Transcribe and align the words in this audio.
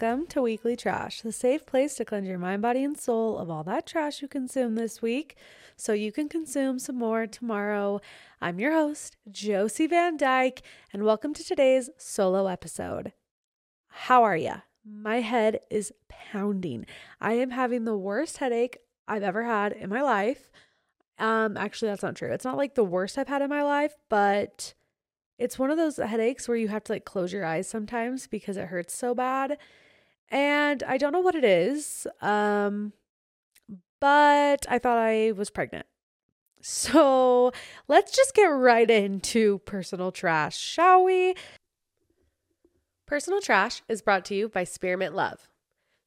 Welcome 0.00 0.28
to 0.28 0.40
Weekly 0.40 0.76
Trash, 0.76 1.20
the 1.20 1.30
safe 1.30 1.66
place 1.66 1.96
to 1.96 2.06
cleanse 2.06 2.26
your 2.26 2.38
mind, 2.38 2.62
body, 2.62 2.82
and 2.82 2.98
soul 2.98 3.36
of 3.36 3.50
all 3.50 3.62
that 3.64 3.86
trash 3.86 4.22
you 4.22 4.28
consume 4.28 4.74
this 4.74 5.02
week 5.02 5.36
so 5.76 5.92
you 5.92 6.10
can 6.10 6.26
consume 6.26 6.78
some 6.78 6.96
more 6.96 7.26
tomorrow. 7.26 8.00
I'm 8.40 8.58
your 8.58 8.72
host, 8.72 9.18
Josie 9.30 9.86
Van 9.86 10.16
Dyke, 10.16 10.62
and 10.90 11.04
welcome 11.04 11.34
to 11.34 11.44
today's 11.44 11.90
solo 11.98 12.46
episode. 12.46 13.12
How 13.88 14.22
are 14.22 14.36
ya? 14.36 14.60
My 14.86 15.20
head 15.20 15.60
is 15.70 15.92
pounding. 16.08 16.86
I 17.20 17.34
am 17.34 17.50
having 17.50 17.84
the 17.84 17.98
worst 17.98 18.38
headache 18.38 18.78
I've 19.06 19.22
ever 19.22 19.44
had 19.44 19.72
in 19.72 19.90
my 19.90 20.00
life. 20.00 20.50
Um, 21.18 21.58
actually, 21.58 21.90
that's 21.90 22.02
not 22.02 22.16
true. 22.16 22.32
It's 22.32 22.46
not 22.46 22.56
like 22.56 22.74
the 22.74 22.84
worst 22.84 23.18
I've 23.18 23.28
had 23.28 23.42
in 23.42 23.50
my 23.50 23.62
life, 23.62 23.98
but 24.08 24.72
it's 25.38 25.58
one 25.58 25.70
of 25.70 25.76
those 25.76 25.98
headaches 25.98 26.48
where 26.48 26.56
you 26.56 26.68
have 26.68 26.84
to 26.84 26.92
like 26.92 27.04
close 27.04 27.34
your 27.34 27.44
eyes 27.44 27.68
sometimes 27.68 28.26
because 28.26 28.56
it 28.56 28.68
hurts 28.68 28.94
so 28.94 29.14
bad. 29.14 29.58
And 30.30 30.82
I 30.84 30.96
don't 30.96 31.12
know 31.12 31.20
what 31.20 31.34
it 31.34 31.44
is. 31.44 32.06
Um, 32.20 32.92
but 34.00 34.66
I 34.68 34.78
thought 34.78 34.98
I 34.98 35.32
was 35.32 35.50
pregnant. 35.50 35.86
So 36.62 37.52
let's 37.88 38.14
just 38.14 38.34
get 38.34 38.44
right 38.44 38.90
into 38.90 39.60
personal 39.60 40.12
trash, 40.12 40.58
shall 40.58 41.04
we? 41.04 41.34
Personal 43.10 43.40
Trash 43.40 43.82
is 43.88 44.02
brought 44.02 44.24
to 44.26 44.36
you 44.36 44.48
by 44.48 44.62
Spearmint 44.62 45.16
Love. 45.16 45.49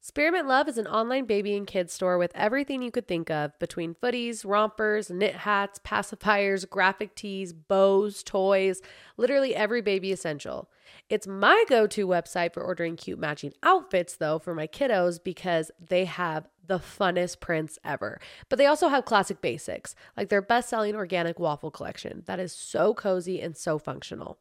Spearmint 0.06 0.46
Love 0.46 0.68
is 0.68 0.76
an 0.76 0.86
online 0.86 1.24
baby 1.24 1.56
and 1.56 1.66
kids 1.66 1.90
store 1.90 2.18
with 2.18 2.30
everything 2.34 2.82
you 2.82 2.90
could 2.90 3.08
think 3.08 3.30
of 3.30 3.58
between 3.58 3.94
footies, 3.94 4.44
rompers, 4.44 5.08
knit 5.08 5.34
hats, 5.34 5.80
pacifiers, 5.82 6.68
graphic 6.68 7.14
tees, 7.14 7.54
bows, 7.54 8.22
toys, 8.22 8.82
literally 9.16 9.56
every 9.56 9.80
baby 9.80 10.12
essential. 10.12 10.68
It's 11.08 11.26
my 11.26 11.64
go 11.70 11.86
to 11.86 12.06
website 12.06 12.52
for 12.52 12.62
ordering 12.62 12.96
cute 12.96 13.18
matching 13.18 13.54
outfits, 13.62 14.16
though, 14.16 14.38
for 14.38 14.54
my 14.54 14.66
kiddos 14.66 15.18
because 15.24 15.70
they 15.80 16.04
have 16.04 16.48
the 16.66 16.78
funnest 16.78 17.40
prints 17.40 17.78
ever. 17.82 18.20
But 18.50 18.58
they 18.58 18.66
also 18.66 18.88
have 18.88 19.06
classic 19.06 19.40
basics, 19.40 19.94
like 20.18 20.28
their 20.28 20.42
best 20.42 20.68
selling 20.68 20.94
organic 20.94 21.38
waffle 21.38 21.70
collection 21.70 22.24
that 22.26 22.38
is 22.38 22.52
so 22.52 22.92
cozy 22.92 23.40
and 23.40 23.56
so 23.56 23.78
functional. 23.78 24.36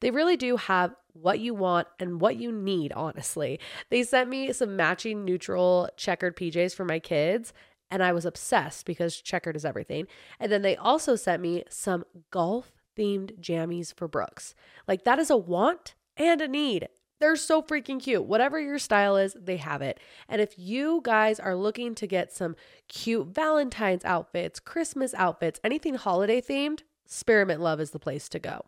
They 0.00 0.10
really 0.10 0.36
do 0.36 0.56
have 0.56 0.94
what 1.12 1.40
you 1.40 1.54
want 1.54 1.88
and 1.98 2.20
what 2.20 2.36
you 2.36 2.52
need, 2.52 2.92
honestly. 2.92 3.58
They 3.90 4.02
sent 4.02 4.28
me 4.28 4.52
some 4.52 4.76
matching 4.76 5.24
neutral 5.24 5.88
checkered 5.96 6.36
PJs 6.36 6.74
for 6.74 6.84
my 6.84 6.98
kids, 6.98 7.52
and 7.90 8.02
I 8.02 8.12
was 8.12 8.26
obsessed 8.26 8.86
because 8.86 9.20
checkered 9.20 9.56
is 9.56 9.64
everything. 9.64 10.06
And 10.40 10.50
then 10.50 10.62
they 10.62 10.76
also 10.76 11.16
sent 11.16 11.42
me 11.42 11.64
some 11.68 12.04
golf 12.30 12.72
themed 12.96 13.38
jammies 13.40 13.94
for 13.94 14.08
Brooks. 14.08 14.54
Like, 14.88 15.04
that 15.04 15.18
is 15.18 15.30
a 15.30 15.36
want 15.36 15.94
and 16.16 16.40
a 16.40 16.48
need. 16.48 16.88
They're 17.18 17.36
so 17.36 17.62
freaking 17.62 18.00
cute. 18.00 18.26
Whatever 18.26 18.60
your 18.60 18.78
style 18.78 19.16
is, 19.16 19.34
they 19.40 19.56
have 19.56 19.80
it. 19.80 19.98
And 20.28 20.40
if 20.40 20.58
you 20.58 21.00
guys 21.02 21.40
are 21.40 21.56
looking 21.56 21.94
to 21.94 22.06
get 22.06 22.32
some 22.32 22.56
cute 22.88 23.28
Valentine's 23.28 24.04
outfits, 24.04 24.60
Christmas 24.60 25.14
outfits, 25.14 25.58
anything 25.64 25.94
holiday 25.94 26.42
themed, 26.42 26.80
Spearmint 27.06 27.60
Love 27.60 27.80
is 27.80 27.92
the 27.92 27.98
place 27.98 28.28
to 28.30 28.38
go. 28.38 28.66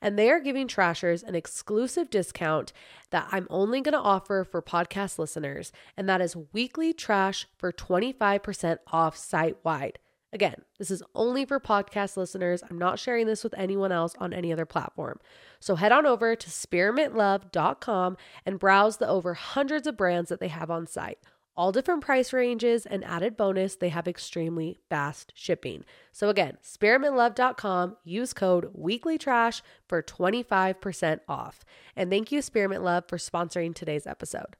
And 0.00 0.18
they 0.18 0.30
are 0.30 0.40
giving 0.40 0.68
Trashers 0.68 1.22
an 1.22 1.34
exclusive 1.34 2.10
discount 2.10 2.72
that 3.10 3.28
I'm 3.30 3.46
only 3.50 3.80
going 3.80 3.94
to 3.94 3.98
offer 3.98 4.44
for 4.44 4.62
podcast 4.62 5.18
listeners, 5.18 5.72
and 5.96 6.08
that 6.08 6.20
is 6.20 6.36
weekly 6.52 6.92
trash 6.92 7.46
for 7.56 7.72
25% 7.72 8.78
off 8.92 9.16
site 9.16 9.56
wide. 9.64 9.98
Again, 10.32 10.62
this 10.78 10.92
is 10.92 11.02
only 11.14 11.44
for 11.44 11.58
podcast 11.58 12.16
listeners. 12.16 12.62
I'm 12.68 12.78
not 12.78 13.00
sharing 13.00 13.26
this 13.26 13.42
with 13.42 13.54
anyone 13.56 13.90
else 13.90 14.14
on 14.18 14.32
any 14.32 14.52
other 14.52 14.64
platform. 14.64 15.18
So 15.58 15.74
head 15.74 15.90
on 15.90 16.06
over 16.06 16.36
to 16.36 16.48
spearmintlove.com 16.48 18.16
and 18.46 18.58
browse 18.58 18.98
the 18.98 19.08
over 19.08 19.34
hundreds 19.34 19.88
of 19.88 19.96
brands 19.96 20.28
that 20.28 20.38
they 20.38 20.48
have 20.48 20.70
on 20.70 20.86
site 20.86 21.18
all 21.60 21.72
different 21.72 22.00
price 22.00 22.32
ranges 22.32 22.86
and 22.86 23.04
added 23.04 23.36
bonus 23.36 23.76
they 23.76 23.90
have 23.90 24.08
extremely 24.08 24.78
fast 24.88 25.30
shipping. 25.36 25.84
So 26.10 26.30
again 26.30 26.56
spearmintlove.com 26.64 27.98
use 28.02 28.32
code 28.32 28.72
weeklytrash 28.72 29.60
for 29.86 30.02
25% 30.02 31.20
off. 31.28 31.62
And 31.94 32.10
thank 32.10 32.32
you 32.32 32.40
spearmint 32.40 32.82
love 32.82 33.04
for 33.08 33.18
sponsoring 33.18 33.74
today's 33.74 34.06
episode. 34.06 34.56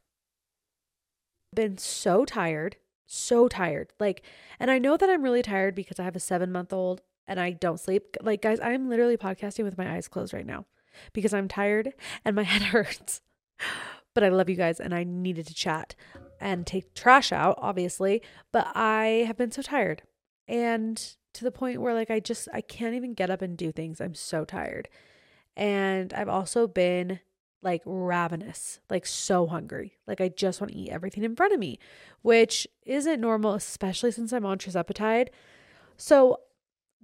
Been 1.55 1.79
so 1.79 2.27
tired 2.27 2.77
so 3.07 3.49
tired. 3.49 3.95
Like 3.99 4.23
and 4.61 4.71
i 4.71 4.79
know 4.79 4.99
that 4.99 5.09
i'm 5.09 5.23
really 5.23 5.43
tired 5.43 5.75
because 5.75 5.99
i 5.99 6.05
have 6.05 6.17
a 6.17 6.21
seven 6.21 6.53
month 6.53 6.71
old 6.71 7.01
and 7.27 7.41
i 7.41 7.51
don't 7.51 7.81
sleep. 7.81 8.15
Like 8.21 8.43
guys 8.43 8.61
i'm 8.61 8.91
literally 8.91 9.17
podcasting 9.17 9.65
with 9.65 9.79
my 9.79 9.91
eyes 9.91 10.07
closed 10.07 10.35
right 10.35 10.47
now 10.47 10.67
because 11.15 11.33
i'm 11.33 11.49
tired 11.49 11.95
and 12.27 12.37
my 12.37 12.43
head 12.53 12.63
hurts. 12.63 13.23
But 14.15 14.25
I 14.25 14.29
love 14.29 14.51
you 14.51 14.57
guys 14.57 14.81
and 14.81 14.93
I 14.93 15.05
needed 15.05 15.47
to 15.47 15.55
chat 15.55 15.95
and 16.41 16.67
take 16.67 16.95
trash 16.95 17.33
out, 17.33 17.57
obviously. 17.59 18.23
But 18.53 18.69
I 18.75 19.25
have 19.27 19.37
been 19.37 19.53
so 19.53 19.63
tired 19.63 20.03
and 20.49 21.17
to 21.35 21.45
the 21.45 21.53
point 21.53 21.81
where 21.81 21.95
like 21.95 22.11
I 22.11 22.21
just 22.21 22.49
I 22.53 22.61
can't 22.61 22.95
even 22.95 23.15
get 23.15 23.31
up 23.31 23.43
and 23.43 23.57
do 23.57 23.71
things. 23.73 24.01
I'm 24.01 24.15
so 24.15 24.45
tired. 24.45 24.89
And 25.57 26.13
I've 26.15 26.29
also 26.29 26.67
been 26.67 27.21
like 27.63 27.83
ravenous, 27.85 28.81
like 28.89 29.05
so 29.05 29.47
hungry. 29.47 29.99
Like 30.07 30.21
I 30.21 30.29
just 30.29 30.61
want 30.61 30.73
to 30.73 30.79
eat 30.79 30.91
everything 30.91 31.25
in 31.25 31.37
front 31.37 31.53
of 31.53 31.61
me, 31.61 31.79
which 32.23 32.67
isn't 32.87 33.21
normal, 33.21 33.55
especially 33.55 34.13
since 34.13 34.33
I'm 34.33 34.47
on 34.47 34.59
tirzepatide. 34.59 35.29
So 35.97 36.39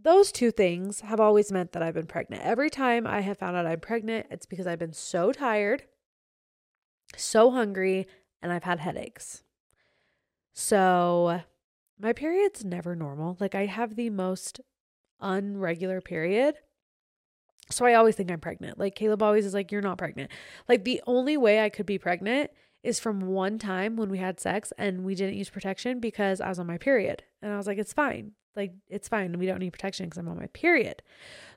those 0.03 0.33
two 0.33 0.51
things 0.51 1.01
have 1.01 1.21
always 1.21 1.53
meant 1.53 1.73
that 1.73 1.83
I've 1.83 1.95
been 1.95 2.07
pregnant. 2.07 2.43
Every 2.43 2.71
time 2.71 3.07
I 3.07 3.21
have 3.21 3.39
found 3.39 3.57
out 3.57 3.67
I'm 3.67 3.81
pregnant, 3.81 4.29
it's 4.31 4.47
because 4.47 4.67
I've 4.67 4.79
been 4.79 4.93
so 4.93 5.33
tired 5.33 5.85
so 7.17 7.51
hungry, 7.51 8.07
and 8.47 8.53
I've 8.53 8.63
had 8.63 8.79
headaches. 8.79 9.43
So 10.53 11.43
my 11.99 12.13
period's 12.13 12.65
never 12.65 12.95
normal. 12.95 13.37
Like 13.41 13.57
I 13.57 13.67
have 13.67 13.97
the 13.97 14.09
most 14.09 14.61
unregular 15.21 16.03
period. 16.03 16.55
So 17.73 17.85
I 17.85 17.95
always 17.95 18.15
think 18.15 18.31
I'm 18.31 18.39
pregnant. 18.39 18.79
Like 18.79 18.95
Caleb 18.95 19.21
always 19.21 19.45
is 19.45 19.53
like, 19.53 19.73
You're 19.73 19.83
not 19.83 19.99
pregnant. 19.99 20.31
Like 20.69 20.85
the 20.85 21.03
only 21.09 21.37
way 21.37 21.61
I 21.61 21.69
could 21.69 21.87
be 21.87 21.99
pregnant 21.99 22.53
is 22.85 23.01
from 23.01 23.23
one 23.23 23.59
time 23.59 23.97
when 23.97 24.11
we 24.11 24.19
had 24.19 24.39
sex 24.39 24.73
and 24.79 25.05
we 25.05 25.17
didn't 25.17 25.35
use 25.35 25.51
protection 25.51 25.99
because 25.99 26.41
I 26.41 26.49
was 26.49 26.61
on 26.61 26.69
my 26.69 26.79
period. 26.79 27.25
And 27.43 27.53
I 27.53 27.57
was 27.57 27.67
like, 27.67 27.79
It's 27.79 27.93
fine. 27.93 28.31
Like, 28.55 28.75
it's 28.89 29.09
fine. 29.09 29.37
We 29.39 29.47
don't 29.47 29.59
need 29.59 29.73
protection 29.73 30.07
because 30.07 30.19
I'm 30.19 30.29
on 30.29 30.39
my 30.39 30.47
period. 30.47 31.03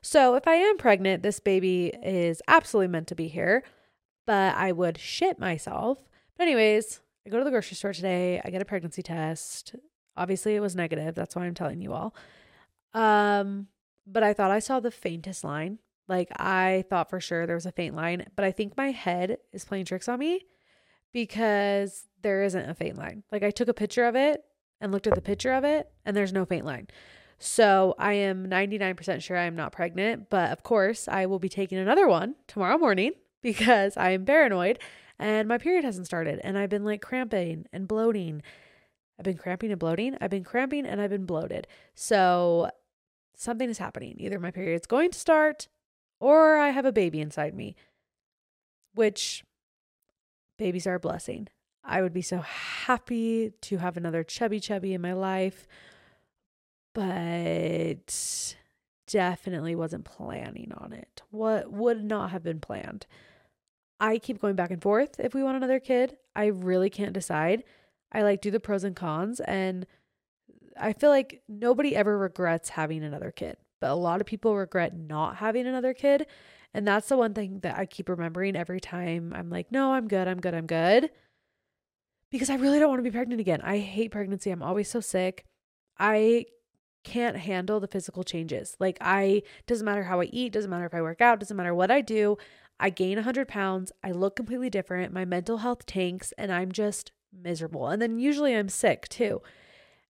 So 0.02 0.34
if 0.34 0.48
I 0.48 0.56
am 0.56 0.76
pregnant, 0.76 1.22
this 1.22 1.38
baby 1.38 1.94
is 2.02 2.42
absolutely 2.48 2.88
meant 2.88 3.06
to 3.06 3.14
be 3.14 3.28
here 3.28 3.62
but 4.30 4.54
I 4.54 4.70
would 4.70 4.96
shit 4.96 5.40
myself. 5.40 6.08
Anyways, 6.40 7.00
I 7.26 7.30
go 7.30 7.38
to 7.38 7.44
the 7.44 7.50
grocery 7.50 7.76
store 7.76 7.92
today. 7.92 8.40
I 8.42 8.48
get 8.48 8.62
a 8.62 8.64
pregnancy 8.64 9.02
test. 9.02 9.74
Obviously, 10.16 10.56
it 10.56 10.60
was 10.60 10.74
negative. 10.74 11.14
That's 11.14 11.36
why 11.36 11.44
I'm 11.44 11.54
telling 11.54 11.82
you 11.82 11.92
all. 11.92 12.14
Um, 12.94 13.68
but 14.06 14.22
I 14.22 14.32
thought 14.32 14.50
I 14.50 14.58
saw 14.58 14.80
the 14.80 14.90
faintest 14.90 15.44
line. 15.44 15.78
Like, 16.08 16.28
I 16.40 16.84
thought 16.88 17.10
for 17.10 17.20
sure 17.20 17.46
there 17.46 17.56
was 17.56 17.66
a 17.66 17.72
faint 17.72 17.94
line, 17.94 18.26
but 18.36 18.44
I 18.44 18.52
think 18.52 18.76
my 18.76 18.90
head 18.90 19.36
is 19.52 19.66
playing 19.66 19.84
tricks 19.84 20.08
on 20.08 20.18
me 20.18 20.46
because 21.12 22.08
there 22.22 22.42
isn't 22.42 22.68
a 22.68 22.74
faint 22.74 22.96
line. 22.96 23.22
Like, 23.30 23.42
I 23.42 23.50
took 23.50 23.68
a 23.68 23.74
picture 23.74 24.06
of 24.06 24.16
it 24.16 24.42
and 24.80 24.92
looked 24.92 25.06
at 25.06 25.14
the 25.14 25.20
picture 25.20 25.52
of 25.52 25.64
it, 25.64 25.90
and 26.06 26.16
there's 26.16 26.32
no 26.32 26.46
faint 26.46 26.64
line. 26.64 26.88
So 27.38 27.94
I 27.98 28.14
am 28.14 28.46
99% 28.46 29.22
sure 29.22 29.36
I'm 29.36 29.56
not 29.56 29.72
pregnant, 29.72 30.30
but 30.30 30.50
of 30.50 30.62
course, 30.62 31.06
I 31.06 31.26
will 31.26 31.38
be 31.38 31.48
taking 31.50 31.78
another 31.78 32.08
one 32.08 32.34
tomorrow 32.48 32.78
morning 32.78 33.12
because 33.42 33.96
I 33.96 34.10
am 34.10 34.24
paranoid 34.24 34.78
and 35.20 35.46
my 35.46 35.58
period 35.58 35.84
hasn't 35.84 36.06
started 36.06 36.40
and 36.42 36.58
I've 36.58 36.70
been 36.70 36.84
like 36.84 37.02
cramping 37.02 37.66
and 37.72 37.86
bloating. 37.86 38.42
I've 39.18 39.24
been 39.24 39.36
cramping 39.36 39.70
and 39.70 39.78
bloating. 39.78 40.16
I've 40.20 40.30
been 40.30 40.44
cramping 40.44 40.86
and 40.86 41.00
I've 41.00 41.10
been 41.10 41.26
bloated. 41.26 41.66
So 41.94 42.70
something 43.36 43.68
is 43.68 43.78
happening. 43.78 44.16
Either 44.18 44.40
my 44.40 44.50
period's 44.50 44.86
going 44.86 45.10
to 45.10 45.18
start 45.18 45.68
or 46.20 46.56
I 46.56 46.70
have 46.70 46.86
a 46.86 46.92
baby 46.92 47.20
inside 47.20 47.54
me, 47.54 47.76
which 48.94 49.44
babies 50.58 50.86
are 50.86 50.94
a 50.94 51.00
blessing. 51.00 51.48
I 51.84 52.02
would 52.02 52.12
be 52.12 52.22
so 52.22 52.38
happy 52.38 53.52
to 53.60 53.76
have 53.78 53.96
another 53.96 54.24
chubby 54.24 54.58
chubby 54.58 54.94
in 54.94 55.00
my 55.00 55.12
life, 55.12 55.66
but 56.94 58.54
definitely 59.06 59.74
wasn't 59.74 60.04
planning 60.04 60.72
on 60.76 60.92
it. 60.92 61.22
What 61.30 61.70
would 61.70 62.04
not 62.04 62.30
have 62.30 62.42
been 62.42 62.60
planned. 62.60 63.06
I 64.00 64.18
keep 64.18 64.40
going 64.40 64.56
back 64.56 64.70
and 64.70 64.82
forth 64.82 65.20
if 65.20 65.34
we 65.34 65.42
want 65.42 65.56
another 65.56 65.78
kid. 65.78 66.16
I 66.34 66.46
really 66.46 66.90
can't 66.90 67.12
decide. 67.12 67.64
I 68.12 68.22
like 68.22 68.40
do 68.40 68.50
the 68.50 68.58
pros 68.58 68.82
and 68.82 68.96
cons 68.96 69.40
and 69.40 69.86
I 70.78 70.92
feel 70.94 71.10
like 71.10 71.42
nobody 71.48 71.94
ever 71.94 72.16
regrets 72.16 72.70
having 72.70 73.04
another 73.04 73.30
kid, 73.30 73.56
but 73.80 73.90
a 73.90 73.94
lot 73.94 74.20
of 74.20 74.26
people 74.26 74.56
regret 74.56 74.96
not 74.96 75.36
having 75.36 75.66
another 75.66 75.92
kid. 75.92 76.26
And 76.72 76.86
that's 76.86 77.08
the 77.08 77.16
one 77.16 77.34
thing 77.34 77.60
that 77.60 77.76
I 77.76 77.84
keep 77.84 78.08
remembering 78.08 78.56
every 78.56 78.80
time 78.80 79.32
I'm 79.36 79.50
like, 79.50 79.70
no, 79.72 79.92
I'm 79.92 80.08
good, 80.08 80.28
I'm 80.28 80.40
good, 80.40 80.54
I'm 80.54 80.66
good. 80.66 81.10
Because 82.30 82.48
I 82.48 82.54
really 82.54 82.78
don't 82.78 82.88
want 82.88 83.00
to 83.00 83.04
be 83.04 83.10
pregnant 83.10 83.40
again. 83.40 83.60
I 83.62 83.78
hate 83.78 84.12
pregnancy. 84.12 84.50
I'm 84.50 84.62
always 84.62 84.88
so 84.88 85.00
sick. 85.00 85.44
I 85.98 86.46
can't 87.02 87.36
handle 87.36 87.80
the 87.80 87.88
physical 87.88 88.22
changes. 88.22 88.76
Like 88.78 88.98
I 89.00 89.42
doesn't 89.66 89.84
matter 89.84 90.04
how 90.04 90.20
I 90.20 90.24
eat, 90.24 90.52
doesn't 90.52 90.70
matter 90.70 90.86
if 90.86 90.94
I 90.94 91.02
work 91.02 91.20
out, 91.20 91.40
doesn't 91.40 91.56
matter 91.56 91.74
what 91.74 91.90
I 91.90 92.00
do, 92.00 92.38
I 92.80 92.90
gain 92.90 93.16
100 93.16 93.46
pounds, 93.46 93.92
I 94.02 94.10
look 94.10 94.34
completely 94.34 94.70
different, 94.70 95.12
my 95.12 95.24
mental 95.24 95.58
health 95.58 95.84
tanks, 95.86 96.32
and 96.38 96.50
I'm 96.50 96.72
just 96.72 97.12
miserable. 97.32 97.88
And 97.88 98.00
then 98.00 98.18
usually 98.18 98.56
I'm 98.56 98.70
sick 98.70 99.06
too. 99.08 99.42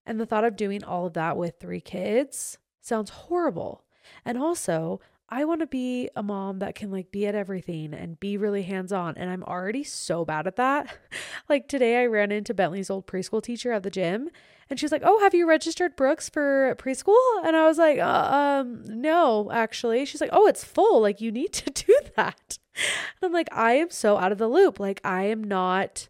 And 0.05 0.19
the 0.19 0.25
thought 0.25 0.45
of 0.45 0.55
doing 0.55 0.83
all 0.83 1.05
of 1.05 1.13
that 1.13 1.37
with 1.37 1.59
three 1.59 1.81
kids 1.81 2.57
sounds 2.79 3.11
horrible. 3.11 3.83
And 4.25 4.37
also, 4.37 4.99
I 5.29 5.45
want 5.45 5.61
to 5.61 5.67
be 5.67 6.09
a 6.15 6.23
mom 6.23 6.59
that 6.59 6.75
can 6.75 6.91
like 6.91 7.11
be 7.11 7.27
at 7.27 7.35
everything 7.35 7.93
and 7.93 8.19
be 8.19 8.35
really 8.37 8.63
hands 8.63 8.91
on. 8.91 9.15
And 9.17 9.29
I'm 9.29 9.43
already 9.43 9.83
so 9.83 10.25
bad 10.25 10.47
at 10.47 10.55
that. 10.57 10.93
like 11.49 11.67
today, 11.67 12.01
I 12.01 12.05
ran 12.05 12.31
into 12.31 12.53
Bentley's 12.53 12.89
old 12.89 13.05
preschool 13.05 13.43
teacher 13.43 13.71
at 13.71 13.83
the 13.83 13.89
gym 13.89 14.29
and 14.69 14.79
she's 14.79 14.91
like, 14.91 15.03
Oh, 15.05 15.19
have 15.19 15.33
you 15.33 15.47
registered 15.47 15.95
Brooks 15.95 16.29
for 16.29 16.75
preschool? 16.77 17.45
And 17.45 17.55
I 17.55 17.67
was 17.67 17.77
like, 17.77 17.99
uh, 17.99 18.61
Um, 18.61 18.83
no, 18.85 19.51
actually. 19.51 20.05
She's 20.05 20.21
like, 20.21 20.31
Oh, 20.33 20.47
it's 20.47 20.63
full. 20.63 21.01
Like, 21.01 21.21
you 21.21 21.31
need 21.31 21.53
to 21.53 21.69
do 21.85 21.97
that. 22.15 22.59
And 22.75 23.27
I'm 23.27 23.33
like, 23.33 23.49
I 23.51 23.73
am 23.73 23.89
so 23.89 24.17
out 24.17 24.31
of 24.31 24.37
the 24.37 24.47
loop. 24.47 24.79
Like, 24.79 25.01
I 25.03 25.23
am 25.23 25.43
not 25.43 26.09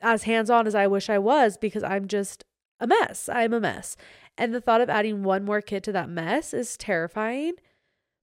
as 0.00 0.24
hands 0.24 0.50
on 0.50 0.66
as 0.66 0.74
I 0.74 0.86
wish 0.86 1.08
I 1.08 1.18
was 1.18 1.56
because 1.56 1.82
I'm 1.82 2.08
just 2.08 2.44
a 2.80 2.86
mess. 2.86 3.28
I'm 3.28 3.52
a 3.52 3.60
mess. 3.60 3.96
And 4.38 4.54
the 4.54 4.60
thought 4.60 4.80
of 4.80 4.90
adding 4.90 5.22
one 5.22 5.44
more 5.44 5.60
kid 5.60 5.82
to 5.84 5.92
that 5.92 6.10
mess 6.10 6.52
is 6.52 6.76
terrifying. 6.76 7.54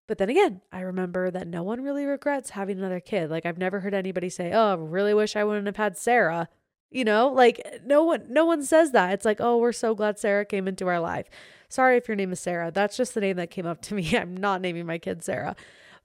But 0.07 0.17
then 0.17 0.29
again, 0.29 0.61
I 0.71 0.81
remember 0.81 1.31
that 1.31 1.47
no 1.47 1.63
one 1.63 1.81
really 1.81 2.05
regrets 2.05 2.51
having 2.51 2.77
another 2.77 2.99
kid. 2.99 3.29
Like 3.29 3.45
I've 3.45 3.57
never 3.57 3.79
heard 3.79 3.93
anybody 3.93 4.29
say, 4.29 4.51
"Oh, 4.53 4.73
I 4.73 4.75
really 4.75 5.13
wish 5.13 5.35
I 5.35 5.43
wouldn't 5.43 5.65
have 5.65 5.77
had 5.77 5.97
Sarah." 5.97 6.49
You 6.91 7.05
know, 7.05 7.29
like 7.29 7.81
no 7.85 8.03
one 8.03 8.25
no 8.29 8.45
one 8.45 8.63
says 8.63 8.91
that. 8.91 9.13
It's 9.13 9.25
like, 9.25 9.39
"Oh, 9.39 9.57
we're 9.57 9.71
so 9.71 9.95
glad 9.95 10.19
Sarah 10.19 10.45
came 10.45 10.67
into 10.67 10.87
our 10.87 10.99
life." 10.99 11.27
Sorry 11.69 11.97
if 11.97 12.07
your 12.07 12.15
name 12.15 12.31
is 12.33 12.39
Sarah. 12.39 12.69
That's 12.71 12.97
just 12.97 13.13
the 13.15 13.21
name 13.21 13.37
that 13.37 13.49
came 13.49 13.65
up 13.65 13.81
to 13.83 13.95
me. 13.95 14.15
I'm 14.17 14.35
not 14.37 14.61
naming 14.61 14.85
my 14.85 14.97
kid 14.99 15.23
Sarah. 15.23 15.55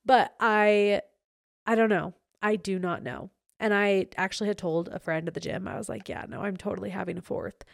But 0.05 0.35
I 0.41 1.03
I 1.67 1.75
don't 1.75 1.91
know. 1.91 2.15
I 2.43 2.57
do 2.57 2.79
not 2.79 3.03
know. 3.03 3.31
And 3.61 3.75
I 3.75 4.07
actually 4.17 4.49
had 4.49 4.59
told 4.59 4.89
a 4.89 5.01
friend 5.01 5.27
at 5.27 5.35
the 5.35 5.41
gym. 5.41 5.67
I 5.67 5.77
was 5.77 5.89
like, 5.89 6.09
"Yeah, 6.09 6.25
no, 6.29 6.41
I'm 6.43 6.57
totally 6.57 6.91
having 6.91 7.19
a 7.19 7.23
fourth. 7.23 7.65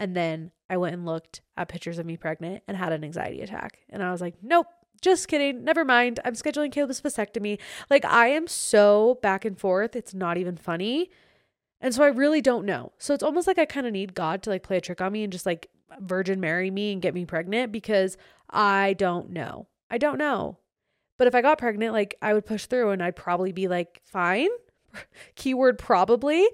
And 0.00 0.16
then 0.16 0.50
I 0.70 0.78
went 0.78 0.94
and 0.94 1.04
looked 1.04 1.42
at 1.58 1.68
pictures 1.68 1.98
of 1.98 2.06
me 2.06 2.16
pregnant 2.16 2.62
and 2.66 2.74
had 2.74 2.92
an 2.92 3.04
anxiety 3.04 3.42
attack. 3.42 3.80
And 3.90 4.02
I 4.02 4.10
was 4.10 4.22
like, 4.22 4.34
nope, 4.42 4.66
just 5.02 5.28
kidding. 5.28 5.62
Never 5.62 5.84
mind. 5.84 6.20
I'm 6.24 6.32
scheduling 6.32 6.72
Caleb's 6.72 7.02
vasectomy. 7.02 7.58
Like, 7.90 8.06
I 8.06 8.28
am 8.28 8.46
so 8.46 9.18
back 9.20 9.44
and 9.44 9.58
forth. 9.58 9.94
It's 9.94 10.14
not 10.14 10.38
even 10.38 10.56
funny. 10.56 11.10
And 11.82 11.94
so 11.94 12.02
I 12.02 12.06
really 12.06 12.40
don't 12.40 12.64
know. 12.64 12.92
So 12.96 13.12
it's 13.12 13.22
almost 13.22 13.46
like 13.46 13.58
I 13.58 13.66
kind 13.66 13.86
of 13.86 13.92
need 13.92 14.14
God 14.14 14.42
to 14.44 14.50
like 14.50 14.62
play 14.62 14.78
a 14.78 14.80
trick 14.80 15.02
on 15.02 15.12
me 15.12 15.22
and 15.22 15.32
just 15.32 15.44
like 15.44 15.68
virgin 16.00 16.40
marry 16.40 16.70
me 16.70 16.92
and 16.92 17.02
get 17.02 17.12
me 17.12 17.26
pregnant 17.26 17.70
because 17.70 18.16
I 18.48 18.94
don't 18.94 19.28
know. 19.28 19.66
I 19.90 19.98
don't 19.98 20.18
know. 20.18 20.59
But 21.20 21.26
if 21.26 21.34
I 21.34 21.42
got 21.42 21.58
pregnant, 21.58 21.92
like 21.92 22.16
I 22.22 22.32
would 22.32 22.46
push 22.46 22.64
through 22.64 22.92
and 22.92 23.02
I'd 23.02 23.14
probably 23.14 23.52
be 23.52 23.68
like 23.68 24.00
fine. 24.06 24.48
Keyword 25.34 25.78
probably. 25.78 26.48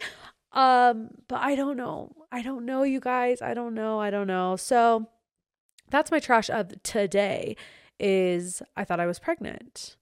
Um, 0.50 1.10
but 1.28 1.36
I 1.36 1.54
don't 1.54 1.76
know. 1.76 2.10
I 2.32 2.42
don't 2.42 2.66
know, 2.66 2.82
you 2.82 2.98
guys. 2.98 3.40
I 3.40 3.54
don't 3.54 3.74
know. 3.74 4.00
I 4.00 4.10
don't 4.10 4.26
know. 4.26 4.56
So 4.56 5.06
that's 5.88 6.10
my 6.10 6.18
trash 6.18 6.50
of 6.50 6.82
today 6.82 7.56
is 8.00 8.60
I 8.76 8.82
thought 8.82 8.98
I 8.98 9.06
was 9.06 9.20
pregnant. 9.20 9.94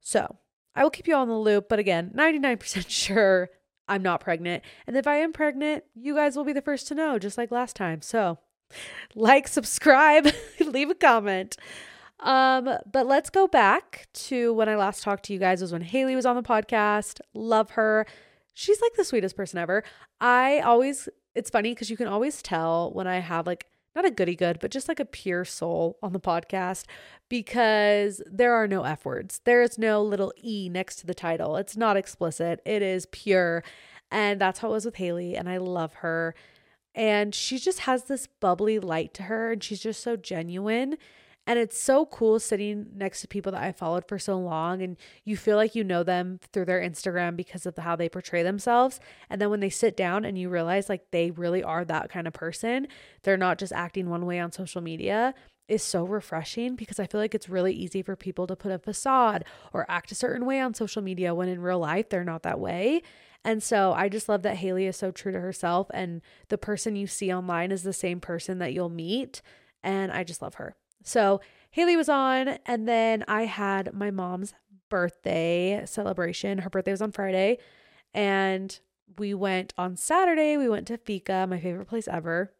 So 0.00 0.36
I 0.76 0.84
will 0.84 0.90
keep 0.90 1.08
you 1.08 1.16
all 1.16 1.24
in 1.24 1.28
the 1.28 1.34
loop. 1.34 1.68
But 1.68 1.80
again, 1.80 2.12
99% 2.14 2.84
sure 2.88 3.50
I'm 3.88 4.02
not 4.02 4.20
pregnant. 4.20 4.62
And 4.86 4.96
if 4.96 5.08
I 5.08 5.16
am 5.16 5.32
pregnant, 5.32 5.82
you 5.96 6.14
guys 6.14 6.36
will 6.36 6.44
be 6.44 6.52
the 6.52 6.62
first 6.62 6.86
to 6.86 6.94
know, 6.94 7.18
just 7.18 7.38
like 7.38 7.50
last 7.50 7.74
time. 7.74 8.00
So 8.02 8.38
like, 9.16 9.48
subscribe, 9.48 10.28
leave 10.60 10.90
a 10.90 10.94
comment. 10.94 11.56
Um, 12.22 12.68
but 12.90 13.06
let's 13.06 13.30
go 13.30 13.46
back 13.48 14.06
to 14.12 14.54
when 14.54 14.68
I 14.68 14.76
last 14.76 15.02
talked 15.02 15.24
to 15.24 15.32
you 15.32 15.38
guys 15.38 15.60
was 15.60 15.72
when 15.72 15.82
Haley 15.82 16.16
was 16.16 16.24
on 16.24 16.36
the 16.36 16.42
podcast. 16.42 17.20
Love 17.34 17.70
her 17.70 18.06
she's 18.54 18.80
like 18.80 18.94
the 18.94 19.04
sweetest 19.04 19.36
person 19.36 19.58
ever. 19.58 19.82
I 20.20 20.60
always, 20.60 21.08
it's 21.34 21.50
funny 21.50 21.72
because 21.72 21.90
you 21.90 21.96
can 21.96 22.08
always 22.08 22.42
tell 22.42 22.92
when 22.92 23.06
I 23.06 23.18
have 23.18 23.46
like, 23.46 23.66
not 23.94 24.06
a 24.06 24.10
goody 24.10 24.34
good, 24.34 24.58
but 24.58 24.70
just 24.70 24.88
like 24.88 25.00
a 25.00 25.04
pure 25.04 25.44
soul 25.44 25.98
on 26.02 26.14
the 26.14 26.20
podcast 26.20 26.84
because 27.28 28.22
there 28.30 28.54
are 28.54 28.66
no 28.66 28.84
F 28.84 29.04
words. 29.04 29.42
There 29.44 29.60
is 29.62 29.76
no 29.76 30.02
little 30.02 30.32
E 30.42 30.70
next 30.70 30.96
to 30.96 31.06
the 31.06 31.14
title. 31.14 31.56
It's 31.56 31.76
not 31.76 31.98
explicit, 31.98 32.60
it 32.64 32.80
is 32.82 33.06
pure. 33.06 33.62
And 34.10 34.40
that's 34.40 34.60
how 34.60 34.68
it 34.68 34.72
was 34.72 34.84
with 34.86 34.96
Haley. 34.96 35.36
And 35.36 35.48
I 35.48 35.58
love 35.58 35.94
her. 35.94 36.34
And 36.94 37.34
she 37.34 37.58
just 37.58 37.80
has 37.80 38.04
this 38.04 38.26
bubbly 38.26 38.78
light 38.78 39.14
to 39.14 39.24
her 39.24 39.52
and 39.52 39.62
she's 39.62 39.80
just 39.80 40.02
so 40.02 40.16
genuine. 40.16 40.96
And 41.46 41.58
it's 41.58 41.78
so 41.80 42.06
cool 42.06 42.38
sitting 42.38 42.86
next 42.94 43.20
to 43.20 43.28
people 43.28 43.50
that 43.52 43.62
I 43.62 43.72
followed 43.72 44.06
for 44.06 44.18
so 44.18 44.38
long 44.38 44.80
and 44.80 44.96
you 45.24 45.36
feel 45.36 45.56
like 45.56 45.74
you 45.74 45.82
know 45.82 46.04
them 46.04 46.38
through 46.52 46.66
their 46.66 46.80
Instagram 46.80 47.34
because 47.34 47.66
of 47.66 47.76
how 47.76 47.96
they 47.96 48.08
portray 48.08 48.44
themselves. 48.44 49.00
And 49.28 49.40
then 49.40 49.50
when 49.50 49.58
they 49.58 49.70
sit 49.70 49.96
down 49.96 50.24
and 50.24 50.38
you 50.38 50.48
realize 50.48 50.88
like 50.88 51.10
they 51.10 51.32
really 51.32 51.62
are 51.64 51.84
that 51.84 52.10
kind 52.10 52.28
of 52.28 52.32
person, 52.32 52.86
they're 53.24 53.36
not 53.36 53.58
just 53.58 53.72
acting 53.72 54.08
one 54.08 54.24
way 54.24 54.38
on 54.38 54.52
social 54.52 54.80
media 54.80 55.34
is 55.68 55.82
so 55.82 56.04
refreshing 56.04 56.76
because 56.76 57.00
I 57.00 57.06
feel 57.06 57.20
like 57.20 57.34
it's 57.34 57.48
really 57.48 57.72
easy 57.72 58.02
for 58.02 58.14
people 58.14 58.46
to 58.46 58.56
put 58.56 58.72
a 58.72 58.78
facade 58.78 59.44
or 59.72 59.90
act 59.90 60.12
a 60.12 60.14
certain 60.16 60.44
way 60.44 60.60
on 60.60 60.74
social 60.74 61.02
media 61.02 61.34
when 61.34 61.48
in 61.48 61.60
real 61.62 61.78
life 61.78 62.08
they're 62.08 62.24
not 62.24 62.42
that 62.42 62.60
way. 62.60 63.02
And 63.44 63.62
so 63.62 63.92
I 63.92 64.08
just 64.08 64.28
love 64.28 64.42
that 64.42 64.58
Haley 64.58 64.86
is 64.86 64.96
so 64.96 65.10
true 65.10 65.32
to 65.32 65.40
herself 65.40 65.88
and 65.92 66.20
the 66.48 66.58
person 66.58 66.94
you 66.94 67.06
see 67.06 67.32
online 67.32 67.72
is 67.72 67.82
the 67.82 67.92
same 67.92 68.20
person 68.20 68.58
that 68.58 68.72
you'll 68.72 68.88
meet. 68.88 69.42
And 69.82 70.12
I 70.12 70.22
just 70.22 70.42
love 70.42 70.54
her. 70.54 70.76
So 71.02 71.40
Haley 71.70 71.96
was 71.96 72.08
on, 72.08 72.58
and 72.66 72.88
then 72.88 73.24
I 73.28 73.44
had 73.44 73.94
my 73.94 74.10
mom's 74.10 74.54
birthday 74.88 75.82
celebration. 75.86 76.58
Her 76.58 76.70
birthday 76.70 76.90
was 76.90 77.02
on 77.02 77.12
Friday, 77.12 77.58
and 78.12 78.78
we 79.18 79.34
went 79.34 79.72
on 79.78 79.96
Saturday. 79.96 80.56
We 80.56 80.68
went 80.68 80.86
to 80.88 80.98
Fika, 80.98 81.46
my 81.48 81.60
favorite 81.60 81.88
place 81.88 82.08
ever. 82.08 82.52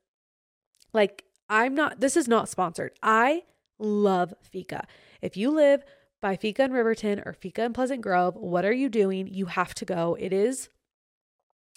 Like, 0.92 1.24
I'm 1.48 1.74
not, 1.74 2.00
this 2.00 2.16
is 2.16 2.28
not 2.28 2.48
sponsored. 2.48 2.92
I 3.02 3.42
love 3.78 4.32
Fika. 4.42 4.86
If 5.20 5.36
you 5.36 5.50
live 5.50 5.84
by 6.20 6.36
Fika 6.36 6.64
in 6.64 6.72
Riverton 6.72 7.22
or 7.26 7.32
Fika 7.32 7.64
in 7.64 7.72
Pleasant 7.72 8.00
Grove, 8.00 8.36
what 8.36 8.64
are 8.64 8.72
you 8.72 8.88
doing? 8.88 9.26
You 9.26 9.46
have 9.46 9.74
to 9.74 9.84
go. 9.84 10.17
It 10.19 10.32
is, 10.32 10.69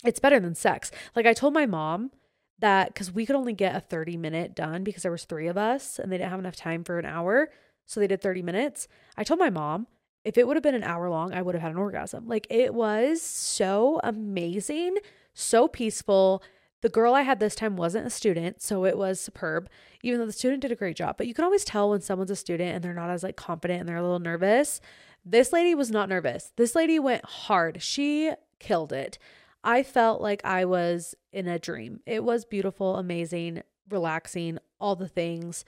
it's 0.03 0.19
better 0.19 0.39
than 0.39 0.55
sex. 0.55 0.91
Like, 1.15 1.25
I 1.25 1.33
told 1.33 1.53
my 1.53 1.65
mom, 1.65 2.11
that 2.59 2.93
because 2.93 3.11
we 3.11 3.25
could 3.25 3.35
only 3.35 3.53
get 3.53 3.75
a 3.75 3.79
30 3.79 4.17
minute 4.17 4.55
done 4.55 4.83
because 4.83 5.03
there 5.03 5.11
was 5.11 5.25
three 5.25 5.47
of 5.47 5.57
us 5.57 5.99
and 5.99 6.11
they 6.11 6.17
didn't 6.17 6.29
have 6.29 6.39
enough 6.39 6.55
time 6.55 6.83
for 6.83 6.99
an 6.99 7.05
hour. 7.05 7.49
So 7.85 7.99
they 7.99 8.07
did 8.07 8.21
30 8.21 8.41
minutes. 8.41 8.87
I 9.17 9.23
told 9.23 9.39
my 9.39 9.49
mom 9.49 9.87
if 10.23 10.37
it 10.37 10.47
would 10.47 10.55
have 10.55 10.63
been 10.63 10.73
an 10.73 10.83
hour 10.83 11.07
long 11.09 11.33
i 11.33 11.41
would 11.41 11.53
have 11.53 11.61
had 11.61 11.71
an 11.71 11.77
orgasm. 11.77 12.27
Like 12.27 12.47
it 12.49 12.73
was 12.73 13.21
so 13.21 13.99
amazing 14.03 14.97
so 15.33 15.67
peaceful. 15.67 16.41
The 16.81 16.89
girl 16.89 17.13
i 17.13 17.21
had 17.21 17.39
this 17.39 17.55
time 17.55 17.75
wasn't 17.75 18.07
a 18.07 18.11
student 18.11 18.61
so 18.61 18.85
it 18.85 18.97
was 18.97 19.19
superb 19.19 19.69
even 20.01 20.19
though 20.19 20.25
the 20.25 20.31
student 20.31 20.61
did 20.61 20.71
a 20.71 20.75
great 20.75 20.95
job. 20.95 21.17
But 21.17 21.27
you 21.27 21.33
can 21.33 21.45
always 21.45 21.65
tell 21.65 21.89
when 21.89 22.01
someone's 22.01 22.31
a 22.31 22.35
student 22.35 22.73
and 22.73 22.83
they're 22.83 22.93
not 22.93 23.09
as 23.09 23.23
like 23.23 23.35
confident 23.35 23.81
and 23.81 23.89
they're 23.89 23.97
a 23.97 24.03
little 24.03 24.19
nervous. 24.19 24.79
This 25.25 25.51
lady 25.51 25.73
was 25.73 25.89
not 25.89 26.09
nervous. 26.09 26.51
This 26.55 26.75
lady 26.75 26.99
went 26.99 27.25
hard. 27.25 27.81
She 27.81 28.31
killed 28.59 28.93
it 28.93 29.17
I 29.65 29.81
felt 29.81 30.21
like 30.21 30.45
I 30.45 30.63
was 30.65 31.15
in 31.33 31.47
a 31.47 31.57
dream. 31.57 31.99
It 32.05 32.23
was 32.23 32.45
beautiful, 32.45 32.97
amazing, 32.97 33.63
relaxing, 33.89 34.59
all 34.79 34.95
the 34.95 35.07
things. 35.07 35.65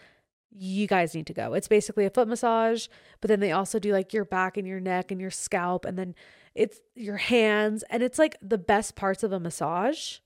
You 0.52 0.86
guys 0.86 1.16
need 1.16 1.26
to 1.28 1.34
go. 1.34 1.56
It's 1.56 1.68
basically 1.68 2.06
a 2.06 2.12
foot 2.12 2.28
massage, 2.28 2.88
but 3.22 3.28
then 3.28 3.40
they 3.40 3.52
also 3.52 3.80
do 3.80 3.92
like 3.92 4.14
your 4.14 4.24
back 4.24 4.56
and 4.56 4.68
your 4.68 4.80
neck 4.80 5.12
and 5.12 5.20
your 5.20 5.32
scalp, 5.32 5.84
and 5.84 5.98
then 5.98 6.14
it's 6.54 6.80
your 6.96 7.18
hands. 7.18 7.84
And 7.90 8.04
it's 8.04 8.20
like 8.20 8.38
the 8.40 8.60
best 8.60 8.96
parts 8.96 9.24
of 9.24 9.34
a 9.34 9.40
massage, 9.40 10.20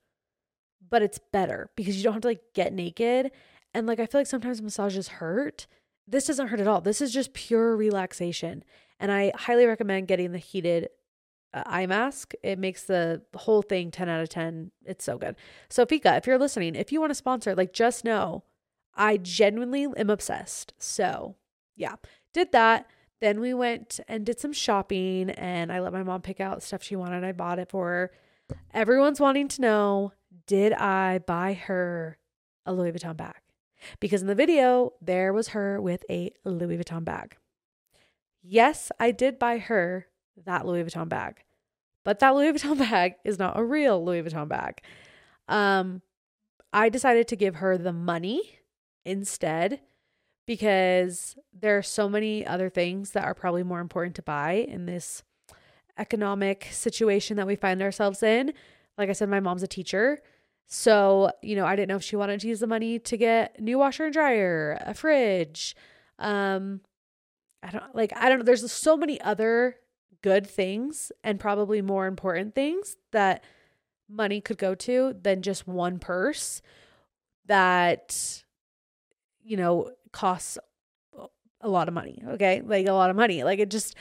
but 0.88 1.02
it's 1.02 1.20
better 1.32 1.70
because 1.78 1.96
you 1.96 2.04
don't 2.04 2.14
have 2.14 2.22
to 2.24 2.28
like 2.28 2.54
get 2.54 2.74
naked. 2.74 3.32
And 3.74 3.88
like 3.88 4.02
I 4.02 4.06
feel 4.06 4.20
like 4.20 4.28
sometimes 4.28 4.62
massages 4.62 5.08
hurt. 5.08 5.66
This 6.06 6.28
doesn't 6.28 6.50
hurt 6.50 6.60
at 6.60 6.68
all. 6.68 6.82
This 6.82 7.00
is 7.00 7.14
just 7.14 7.34
pure 7.34 7.76
relaxation. 7.78 8.66
And 9.00 9.14
I 9.14 9.32
highly 9.34 9.66
recommend 9.66 10.10
getting 10.10 10.34
the 10.34 10.40
heated 10.40 10.90
Uh, 11.54 11.64
eye 11.66 11.86
mask. 11.86 12.34
It 12.44 12.60
makes 12.60 12.84
the 12.84 13.22
whole 13.36 13.62
thing 13.62 13.92
10 13.92 14.08
out 14.08 14.22
of 14.22 14.30
10. 14.30 14.72
It's 14.86 15.04
so 15.04 15.18
good. 15.18 15.36
So, 15.70 15.86
Fika, 15.86 16.16
if 16.16 16.26
you're 16.26 16.38
listening, 16.38 16.76
if 16.76 16.92
you 16.92 17.02
want 17.02 17.12
to 17.12 17.16
sponsor, 17.16 17.56
like 17.56 17.74
just 17.74 18.06
know 18.06 18.44
I 18.96 19.18
genuinely 19.18 19.88
am 19.98 20.10
obsessed. 20.10 20.74
So, 20.78 21.36
yeah, 21.76 21.96
did 22.34 22.52
that. 22.52 22.88
Then 23.20 23.40
we 23.40 23.54
went 23.54 24.00
and 24.08 24.26
did 24.26 24.40
some 24.40 24.54
shopping 24.54 25.30
and 25.32 25.72
I 25.72 25.80
let 25.80 25.94
my 25.94 26.04
mom 26.04 26.22
pick 26.22 26.40
out 26.40 26.64
stuff 26.64 26.84
she 26.84 26.96
wanted. 26.96 27.24
I 27.24 27.34
bought 27.34 27.60
it 27.60 27.70
for 27.70 27.88
her. 27.88 28.12
Everyone's 28.74 29.20
wanting 29.20 29.48
to 29.50 29.62
know 29.62 30.14
did 30.48 30.74
I 30.74 31.20
buy 31.20 31.54
her 31.54 32.18
a 32.66 32.74
Louis 32.74 32.92
Vuitton 32.92 33.16
bag? 33.16 33.36
Because 34.00 34.22
in 34.22 34.28
the 34.28 34.36
video, 34.36 34.94
there 35.02 35.34
was 35.34 35.50
her 35.50 35.80
with 35.82 36.04
a 36.10 36.32
Louis 36.44 36.78
Vuitton 36.78 37.04
bag. 37.04 37.38
Yes, 38.42 38.92
I 39.00 39.12
did 39.12 39.38
buy 39.38 39.60
her 39.60 40.08
that 40.46 40.66
Louis 40.66 40.84
Vuitton 40.84 41.10
bag. 41.10 41.44
But 42.04 42.20
that 42.20 42.36
Louis 42.36 42.54
Vuitton 42.54 42.78
bag 42.78 43.16
is 43.24 43.40
not 43.40 43.58
a 43.58 43.64
real 43.64 44.04
Louis 44.04 44.24
Vuitton 44.24 44.48
bag. 44.48 44.82
Um, 45.48 46.02
I 46.74 46.90
decided 46.90 47.28
to 47.30 47.36
give 47.36 47.56
her 47.56 47.78
the 47.78 47.94
money 47.94 48.60
instead 49.06 49.82
because 50.46 51.36
there 51.54 51.78
are 51.78 51.84
so 51.84 52.10
many 52.10 52.46
other 52.46 52.70
things 52.70 53.12
that 53.12 53.26
are 53.26 53.34
probably 53.34 53.64
more 53.64 53.80
important 53.80 54.16
to 54.16 54.22
buy 54.22 54.54
in 54.54 54.86
this 54.86 55.24
economic 55.98 56.68
situation 56.72 57.38
that 57.38 57.48
we 57.48 57.56
find 57.56 57.82
ourselves 57.82 58.24
in. 58.24 58.54
Like 58.98 59.10
I 59.10 59.14
said, 59.14 59.30
my 59.30 59.40
mom's 59.40 59.64
a 59.64 59.68
teacher. 59.68 60.20
So, 60.68 61.32
you 61.42 61.56
know, 61.56 61.66
I 61.66 61.76
didn't 61.76 61.90
know 61.90 61.98
if 61.98 62.04
she 62.04 62.16
wanted 62.16 62.40
to 62.42 62.48
use 62.48 62.62
the 62.62 62.68
money 62.68 62.98
to 63.00 63.18
get 63.18 63.60
new 63.60 63.78
washer 63.78 64.06
and 64.06 64.14
dryer, 64.14 64.78
a 64.82 64.94
fridge. 64.94 65.76
Um, 66.18 66.82
I 67.62 67.72
don't 67.72 67.94
like, 67.94 68.14
I 68.16 68.30
don't 68.30 68.40
know. 68.40 68.46
There's 68.46 68.72
so 68.72 68.96
many 68.96 69.20
other 69.22 69.76
good 70.22 70.46
things 70.48 71.12
and 71.24 71.40
probably 71.40 71.82
more 71.82 72.08
important 72.08 72.54
things 72.56 72.98
that 73.12 73.44
money 74.10 74.42
could 74.42 74.58
go 74.58 74.76
to 74.76 75.16
than 75.22 75.42
just 75.42 75.68
one 75.68 76.00
purse 76.00 76.62
that, 77.46 78.44
you 79.44 79.58
know, 79.58 79.92
costs 80.12 80.58
a 81.62 81.68
lot 81.68 81.88
of 81.88 81.94
money. 81.94 82.22
Okay. 82.28 82.62
Like 82.64 82.88
a 82.88 82.94
lot 82.94 83.10
of 83.10 83.16
money. 83.16 83.44
Like 83.44 83.60
it 83.60 83.70
just, 83.70 83.96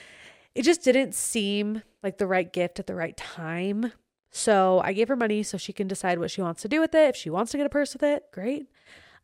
it 0.54 0.62
just 0.62 0.82
didn't 0.82 1.14
seem 1.14 1.82
like 2.02 2.18
the 2.18 2.26
right 2.26 2.52
gift 2.52 2.78
at 2.78 2.86
the 2.86 2.94
right 2.94 3.16
time. 3.16 3.92
So 4.30 4.80
I 4.84 4.92
gave 4.92 5.08
her 5.08 5.16
money 5.16 5.42
so 5.42 5.58
she 5.58 5.72
can 5.72 5.88
decide 5.88 6.18
what 6.18 6.30
she 6.30 6.42
wants 6.42 6.62
to 6.62 6.68
do 6.68 6.80
with 6.80 6.94
it. 6.94 7.10
If 7.10 7.16
she 7.16 7.30
wants 7.30 7.52
to 7.52 7.56
get 7.56 7.66
a 7.66 7.70
purse 7.70 7.92
with 7.92 8.02
it, 8.02 8.24
great. 8.32 8.66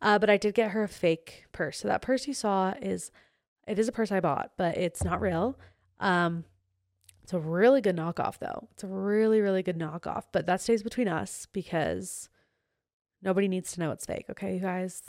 Uh, 0.01 0.19
but 0.19 0.29
I 0.29 0.37
did 0.37 0.53
get 0.53 0.71
her 0.71 0.83
a 0.83 0.87
fake 0.87 1.45
purse. 1.51 1.79
So 1.79 1.87
that 1.87 2.01
purse 2.01 2.27
you 2.27 2.33
saw 2.33 2.73
is, 2.81 3.11
it 3.67 3.79
is 3.79 3.87
a 3.87 3.91
purse 3.91 4.11
I 4.11 4.19
bought, 4.19 4.51
but 4.57 4.77
it's 4.77 5.03
not 5.03 5.21
real. 5.21 5.57
Um, 5.99 6.43
it's 7.27 7.33
a 7.33 7.39
really 7.39 7.81
good 7.81 7.97
knockoff 7.97 8.37
though. 8.39 8.69
It's 8.71 8.85
a 8.85 8.87
really, 8.87 9.41
really 9.41 9.61
good 9.61 9.77
knockoff, 9.77 10.23
but 10.31 10.45
that 10.45 10.61
stays 10.61 10.81
between 10.81 11.09
us 11.09 11.45
because 11.51 12.29
nobody 13.21 13.49
needs 13.49 13.73
to 13.73 13.81
know 13.81 13.91
it's 13.91 14.05
fake. 14.05 14.27
Okay, 14.29 14.53
you 14.53 14.61
guys, 14.61 15.03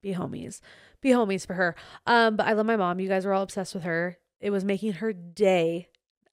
be 0.00 0.14
homies, 0.14 0.60
be 1.00 1.08
homies 1.10 1.44
for 1.44 1.54
her. 1.54 1.74
Um, 2.06 2.36
but 2.36 2.46
I 2.46 2.52
love 2.52 2.66
my 2.66 2.76
mom. 2.76 3.00
You 3.00 3.08
guys 3.08 3.26
were 3.26 3.32
all 3.32 3.42
obsessed 3.42 3.74
with 3.74 3.82
her. 3.82 4.16
It 4.40 4.50
was 4.50 4.64
making 4.64 4.92
her 4.92 5.12
day 5.12 5.88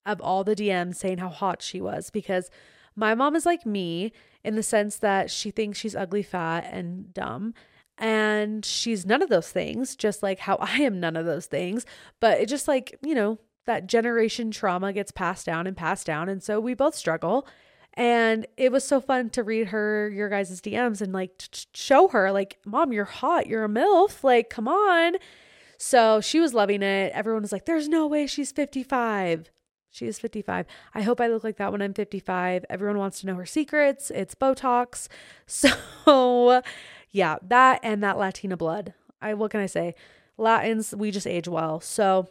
of 0.06 0.22
all 0.22 0.44
the 0.44 0.56
DMs 0.56 0.98
saying 0.98 1.18
how 1.18 1.30
hot 1.30 1.64
she 1.64 1.82
was 1.82 2.12
because 2.12 2.52
my 2.96 3.16
mom 3.16 3.36
is 3.36 3.48
like 3.48 3.66
me 3.66 4.12
in 4.44 4.54
the 4.54 4.62
sense 4.62 4.98
that 4.98 5.32
she 5.32 5.50
thinks 5.50 5.80
she's 5.80 5.96
ugly, 5.96 6.22
fat, 6.22 6.70
and 6.72 7.12
dumb. 7.12 7.56
And 7.98 8.64
she's 8.64 9.04
none 9.04 9.24
of 9.24 9.30
those 9.30 9.50
things, 9.50 9.96
just 9.96 10.22
like 10.22 10.38
how 10.38 10.58
I 10.62 10.84
am 10.84 11.00
none 11.00 11.16
of 11.16 11.26
those 11.26 11.48
things. 11.48 11.88
But 12.20 12.40
it 12.40 12.50
just 12.50 12.68
like, 12.68 13.00
you 13.02 13.16
know, 13.16 13.40
that 13.66 13.88
generation 13.88 14.52
trauma 14.52 14.94
gets 14.94 15.12
passed 15.12 15.46
down 15.46 15.68
and 15.68 15.76
passed 15.78 16.06
down. 16.06 16.30
And 16.30 16.44
so 16.44 16.60
we 16.60 16.74
both 16.74 16.96
struggle. 16.96 17.48
And 17.96 18.48
it 18.58 18.72
was 18.72 18.84
so 18.84 19.00
fun 19.00 19.30
to 19.32 19.44
read 19.44 19.68
her, 19.68 20.10
your 20.10 20.30
guys' 20.30 20.60
DMs 20.62 21.02
and 21.02 21.14
like 21.14 21.38
t- 21.38 21.66
show 21.74 22.08
her, 22.08 22.32
like, 22.32 22.58
Mom, 22.66 22.92
you're 22.92 23.06
hot. 23.06 23.48
You're 23.48 23.66
a 23.66 23.70
MILF. 23.70 24.24
Like, 24.24 24.50
come 24.50 24.68
on. 24.68 25.18
So 25.78 26.20
she 26.20 26.40
was 26.40 26.54
loving 26.54 26.82
it. 26.82 27.12
Everyone 27.14 27.44
was 27.44 27.52
like, 27.52 27.66
There's 27.66 27.88
no 27.88 28.08
way 28.08 28.26
she's 28.26 28.52
55. 28.52 29.52
She 29.92 30.08
is 30.08 30.18
55. 30.18 30.66
I 30.96 31.02
hope 31.04 31.22
I 31.22 31.28
look 31.28 31.44
like 31.44 31.58
that 31.58 31.72
when 31.72 31.82
I'm 31.82 31.94
55. 31.94 32.66
Everyone 32.68 32.98
wants 32.98 33.22
to 33.22 33.28
know 33.28 33.36
her 33.36 33.46
secrets. 33.46 34.10
It's 34.10 34.36
Botox. 34.36 35.08
So, 35.46 36.62
yeah, 37.12 37.36
that 37.44 37.80
and 37.84 38.02
that 38.02 38.18
Latina 38.18 38.58
blood. 38.58 38.96
I 39.22 39.36
what 39.36 39.52
can 39.52 39.60
I 39.60 39.68
say? 39.68 39.94
Latins, 40.38 40.96
we 40.96 41.12
just 41.12 41.28
age 41.28 41.48
well. 41.48 41.80
So, 41.80 42.28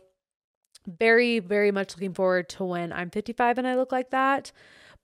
very 0.86 1.38
very 1.38 1.70
much 1.70 1.94
looking 1.94 2.14
forward 2.14 2.48
to 2.50 2.64
when 2.64 2.92
I'm 2.92 3.10
55 3.10 3.58
and 3.58 3.66
I 3.66 3.74
look 3.74 3.92
like 3.92 4.10
that. 4.10 4.52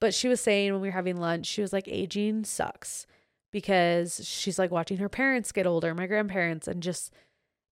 But 0.00 0.14
she 0.14 0.28
was 0.28 0.40
saying 0.40 0.72
when 0.72 0.80
we 0.80 0.88
were 0.88 0.92
having 0.92 1.16
lunch, 1.16 1.46
she 1.46 1.60
was 1.60 1.72
like 1.72 1.88
aging 1.88 2.44
sucks 2.44 3.06
because 3.50 4.20
she's 4.24 4.58
like 4.58 4.70
watching 4.70 4.98
her 4.98 5.08
parents 5.08 5.52
get 5.52 5.66
older, 5.66 5.94
my 5.94 6.06
grandparents 6.06 6.68
and 6.68 6.82
just 6.82 7.12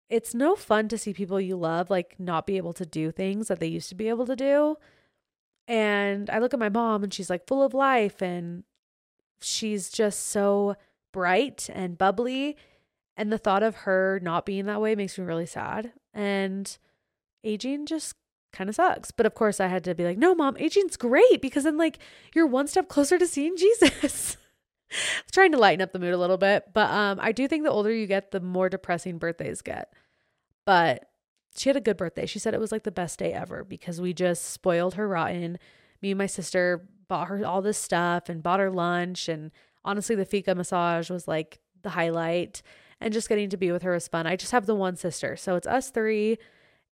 it's 0.08 0.34
no 0.34 0.54
fun 0.54 0.88
to 0.88 0.98
see 0.98 1.12
people 1.12 1.40
you 1.40 1.56
love 1.56 1.90
like 1.90 2.14
not 2.18 2.46
be 2.46 2.56
able 2.56 2.72
to 2.72 2.86
do 2.86 3.10
things 3.10 3.48
that 3.48 3.60
they 3.60 3.66
used 3.66 3.88
to 3.88 3.94
be 3.94 4.08
able 4.08 4.26
to 4.26 4.36
do. 4.36 4.76
And 5.68 6.30
I 6.30 6.38
look 6.38 6.54
at 6.54 6.60
my 6.60 6.68
mom 6.68 7.02
and 7.02 7.12
she's 7.12 7.30
like 7.30 7.46
full 7.46 7.62
of 7.62 7.74
life 7.74 8.22
and 8.22 8.64
she's 9.40 9.90
just 9.90 10.28
so 10.28 10.76
bright 11.12 11.68
and 11.72 11.98
bubbly. 11.98 12.56
And 13.16 13.32
the 13.32 13.38
thought 13.38 13.62
of 13.62 13.76
her 13.76 14.20
not 14.22 14.46
being 14.46 14.66
that 14.66 14.80
way 14.80 14.94
makes 14.94 15.18
me 15.18 15.24
really 15.24 15.46
sad. 15.46 15.92
And 16.14 16.76
aging 17.46 17.86
just 17.86 18.14
kind 18.52 18.68
of 18.68 18.76
sucks. 18.76 19.10
But 19.10 19.26
of 19.26 19.34
course, 19.34 19.60
I 19.60 19.66
had 19.68 19.84
to 19.84 19.94
be 19.94 20.04
like, 20.04 20.18
no, 20.18 20.34
mom, 20.34 20.56
aging's 20.58 20.96
great 20.96 21.40
because 21.40 21.64
then, 21.64 21.76
like, 21.76 21.98
you're 22.34 22.46
one 22.46 22.66
step 22.66 22.88
closer 22.88 23.18
to 23.18 23.26
seeing 23.26 23.56
Jesus. 23.58 24.36
trying 25.32 25.52
to 25.52 25.58
lighten 25.58 25.82
up 25.82 25.92
the 25.92 25.98
mood 25.98 26.14
a 26.14 26.18
little 26.18 26.36
bit. 26.36 26.64
But 26.72 26.90
um, 26.90 27.18
I 27.20 27.32
do 27.32 27.48
think 27.48 27.64
the 27.64 27.70
older 27.70 27.92
you 27.92 28.06
get, 28.06 28.30
the 28.30 28.40
more 28.40 28.68
depressing 28.68 29.18
birthdays 29.18 29.62
get. 29.62 29.92
But 30.64 31.08
she 31.56 31.68
had 31.68 31.76
a 31.76 31.80
good 31.80 31.96
birthday. 31.96 32.26
She 32.26 32.38
said 32.38 32.54
it 32.54 32.60
was 32.60 32.72
like 32.72 32.82
the 32.82 32.90
best 32.90 33.18
day 33.18 33.32
ever 33.32 33.64
because 33.64 34.00
we 34.00 34.12
just 34.12 34.50
spoiled 34.50 34.94
her 34.94 35.08
rotten. 35.08 35.58
Me 36.02 36.10
and 36.10 36.18
my 36.18 36.26
sister 36.26 36.88
bought 37.08 37.28
her 37.28 37.44
all 37.44 37.62
this 37.62 37.78
stuff 37.78 38.28
and 38.28 38.42
bought 38.42 38.60
her 38.60 38.70
lunch. 38.70 39.28
And 39.28 39.50
honestly, 39.84 40.16
the 40.16 40.24
fika 40.24 40.54
massage 40.54 41.10
was 41.10 41.26
like 41.26 41.60
the 41.82 41.90
highlight. 41.90 42.62
And 43.00 43.12
just 43.12 43.28
getting 43.28 43.50
to 43.50 43.56
be 43.56 43.72
with 43.72 43.82
her 43.82 43.92
was 43.92 44.08
fun. 44.08 44.26
I 44.26 44.36
just 44.36 44.52
have 44.52 44.66
the 44.66 44.74
one 44.74 44.96
sister. 44.96 45.36
So 45.36 45.54
it's 45.56 45.66
us 45.66 45.90
three. 45.90 46.38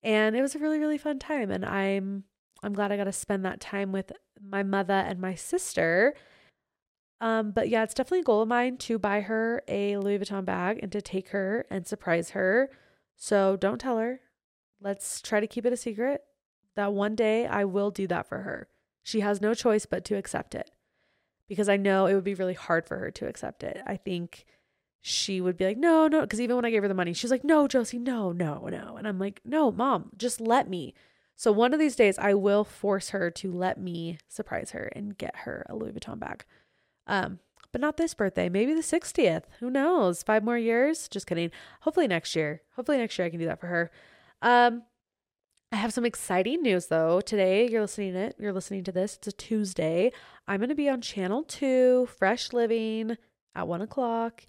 And 0.05 0.37
it 0.37 0.43
was 0.43 0.55
a 0.55 0.59
really, 0.59 0.79
really 0.79 0.99
fun 0.99 1.19
time. 1.19 1.51
And 1.51 1.65
I'm 1.65 2.25
I'm 2.63 2.73
glad 2.73 2.93
I 2.93 2.97
got 2.97 3.05
to 3.05 3.13
spend 3.13 3.45
that 3.45 3.61
time 3.61 3.91
with 3.91 4.13
my 4.41 4.63
mother 4.63 4.95
and 4.95 5.19
my 5.21 5.35
sister 5.35 6.15
um, 7.25 7.53
but 7.53 7.71
yeah, 7.71 7.83
it's 7.83 7.95
definitely 7.95 8.21
a 8.21 8.25
goal 8.25 8.43
of 8.43 8.49
mine 8.49 8.77
to 8.79 8.99
buy 8.99 9.23
her 9.23 9.63
a 9.67 9.97
Louis 9.97 10.19
Vuitton 10.19 10.45
bag 10.45 10.81
and 10.83 10.93
to 10.93 11.01
take 11.01 11.31
her 11.31 11.65
and 11.71 11.87
surprise 11.87 12.31
her. 12.31 12.71
So 13.17 13.57
don't 13.57 13.81
tell 13.81 13.99
her. 13.99 14.21
Let's 14.79 15.23
try 15.23 15.41
to 15.41 15.47
keep 15.47 15.65
it 15.65 15.73
a 15.73 15.77
secret. 15.77 16.23
That 16.77 16.93
one 16.93 17.15
day 17.15 17.47
I 17.47 17.65
will 17.65 17.91
do 17.91 18.07
that 18.09 18.29
for 18.29 18.39
her. 18.39 18.69
She 19.03 19.21
has 19.21 19.41
no 19.41 19.55
choice 19.55 19.87
but 19.87 20.05
to 20.07 20.17
accept 20.17 20.55
it 20.55 20.71
because 21.49 21.69
I 21.69 21.79
know 21.79 22.05
it 22.05 22.15
would 22.15 22.25
be 22.25 22.35
really 22.35 22.55
hard 22.55 22.87
for 22.87 22.99
her 22.99 23.11
to 23.13 23.27
accept 23.27 23.63
it. 23.63 23.81
I 23.87 23.97
think 23.97 24.45
she 25.07 25.39
would 25.39 25.59
be 25.59 25.67
like, 25.67 25.77
no, 25.77 26.09
no. 26.09 26.23
Because 26.23 26.41
even 26.41 26.57
when 26.57 26.65
I 26.65 26.71
gave 26.71 26.81
her 26.81 26.89
the 26.89 26.95
money, 26.95 27.13
she's 27.13 27.31
like, 27.31 27.45
no, 27.45 27.69
Josie, 27.69 27.99
no, 27.99 28.33
no, 28.33 28.67
no. 28.71 28.97
And 28.97 29.07
I'm 29.07 29.19
like, 29.19 29.43
no, 29.45 29.71
mom, 29.71 30.09
just 30.17 30.41
let 30.41 30.67
me. 30.67 30.95
So 31.37 31.53
one 31.53 31.75
of 31.75 31.79
these 31.79 31.95
days, 31.95 32.19
I 32.19 32.33
will 32.33 32.65
force 32.65 33.11
her 33.11 33.31
to 33.33 33.53
let 33.53 33.79
me 33.79 34.17
surprise 34.29 34.71
her 34.71 34.91
and 34.97 35.19
get 35.19 35.37
her 35.41 35.67
a 35.69 35.77
Louis 35.77 35.93
Vuitton 35.93 36.19
bag. 36.19 36.47
Um, 37.07 37.41
but 37.71 37.83
not 37.83 37.99
this 37.99 38.15
birthday. 38.15 38.49
Maybe 38.49 38.73
the 38.73 38.81
60th. 38.81 39.43
Who 39.61 39.69
knows? 39.69 40.23
Five 40.23 40.43
more 40.43 40.57
years? 40.57 41.07
Just 41.07 41.27
kidding. 41.27 41.51
Hopefully 41.83 42.09
next 42.09 42.35
year. 42.35 42.63
Hopefully 42.75 42.97
next 42.97 43.19
year 43.19 43.27
I 43.27 43.31
can 43.31 43.41
do 43.41 43.47
that 43.47 43.61
for 43.61 43.67
her. 43.67 43.91
Um, 44.41 44.85
I 45.71 45.77
have 45.77 45.93
some 45.93 46.07
exciting 46.07 46.63
news 46.63 46.87
though. 46.87 47.21
Today 47.21 47.69
you're 47.69 47.83
listening 47.83 48.15
to 48.15 48.21
it. 48.21 48.37
You're 48.39 48.55
listening 48.55 48.85
to 48.85 48.93
this. 48.93 49.17
It's 49.17 49.29
a 49.29 49.33
Tuesday. 49.33 50.13
I'm 50.49 50.61
gonna 50.61 50.75
be 50.75 50.89
on 50.89 51.03
channel 51.03 51.43
two, 51.43 52.09
Fresh 52.17 52.55
Living 52.55 53.19
at 53.55 53.69
one 53.69 53.83
o'clock. 53.83 54.45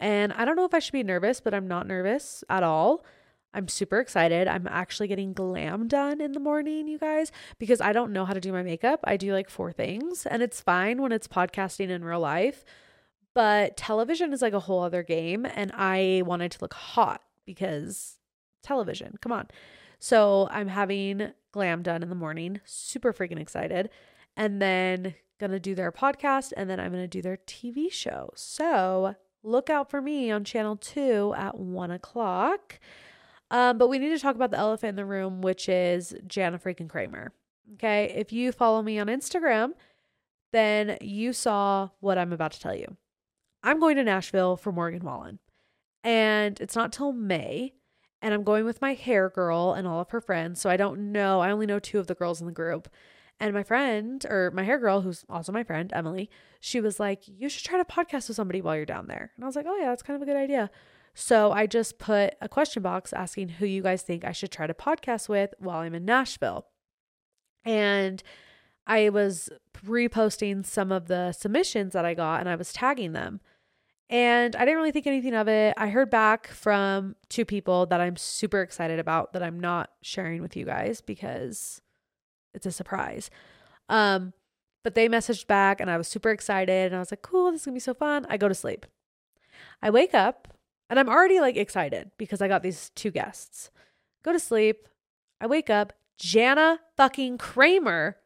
And 0.00 0.32
I 0.32 0.44
don't 0.44 0.56
know 0.56 0.64
if 0.64 0.74
I 0.74 0.80
should 0.80 0.92
be 0.92 1.04
nervous, 1.04 1.40
but 1.40 1.54
I'm 1.54 1.68
not 1.68 1.86
nervous 1.86 2.42
at 2.48 2.62
all. 2.62 3.04
I'm 3.52 3.68
super 3.68 3.98
excited. 3.98 4.48
I'm 4.48 4.66
actually 4.68 5.08
getting 5.08 5.32
glam 5.32 5.88
done 5.88 6.20
in 6.20 6.32
the 6.32 6.40
morning, 6.40 6.88
you 6.88 6.98
guys, 6.98 7.32
because 7.58 7.80
I 7.80 7.92
don't 7.92 8.12
know 8.12 8.24
how 8.24 8.32
to 8.32 8.40
do 8.40 8.52
my 8.52 8.62
makeup. 8.62 9.00
I 9.04 9.16
do 9.16 9.32
like 9.32 9.50
four 9.50 9.72
things, 9.72 10.24
and 10.24 10.42
it's 10.42 10.60
fine 10.60 11.02
when 11.02 11.12
it's 11.12 11.28
podcasting 11.28 11.90
in 11.90 12.04
real 12.04 12.20
life, 12.20 12.64
but 13.34 13.76
television 13.76 14.32
is 14.32 14.40
like 14.40 14.52
a 14.52 14.60
whole 14.60 14.82
other 14.82 15.02
game. 15.02 15.46
And 15.46 15.72
I 15.74 16.22
wanted 16.24 16.52
to 16.52 16.58
look 16.62 16.74
hot 16.74 17.22
because 17.44 18.16
television, 18.62 19.16
come 19.20 19.32
on. 19.32 19.48
So 19.98 20.48
I'm 20.50 20.68
having 20.68 21.32
glam 21.52 21.82
done 21.82 22.02
in 22.02 22.08
the 22.08 22.14
morning, 22.14 22.60
super 22.64 23.12
freaking 23.12 23.40
excited. 23.40 23.90
And 24.36 24.62
then 24.62 25.14
gonna 25.40 25.58
do 25.58 25.74
their 25.74 25.90
podcast, 25.90 26.52
and 26.56 26.70
then 26.70 26.78
I'm 26.78 26.92
gonna 26.92 27.08
do 27.08 27.22
their 27.22 27.38
TV 27.38 27.90
show. 27.90 28.30
So 28.36 29.16
look 29.42 29.70
out 29.70 29.90
for 29.90 30.00
me 30.00 30.30
on 30.30 30.44
channel 30.44 30.76
two 30.76 31.34
at 31.36 31.58
one 31.58 31.90
o'clock. 31.90 32.78
Um, 33.50 33.78
but 33.78 33.88
we 33.88 33.98
need 33.98 34.10
to 34.10 34.18
talk 34.18 34.36
about 34.36 34.50
the 34.50 34.58
elephant 34.58 34.90
in 34.90 34.96
the 34.96 35.04
room, 35.04 35.40
which 35.40 35.68
is 35.68 36.14
Jana 36.26 36.58
freaking 36.58 36.88
Kramer. 36.88 37.32
Okay. 37.74 38.12
If 38.16 38.32
you 38.32 38.52
follow 38.52 38.82
me 38.82 38.98
on 38.98 39.08
Instagram, 39.08 39.72
then 40.52 40.98
you 41.00 41.32
saw 41.32 41.88
what 42.00 42.18
I'm 42.18 42.32
about 42.32 42.52
to 42.52 42.60
tell 42.60 42.74
you. 42.74 42.96
I'm 43.62 43.78
going 43.80 43.96
to 43.96 44.04
Nashville 44.04 44.56
for 44.56 44.72
Morgan 44.72 45.04
Wallen, 45.04 45.38
and 46.02 46.60
it's 46.60 46.76
not 46.76 46.92
till 46.92 47.12
May. 47.12 47.74
And 48.22 48.34
I'm 48.34 48.44
going 48.44 48.66
with 48.66 48.82
my 48.82 48.92
hair 48.92 49.30
girl 49.30 49.72
and 49.72 49.88
all 49.88 50.00
of 50.00 50.10
her 50.10 50.20
friends. 50.20 50.60
So 50.60 50.68
I 50.68 50.76
don't 50.76 51.10
know. 51.10 51.40
I 51.40 51.50
only 51.50 51.64
know 51.64 51.78
two 51.78 51.98
of 51.98 52.06
the 52.06 52.14
girls 52.14 52.38
in 52.38 52.46
the 52.46 52.52
group. 52.52 52.86
And 53.40 53.54
my 53.54 53.62
friend, 53.62 54.24
or 54.28 54.50
my 54.52 54.64
hair 54.64 54.78
girl, 54.78 55.00
who's 55.00 55.24
also 55.30 55.50
my 55.50 55.64
friend, 55.64 55.90
Emily, 55.94 56.28
she 56.60 56.80
was 56.80 57.00
like, 57.00 57.22
You 57.26 57.48
should 57.48 57.64
try 57.64 57.78
to 57.78 57.84
podcast 57.84 58.28
with 58.28 58.36
somebody 58.36 58.60
while 58.60 58.76
you're 58.76 58.84
down 58.84 59.06
there. 59.06 59.32
And 59.34 59.44
I 59.44 59.46
was 59.46 59.56
like, 59.56 59.66
Oh, 59.66 59.76
yeah, 59.76 59.88
that's 59.88 60.02
kind 60.02 60.16
of 60.16 60.22
a 60.22 60.26
good 60.30 60.36
idea. 60.36 60.70
So 61.14 61.50
I 61.50 61.66
just 61.66 61.98
put 61.98 62.34
a 62.40 62.48
question 62.48 62.82
box 62.82 63.12
asking 63.12 63.48
who 63.48 63.66
you 63.66 63.82
guys 63.82 64.02
think 64.02 64.24
I 64.24 64.32
should 64.32 64.52
try 64.52 64.66
to 64.66 64.74
podcast 64.74 65.28
with 65.28 65.54
while 65.58 65.78
I'm 65.78 65.94
in 65.94 66.04
Nashville. 66.04 66.66
And 67.64 68.22
I 68.86 69.08
was 69.08 69.48
reposting 69.86 70.64
some 70.64 70.92
of 70.92 71.06
the 71.06 71.32
submissions 71.32 71.94
that 71.94 72.04
I 72.04 72.14
got 72.14 72.40
and 72.40 72.48
I 72.48 72.56
was 72.56 72.72
tagging 72.72 73.12
them. 73.12 73.40
And 74.08 74.56
I 74.56 74.64
didn't 74.64 74.78
really 74.78 74.90
think 74.90 75.06
anything 75.06 75.34
of 75.34 75.46
it. 75.48 75.74
I 75.76 75.88
heard 75.88 76.10
back 76.10 76.48
from 76.48 77.14
two 77.28 77.44
people 77.44 77.86
that 77.86 78.00
I'm 78.00 78.16
super 78.16 78.60
excited 78.60 78.98
about 78.98 79.32
that 79.32 79.42
I'm 79.42 79.60
not 79.60 79.90
sharing 80.02 80.42
with 80.42 80.56
you 80.56 80.64
guys 80.64 81.00
because 81.00 81.80
it's 82.54 82.66
a 82.66 82.72
surprise. 82.72 83.30
Um, 83.88 84.32
but 84.82 84.94
they 84.94 85.08
messaged 85.08 85.46
back 85.46 85.80
and 85.80 85.90
I 85.90 85.98
was 85.98 86.08
super 86.08 86.30
excited 86.30 86.86
and 86.86 86.96
I 86.96 86.98
was 86.98 87.10
like, 87.10 87.22
cool, 87.22 87.52
this 87.52 87.62
is 87.62 87.64
gonna 87.66 87.74
be 87.74 87.80
so 87.80 87.94
fun. 87.94 88.26
I 88.28 88.36
go 88.36 88.48
to 88.48 88.54
sleep. 88.54 88.86
I 89.82 89.90
wake 89.90 90.14
up 90.14 90.48
and 90.88 90.98
I'm 90.98 91.08
already 91.08 91.40
like 91.40 91.56
excited 91.56 92.10
because 92.18 92.40
I 92.40 92.48
got 92.48 92.62
these 92.62 92.90
two 92.94 93.10
guests. 93.10 93.70
Go 94.22 94.32
to 94.32 94.38
sleep. 94.40 94.88
I 95.40 95.46
wake 95.46 95.70
up. 95.70 95.92
Jana 96.18 96.80
fucking 96.96 97.38
Kramer 97.38 98.16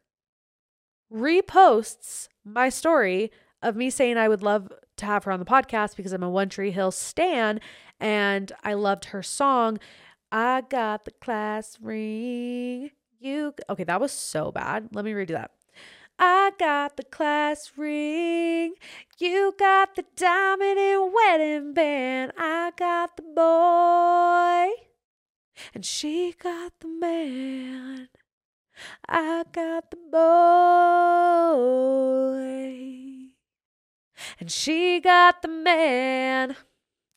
reposts 1.13 2.27
my 2.43 2.69
story 2.69 3.31
of 3.61 3.75
me 3.75 3.89
saying 3.89 4.17
I 4.17 4.27
would 4.27 4.43
love 4.43 4.71
to 4.97 5.05
have 5.05 5.23
her 5.23 5.31
on 5.31 5.39
the 5.39 5.45
podcast 5.45 5.95
because 5.95 6.13
I'm 6.13 6.23
a 6.23 6.29
One 6.29 6.49
Tree 6.49 6.71
Hill 6.71 6.91
stan 6.91 7.59
and 7.99 8.51
I 8.63 8.73
loved 8.73 9.05
her 9.05 9.23
song. 9.23 9.79
I 10.31 10.63
got 10.69 11.05
the 11.05 11.11
class 11.11 11.77
ring. 11.81 12.91
You 13.19 13.53
okay? 13.69 13.83
That 13.83 14.01
was 14.01 14.11
so 14.11 14.51
bad. 14.51 14.89
Let 14.93 15.05
me 15.05 15.11
redo 15.11 15.29
that. 15.29 15.51
I 16.17 16.51
got 16.57 16.95
the 16.97 17.03
class 17.03 17.71
ring. 17.75 18.75
You 19.17 19.53
got 19.57 19.95
the 19.95 20.05
diamond 20.15 20.79
and 20.79 21.13
wedding 21.13 21.73
band. 21.73 22.31
I 22.37 22.71
got 22.77 23.17
the 23.17 23.23
boy. 23.23 24.71
And 25.73 25.85
she 25.85 26.35
got 26.41 26.73
the 26.79 26.87
man. 26.87 28.09
I 29.07 29.43
got 29.51 29.91
the 29.91 29.97
boy. 30.11 30.17
And 34.39 34.51
she 34.51 34.99
got 34.99 35.41
the 35.41 35.47
man. 35.47 36.55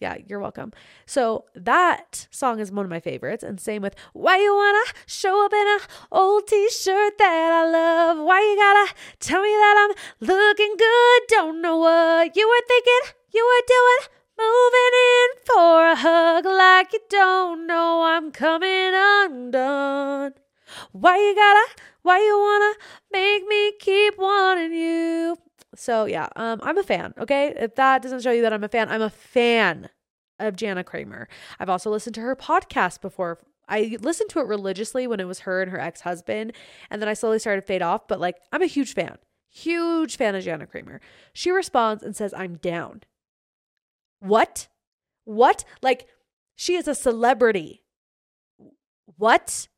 Yeah, 0.01 0.17
you're 0.29 0.39
welcome. 0.39 0.73
So 1.07 1.47
that 1.57 2.29
song 2.31 2.61
is 2.61 2.71
one 2.71 2.85
of 2.85 2.91
my 2.91 3.01
favorites, 3.01 3.43
and 3.43 3.61
same 3.61 3.83
with 3.83 3.97
Why 4.13 4.39
You 4.39 4.55
Wanna 4.55 4.93
Show 5.07 5.45
Up 5.45 5.53
in 5.53 5.67
a 5.67 5.79
Old 6.13 6.47
T-shirt 6.47 7.19
That 7.19 7.53
I 7.53 7.69
Love. 7.69 8.19
Why 8.25 8.41
You 8.41 8.57
Gotta 8.57 8.95
Tell 9.19 9.43
Me 9.43 9.49
That 9.49 9.89
I'm 9.91 10.29
Looking 10.29 10.77
Good. 10.79 11.23
Don't 11.29 11.61
know 11.61 11.79
what 11.79 12.37
you 12.37 12.49
were 12.49 12.67
thinking, 12.69 13.15
you 13.35 13.45
were 13.45 13.67
doing. 13.67 14.15
Moving 14.39 14.95
in 14.95 15.29
for 15.47 15.89
a 15.89 15.97
hug 15.97 16.45
like 16.47 16.93
you 16.93 17.01
don't 17.11 17.67
know 17.67 18.05
I'm 18.05 18.31
coming 18.31 18.93
undone. 18.95 20.35
Why 20.93 21.17
you 21.17 21.35
gotta, 21.35 21.83
why 22.03 22.21
you 22.21 22.39
wanna 22.39 22.75
make 23.11 23.49
me 23.49 23.73
keep 23.81 24.17
wanting 24.17 24.73
you? 24.73 25.39
So 25.75 26.07
yeah, 26.07 26.29
um, 26.37 26.61
I'm 26.63 26.79
a 26.79 26.83
fan. 26.83 27.15
Okay, 27.19 27.53
if 27.57 27.75
that 27.77 28.03
doesn't 28.03 28.23
show 28.23 28.33
you 28.33 28.43
that 28.43 28.53
I'm 28.53 28.65
a 28.65 28.69
fan, 28.69 28.89
I'm 28.89 29.03
a 29.03 29.11
fan 29.11 29.91
of 30.39 30.57
Jana 30.57 30.85
Kramer. 30.85 31.29
I've 31.59 31.69
also 31.69 31.91
listened 31.91 32.15
to 32.17 32.21
her 32.23 32.37
podcast 32.37 33.01
before. 33.01 33.39
I 33.69 33.99
listened 34.01 34.31
to 34.31 34.41
it 34.41 34.47
religiously 34.47 35.07
when 35.07 35.21
it 35.21 35.27
was 35.27 35.41
her 35.41 35.61
and 35.61 35.71
her 35.71 35.81
ex 35.81 36.01
husband, 36.03 36.53
and 36.91 37.03
then 37.03 37.09
I 37.09 37.15
slowly 37.15 37.39
started 37.39 37.63
to 37.63 37.67
fade 37.67 37.83
off. 37.83 38.09
But 38.09 38.21
like, 38.21 38.37
I'm 38.53 38.63
a 38.63 38.67
huge 38.67 38.95
fan, 38.95 39.19
huge 39.51 40.17
fan 40.17 40.35
of 40.35 40.45
Jana 40.45 40.67
Kramer. 40.67 41.01
She 41.35 41.51
responds 41.51 42.03
and 42.03 42.17
says, 42.17 42.33
"I'm 42.35 42.57
down." 42.57 43.03
What? 44.21 44.69
What? 45.25 45.65
Like, 45.83 46.07
she 46.57 46.75
is 46.77 46.89
a 46.89 46.95
celebrity. 46.95 47.85
What? 49.17 49.69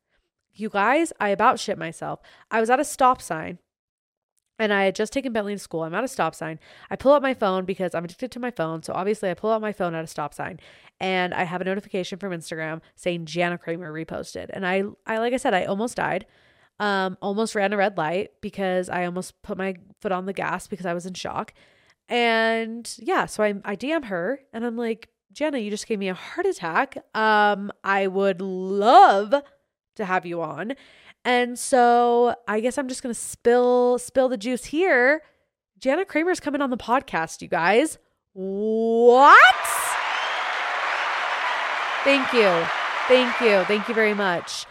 You 0.53 0.69
guys, 0.69 1.11
I 1.19 1.29
about 1.29 1.59
shit 1.59 1.77
myself. 1.77 2.19
I 2.49 2.59
was 2.59 2.69
at 2.69 2.79
a 2.79 2.85
stop 2.85 3.21
sign 3.21 3.59
and 4.61 4.71
I 4.71 4.85
had 4.85 4.95
just 4.95 5.11
taken 5.11 5.33
Bentley 5.33 5.55
to 5.55 5.59
school. 5.59 5.81
I'm 5.81 5.95
at 5.95 6.03
a 6.03 6.07
stop 6.07 6.35
sign. 6.35 6.59
I 6.91 6.95
pull 6.95 7.13
out 7.13 7.23
my 7.23 7.33
phone 7.33 7.65
because 7.65 7.95
I'm 7.95 8.05
addicted 8.05 8.31
to 8.33 8.39
my 8.39 8.51
phone. 8.51 8.83
So 8.83 8.93
obviously, 8.93 9.31
I 9.31 9.33
pull 9.33 9.51
out 9.51 9.59
my 9.59 9.73
phone 9.73 9.95
at 9.95 10.03
a 10.03 10.07
stop 10.07 10.35
sign, 10.35 10.59
and 10.99 11.33
I 11.33 11.45
have 11.45 11.61
a 11.61 11.63
notification 11.63 12.19
from 12.19 12.31
Instagram 12.31 12.81
saying 12.95 13.25
Jana 13.25 13.57
Kramer 13.57 13.91
reposted. 13.91 14.51
And 14.51 14.65
I, 14.65 14.83
I 15.07 15.17
like 15.17 15.33
I 15.33 15.37
said, 15.37 15.55
I 15.55 15.65
almost 15.65 15.97
died. 15.97 16.27
Um, 16.79 17.17
almost 17.23 17.55
ran 17.55 17.73
a 17.73 17.77
red 17.77 17.97
light 17.97 18.33
because 18.39 18.87
I 18.87 19.05
almost 19.05 19.41
put 19.41 19.57
my 19.57 19.75
foot 19.99 20.11
on 20.11 20.27
the 20.27 20.33
gas 20.33 20.67
because 20.67 20.85
I 20.85 20.93
was 20.93 21.07
in 21.07 21.15
shock. 21.15 21.53
And 22.07 22.87
yeah, 22.99 23.25
so 23.25 23.43
I 23.43 23.55
I 23.65 23.75
DM 23.75 24.05
her 24.05 24.41
and 24.53 24.63
I'm 24.63 24.77
like, 24.77 25.09
Jana, 25.33 25.57
you 25.57 25.71
just 25.71 25.87
gave 25.87 25.97
me 25.97 26.09
a 26.09 26.13
heart 26.13 26.45
attack. 26.45 26.97
Um, 27.15 27.71
I 27.83 28.05
would 28.05 28.41
love 28.41 29.33
to 29.95 30.05
have 30.05 30.25
you 30.27 30.43
on. 30.43 30.73
And 31.23 31.57
so 31.57 32.35
I 32.47 32.59
guess 32.59 32.77
I'm 32.77 32.87
just 32.87 33.03
gonna 33.03 33.13
spill 33.13 33.99
spill 33.99 34.29
the 34.29 34.37
juice 34.37 34.65
here. 34.65 35.21
Jana 35.79 36.05
Kramer's 36.05 36.39
coming 36.39 36.61
on 36.61 36.69
the 36.69 36.77
podcast, 36.77 37.41
you 37.41 37.47
guys. 37.47 37.97
What? 38.33 39.35
Thank 42.03 42.33
you. 42.33 42.65
Thank 43.07 43.39
you. 43.41 43.63
Thank 43.65 43.87
you 43.87 43.93
very 43.93 44.13
much. 44.13 44.65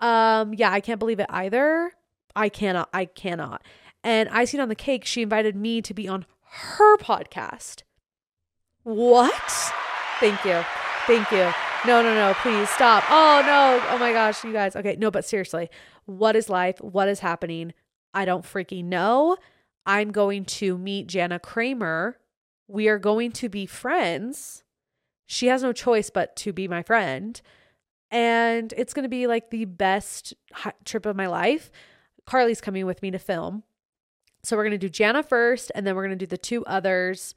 Um, 0.00 0.54
yeah, 0.54 0.70
I 0.70 0.80
can't 0.80 0.98
believe 0.98 1.20
it 1.20 1.26
either. 1.28 1.92
I 2.36 2.48
cannot. 2.48 2.88
I 2.92 3.06
cannot. 3.06 3.62
And 4.02 4.28
I 4.28 4.40
icing 4.40 4.60
on 4.60 4.68
the 4.68 4.74
cake, 4.74 5.04
she 5.04 5.22
invited 5.22 5.56
me 5.56 5.80
to 5.82 5.94
be 5.94 6.06
on 6.08 6.26
her 6.50 6.96
podcast. 6.98 7.82
What? 8.82 9.72
Thank 10.20 10.44
you. 10.44 10.62
Thank 11.06 11.30
you. 11.32 11.52
No, 11.86 12.02
no, 12.02 12.14
no, 12.14 12.34
please 12.40 12.70
stop. 12.70 13.04
Oh, 13.10 13.42
no. 13.44 13.94
Oh 13.94 13.98
my 13.98 14.10
gosh, 14.12 14.42
you 14.42 14.52
guys. 14.52 14.74
Okay, 14.74 14.96
no, 14.98 15.10
but 15.10 15.24
seriously, 15.24 15.68
what 16.06 16.34
is 16.34 16.48
life? 16.48 16.80
What 16.80 17.08
is 17.08 17.20
happening? 17.20 17.74
I 18.14 18.24
don't 18.24 18.44
freaking 18.44 18.84
know. 18.84 19.36
I'm 19.84 20.10
going 20.10 20.46
to 20.46 20.78
meet 20.78 21.08
Jana 21.08 21.38
Kramer. 21.38 22.18
We 22.68 22.88
are 22.88 22.98
going 22.98 23.32
to 23.32 23.50
be 23.50 23.66
friends. 23.66 24.64
She 25.26 25.48
has 25.48 25.62
no 25.62 25.74
choice 25.74 26.08
but 26.08 26.34
to 26.36 26.54
be 26.54 26.68
my 26.68 26.82
friend. 26.82 27.38
And 28.10 28.72
it's 28.78 28.94
going 28.94 29.02
to 29.02 29.10
be 29.10 29.26
like 29.26 29.50
the 29.50 29.66
best 29.66 30.32
trip 30.86 31.04
of 31.04 31.16
my 31.16 31.26
life. 31.26 31.70
Carly's 32.24 32.62
coming 32.62 32.86
with 32.86 33.02
me 33.02 33.10
to 33.10 33.18
film. 33.18 33.62
So 34.42 34.56
we're 34.56 34.64
going 34.64 34.72
to 34.72 34.78
do 34.78 34.88
Jana 34.88 35.22
first, 35.22 35.70
and 35.74 35.86
then 35.86 35.96
we're 35.96 36.06
going 36.06 36.18
to 36.18 36.26
do 36.26 36.28
the 36.28 36.38
two 36.38 36.64
others 36.64 37.34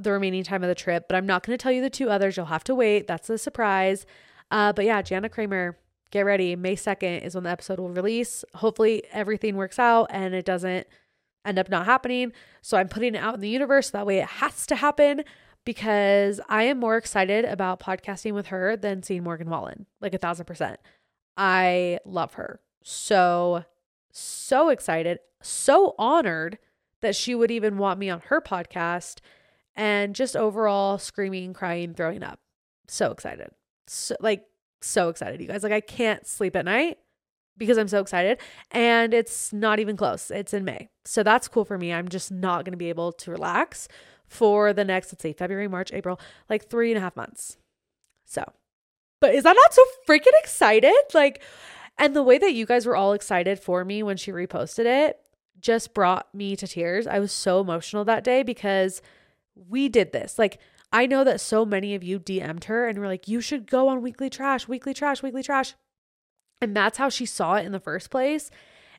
the 0.00 0.12
remaining 0.12 0.44
time 0.44 0.62
of 0.62 0.68
the 0.68 0.74
trip, 0.74 1.06
but 1.08 1.16
I'm 1.16 1.26
not 1.26 1.44
going 1.44 1.56
to 1.56 1.62
tell 1.62 1.72
you 1.72 1.82
the 1.82 1.90
two 1.90 2.08
others. 2.10 2.36
You'll 2.36 2.46
have 2.46 2.64
to 2.64 2.74
wait. 2.74 3.06
That's 3.06 3.28
a 3.30 3.38
surprise. 3.38 4.06
Uh, 4.50 4.72
but 4.72 4.84
yeah, 4.84 5.02
Jana 5.02 5.28
Kramer, 5.28 5.78
get 6.10 6.22
ready. 6.22 6.56
May 6.56 6.76
2nd 6.76 7.22
is 7.22 7.34
when 7.34 7.44
the 7.44 7.50
episode 7.50 7.78
will 7.78 7.90
release. 7.90 8.44
Hopefully, 8.54 9.02
everything 9.12 9.56
works 9.56 9.78
out 9.78 10.06
and 10.10 10.34
it 10.34 10.44
doesn't 10.44 10.86
end 11.44 11.58
up 11.58 11.68
not 11.68 11.86
happening. 11.86 12.32
So 12.60 12.76
I'm 12.76 12.88
putting 12.88 13.14
it 13.14 13.18
out 13.18 13.34
in 13.34 13.40
the 13.40 13.48
universe. 13.48 13.90
That 13.90 14.06
way 14.06 14.18
it 14.18 14.26
has 14.26 14.66
to 14.66 14.76
happen 14.76 15.24
because 15.64 16.40
I 16.48 16.64
am 16.64 16.78
more 16.78 16.96
excited 16.96 17.44
about 17.44 17.80
podcasting 17.80 18.32
with 18.34 18.46
her 18.46 18.76
than 18.76 19.02
seeing 19.02 19.22
Morgan 19.24 19.50
Wallen, 19.50 19.86
like 20.00 20.14
a 20.14 20.18
thousand 20.18 20.46
percent. 20.46 20.80
I 21.36 21.98
love 22.04 22.34
her. 22.34 22.60
So, 22.82 23.64
so 24.10 24.68
excited, 24.68 25.20
so 25.40 25.94
honored 25.98 26.58
that 27.00 27.16
she 27.16 27.34
would 27.34 27.50
even 27.50 27.78
want 27.78 27.98
me 27.98 28.10
on 28.10 28.20
her 28.26 28.40
podcast 28.40 29.20
and 29.76 30.14
just 30.14 30.36
overall 30.36 30.98
screaming, 30.98 31.52
crying, 31.52 31.94
throwing 31.94 32.22
up. 32.22 32.40
So 32.88 33.10
excited. 33.10 33.50
So, 33.86 34.16
like, 34.20 34.44
so 34.80 35.08
excited, 35.08 35.40
you 35.40 35.46
guys. 35.46 35.62
Like, 35.62 35.72
I 35.72 35.80
can't 35.80 36.26
sleep 36.26 36.56
at 36.56 36.64
night 36.64 36.98
because 37.56 37.78
I'm 37.78 37.88
so 37.88 38.00
excited. 38.00 38.38
And 38.70 39.14
it's 39.14 39.52
not 39.52 39.78
even 39.78 39.96
close. 39.96 40.30
It's 40.30 40.54
in 40.54 40.64
May. 40.64 40.88
So 41.04 41.22
that's 41.22 41.48
cool 41.48 41.64
for 41.64 41.78
me. 41.78 41.92
I'm 41.92 42.08
just 42.08 42.30
not 42.30 42.64
going 42.64 42.72
to 42.72 42.78
be 42.78 42.88
able 42.88 43.12
to 43.12 43.30
relax 43.30 43.88
for 44.26 44.72
the 44.72 44.84
next, 44.84 45.12
let's 45.12 45.22
say, 45.22 45.32
February, 45.32 45.68
March, 45.68 45.92
April, 45.92 46.18
like 46.48 46.68
three 46.68 46.90
and 46.90 46.98
a 46.98 47.00
half 47.00 47.16
months. 47.16 47.58
So, 48.24 48.44
but 49.20 49.34
is 49.34 49.44
that 49.44 49.56
not 49.56 49.74
so 49.74 49.82
freaking 50.08 50.32
excited? 50.42 50.94
Like, 51.12 51.42
and 51.98 52.16
the 52.16 52.22
way 52.22 52.38
that 52.38 52.54
you 52.54 52.64
guys 52.66 52.86
were 52.86 52.96
all 52.96 53.12
excited 53.12 53.58
for 53.60 53.84
me 53.84 54.02
when 54.02 54.16
she 54.16 54.32
reposted 54.32 54.86
it 54.86 55.18
just 55.60 55.94
brought 55.94 56.34
me 56.34 56.56
to 56.56 56.66
tears. 56.66 57.06
I 57.06 57.20
was 57.20 57.30
so 57.30 57.60
emotional 57.60 58.04
that 58.04 58.24
day 58.24 58.42
because 58.42 59.00
we 59.54 59.88
did 59.88 60.12
this. 60.12 60.38
Like, 60.38 60.58
I 60.92 61.06
know 61.06 61.24
that 61.24 61.40
so 61.40 61.64
many 61.64 61.94
of 61.94 62.02
you 62.02 62.18
DM'd 62.18 62.64
her 62.64 62.86
and 62.86 62.98
were 62.98 63.06
like, 63.06 63.28
you 63.28 63.40
should 63.40 63.66
go 63.66 63.88
on 63.88 64.02
weekly 64.02 64.28
trash, 64.28 64.68
weekly 64.68 64.92
trash, 64.92 65.22
weekly 65.22 65.42
trash. 65.42 65.74
And 66.60 66.76
that's 66.76 66.98
how 66.98 67.08
she 67.08 67.26
saw 67.26 67.54
it 67.54 67.66
in 67.66 67.72
the 67.72 67.80
first 67.80 68.10
place. 68.10 68.50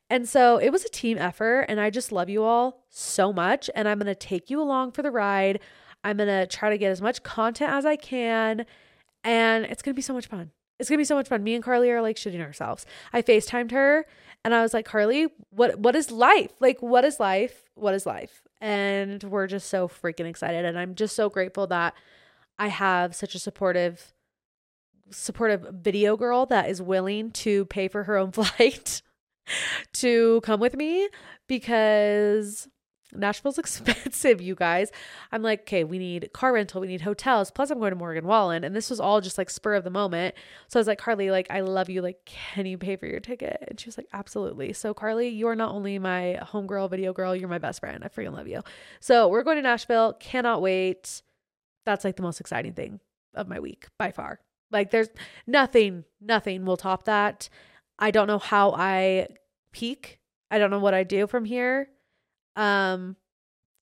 And 0.09 0.27
so 0.27 0.57
it 0.57 0.71
was 0.71 0.83
a 0.83 0.89
team 0.89 1.17
effort. 1.17 1.61
And 1.69 1.79
I 1.79 1.89
just 1.89 2.11
love 2.11 2.29
you 2.29 2.43
all 2.43 2.85
so 2.89 3.31
much. 3.31 3.69
And 3.75 3.87
I'm 3.87 3.99
going 3.99 4.07
to 4.07 4.15
take 4.15 4.49
you 4.49 4.61
along 4.61 4.91
for 4.91 5.01
the 5.01 5.11
ride. 5.11 5.59
I'm 6.03 6.17
going 6.17 6.27
to 6.27 6.47
try 6.47 6.69
to 6.69 6.77
get 6.77 6.91
as 6.91 7.01
much 7.01 7.23
content 7.23 7.71
as 7.71 7.85
I 7.85 7.95
can. 7.95 8.65
And 9.23 9.65
it's 9.65 9.81
going 9.81 9.93
to 9.93 9.95
be 9.95 10.01
so 10.01 10.13
much 10.13 10.27
fun. 10.27 10.51
It's 10.79 10.89
going 10.89 10.97
to 10.97 11.01
be 11.01 11.05
so 11.05 11.15
much 11.15 11.29
fun. 11.29 11.43
Me 11.43 11.55
and 11.55 11.63
Carly 11.63 11.89
are 11.91 12.01
like 12.01 12.17
shitting 12.17 12.41
ourselves. 12.41 12.85
I 13.13 13.21
FaceTimed 13.21 13.71
her 13.71 14.05
and 14.43 14.53
I 14.53 14.61
was 14.61 14.73
like, 14.73 14.85
Carly, 14.85 15.27
what 15.49 15.79
what 15.79 15.95
is 15.95 16.11
life? 16.11 16.51
Like, 16.59 16.81
what 16.81 17.05
is 17.05 17.19
life? 17.19 17.69
What 17.75 17.93
is 17.93 18.05
life? 18.05 18.41
And 18.63 19.21
we're 19.25 19.45
just 19.45 19.69
so 19.69 19.89
freaking 19.89 20.25
excited 20.25 20.63
and 20.63 20.79
I'm 20.79 20.95
just 20.95 21.17
so 21.17 21.29
grateful 21.29 21.67
that 21.67 21.93
I 22.57 22.69
have 22.69 23.13
such 23.13 23.35
a 23.35 23.39
supportive 23.39 24.13
supportive 25.11 25.67
video 25.73 26.15
girl 26.15 26.45
that 26.45 26.69
is 26.69 26.81
willing 26.81 27.29
to 27.31 27.65
pay 27.65 27.89
for 27.89 28.03
her 28.05 28.15
own 28.15 28.31
flight 28.31 29.01
to 29.91 30.39
come 30.41 30.61
with 30.61 30.77
me 30.77 31.09
because 31.45 32.69
Nashville's 33.15 33.57
expensive, 33.59 34.41
you 34.41 34.55
guys. 34.55 34.91
I'm 35.31 35.41
like, 35.41 35.61
okay, 35.61 35.83
we 35.83 35.97
need 35.97 36.31
car 36.33 36.53
rental, 36.53 36.81
we 36.81 36.87
need 36.87 37.01
hotels. 37.01 37.51
Plus, 37.51 37.69
I'm 37.69 37.79
going 37.79 37.91
to 37.91 37.97
Morgan 37.97 38.25
Wallen, 38.25 38.63
and 38.63 38.75
this 38.75 38.89
was 38.89 38.99
all 38.99 39.21
just 39.21 39.37
like 39.37 39.49
spur 39.49 39.75
of 39.75 39.83
the 39.83 39.89
moment. 39.89 40.35
So 40.67 40.79
I 40.79 40.81
was 40.81 40.87
like, 40.87 40.99
Carly, 40.99 41.31
like, 41.31 41.47
I 41.49 41.61
love 41.61 41.89
you. 41.89 42.01
Like, 42.01 42.25
can 42.25 42.65
you 42.65 42.77
pay 42.77 42.95
for 42.95 43.05
your 43.05 43.19
ticket? 43.19 43.63
And 43.67 43.79
she 43.79 43.87
was 43.87 43.97
like, 43.97 44.07
absolutely. 44.13 44.73
So 44.73 44.93
Carly, 44.93 45.29
you 45.29 45.47
are 45.47 45.55
not 45.55 45.73
only 45.73 45.99
my 45.99 46.39
homegirl, 46.41 46.89
video 46.89 47.13
girl, 47.13 47.35
you're 47.35 47.49
my 47.49 47.59
best 47.59 47.79
friend. 47.79 48.03
I 48.03 48.07
freaking 48.07 48.33
love 48.33 48.47
you. 48.47 48.61
So 48.99 49.27
we're 49.27 49.43
going 49.43 49.57
to 49.57 49.63
Nashville. 49.63 50.13
Cannot 50.19 50.61
wait. 50.61 51.21
That's 51.85 52.05
like 52.05 52.15
the 52.15 52.23
most 52.23 52.39
exciting 52.39 52.73
thing 52.73 52.99
of 53.33 53.47
my 53.47 53.59
week 53.59 53.87
by 53.97 54.11
far. 54.11 54.39
Like, 54.71 54.91
there's 54.91 55.09
nothing, 55.45 56.03
nothing 56.19 56.65
will 56.65 56.77
top 56.77 57.03
that. 57.05 57.49
I 57.99 58.11
don't 58.11 58.27
know 58.27 58.39
how 58.39 58.71
I 58.71 59.27
peak. 59.71 60.19
I 60.49 60.57
don't 60.57 60.71
know 60.71 60.79
what 60.79 60.93
I 60.93 61.03
do 61.03 61.27
from 61.27 61.45
here 61.45 61.89
um, 62.55 63.15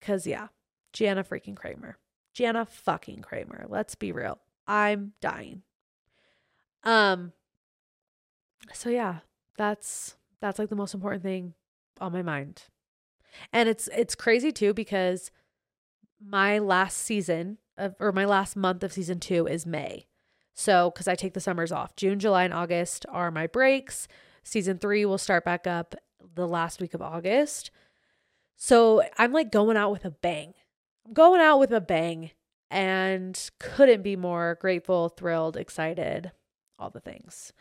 cause 0.01 0.25
yeah, 0.25 0.47
Jana 0.93 1.23
freaking 1.23 1.55
Kramer. 1.55 1.97
Jana 2.33 2.65
fucking 2.65 3.21
Kramer. 3.21 3.65
Let's 3.67 3.95
be 3.95 4.11
real. 4.11 4.39
I'm 4.67 5.13
dying. 5.21 5.63
Um, 6.83 7.33
so 8.73 8.89
yeah, 8.89 9.19
that's 9.57 10.15
that's 10.39 10.59
like 10.59 10.69
the 10.69 10.75
most 10.75 10.93
important 10.93 11.23
thing 11.23 11.53
on 11.99 12.11
my 12.11 12.21
mind. 12.21 12.63
And 13.53 13.69
it's 13.69 13.87
it's 13.95 14.15
crazy 14.15 14.51
too 14.51 14.73
because 14.73 15.31
my 16.23 16.59
last 16.59 16.97
season 16.97 17.57
of 17.77 17.95
or 17.99 18.11
my 18.11 18.25
last 18.25 18.55
month 18.55 18.83
of 18.83 18.93
season 18.93 19.19
2 19.19 19.47
is 19.47 19.65
May. 19.65 20.07
So, 20.53 20.91
cuz 20.91 21.07
I 21.07 21.15
take 21.15 21.33
the 21.33 21.39
summers 21.39 21.71
off. 21.71 21.95
June, 21.95 22.19
July 22.19 22.43
and 22.43 22.53
August 22.53 23.05
are 23.09 23.31
my 23.31 23.47
breaks. 23.47 24.07
Season 24.43 24.77
3 24.77 25.05
will 25.05 25.17
start 25.17 25.45
back 25.45 25.65
up 25.65 25.95
the 26.35 26.47
last 26.47 26.81
week 26.81 26.93
of 26.93 27.01
August. 27.01 27.71
So 28.63 29.01
I'm 29.17 29.33
like 29.33 29.51
going 29.51 29.75
out 29.75 29.91
with 29.91 30.05
a 30.05 30.11
bang. 30.11 30.53
I'm 31.07 31.13
going 31.13 31.41
out 31.41 31.57
with 31.57 31.71
a 31.71 31.81
bang 31.81 32.29
and 32.69 33.49
couldn't 33.59 34.03
be 34.03 34.15
more 34.15 34.59
grateful, 34.61 35.09
thrilled, 35.09 35.57
excited, 35.57 36.31
all 36.77 36.91
the 36.91 36.99
things. 36.99 37.53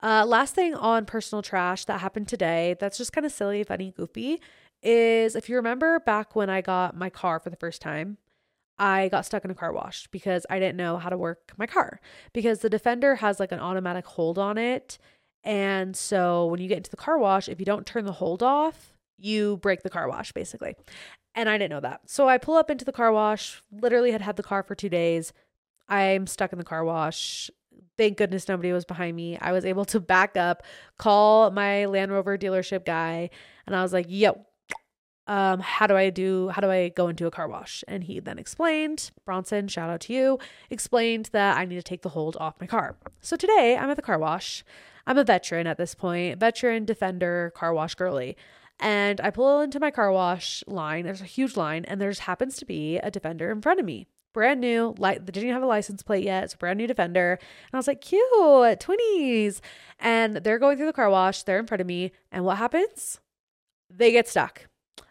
Uh, 0.00 0.24
last 0.24 0.54
thing 0.54 0.72
on 0.76 1.06
personal 1.06 1.42
trash 1.42 1.86
that 1.86 2.00
happened 2.00 2.28
today 2.28 2.76
that's 2.78 2.96
just 2.96 3.12
kind 3.12 3.26
of 3.26 3.32
silly, 3.32 3.64
funny, 3.64 3.90
goofy 3.96 4.40
is 4.80 5.34
if 5.34 5.48
you 5.48 5.56
remember 5.56 5.98
back 5.98 6.36
when 6.36 6.48
I 6.48 6.60
got 6.60 6.96
my 6.96 7.10
car 7.10 7.40
for 7.40 7.50
the 7.50 7.56
first 7.56 7.82
time, 7.82 8.18
I 8.78 9.08
got 9.08 9.26
stuck 9.26 9.44
in 9.44 9.50
a 9.50 9.56
car 9.56 9.72
wash 9.72 10.06
because 10.12 10.46
I 10.48 10.60
didn't 10.60 10.76
know 10.76 10.98
how 10.98 11.08
to 11.08 11.18
work 11.18 11.52
my 11.56 11.66
car 11.66 12.00
because 12.32 12.60
the 12.60 12.70
Defender 12.70 13.16
has 13.16 13.40
like 13.40 13.50
an 13.50 13.58
automatic 13.58 14.06
hold 14.06 14.38
on 14.38 14.56
it. 14.56 14.98
And 15.42 15.96
so 15.96 16.46
when 16.46 16.60
you 16.60 16.68
get 16.68 16.76
into 16.76 16.90
the 16.90 16.96
car 16.96 17.18
wash, 17.18 17.48
if 17.48 17.58
you 17.58 17.66
don't 17.66 17.86
turn 17.86 18.04
the 18.04 18.12
hold 18.12 18.40
off, 18.40 18.93
you 19.18 19.58
break 19.58 19.82
the 19.82 19.90
car 19.90 20.08
wash 20.08 20.32
basically. 20.32 20.74
And 21.34 21.48
I 21.48 21.58
didn't 21.58 21.70
know 21.70 21.80
that. 21.80 22.02
So 22.06 22.28
I 22.28 22.38
pull 22.38 22.56
up 22.56 22.70
into 22.70 22.84
the 22.84 22.92
car 22.92 23.12
wash, 23.12 23.62
literally 23.72 24.12
had 24.12 24.22
had 24.22 24.36
the 24.36 24.42
car 24.42 24.62
for 24.62 24.74
2 24.74 24.88
days. 24.88 25.32
I'm 25.88 26.26
stuck 26.26 26.52
in 26.52 26.58
the 26.58 26.64
car 26.64 26.84
wash. 26.84 27.50
Thank 27.96 28.18
goodness 28.18 28.48
nobody 28.48 28.72
was 28.72 28.84
behind 28.84 29.16
me. 29.16 29.38
I 29.38 29.52
was 29.52 29.64
able 29.64 29.84
to 29.86 30.00
back 30.00 30.36
up, 30.36 30.62
call 30.98 31.50
my 31.50 31.86
Land 31.86 32.12
Rover 32.12 32.38
dealership 32.38 32.84
guy, 32.84 33.30
and 33.66 33.76
I 33.76 33.82
was 33.82 33.92
like, 33.92 34.06
"Yo, 34.08 34.46
um, 35.26 35.60
how 35.60 35.86
do 35.86 35.96
I 35.96 36.10
do, 36.10 36.48
how 36.50 36.60
do 36.60 36.70
I 36.70 36.90
go 36.90 37.08
into 37.08 37.26
a 37.26 37.30
car 37.30 37.48
wash? 37.48 37.82
And 37.88 38.04
he 38.04 38.20
then 38.20 38.38
explained, 38.38 39.10
Bronson, 39.24 39.68
shout 39.68 39.90
out 39.90 40.00
to 40.02 40.12
you, 40.12 40.38
explained 40.70 41.30
that 41.32 41.56
I 41.56 41.64
need 41.64 41.76
to 41.76 41.82
take 41.82 42.02
the 42.02 42.10
hold 42.10 42.36
off 42.36 42.60
my 42.60 42.66
car. 42.66 42.96
So 43.20 43.36
today 43.36 43.76
I'm 43.78 43.90
at 43.90 43.96
the 43.96 44.02
car 44.02 44.18
wash. 44.18 44.64
I'm 45.06 45.18
a 45.18 45.24
veteran 45.24 45.66
at 45.66 45.78
this 45.78 45.94
point, 45.94 46.38
veteran, 46.38 46.84
defender, 46.84 47.52
car 47.54 47.72
wash 47.72 47.94
girly. 47.94 48.36
And 48.80 49.20
I 49.20 49.30
pull 49.30 49.60
into 49.60 49.80
my 49.80 49.90
car 49.90 50.10
wash 50.12 50.64
line. 50.66 51.04
There's 51.04 51.20
a 51.20 51.24
huge 51.24 51.56
line, 51.56 51.84
and 51.84 52.00
there 52.00 52.10
just 52.10 52.22
happens 52.22 52.56
to 52.56 52.66
be 52.66 52.98
a 52.98 53.10
defender 53.10 53.50
in 53.50 53.62
front 53.62 53.80
of 53.80 53.86
me. 53.86 54.06
Brand 54.32 54.60
new, 54.60 54.94
like 54.98 55.24
didn't 55.24 55.52
have 55.52 55.62
a 55.62 55.66
license 55.66 56.02
plate 56.02 56.24
yet. 56.24 56.44
It's 56.44 56.54
a 56.54 56.58
brand 56.58 56.78
new 56.78 56.88
defender. 56.88 57.38
And 57.40 57.74
I 57.74 57.76
was 57.76 57.86
like, 57.86 58.00
cute, 58.00 58.22
20s. 58.32 59.60
And 60.00 60.36
they're 60.36 60.58
going 60.58 60.76
through 60.76 60.86
the 60.86 60.92
car 60.92 61.08
wash. 61.08 61.44
They're 61.44 61.60
in 61.60 61.66
front 61.66 61.80
of 61.80 61.86
me. 61.86 62.10
And 62.32 62.44
what 62.44 62.58
happens? 62.58 63.20
They 63.88 64.10
get 64.10 64.28
stuck. 64.28 64.66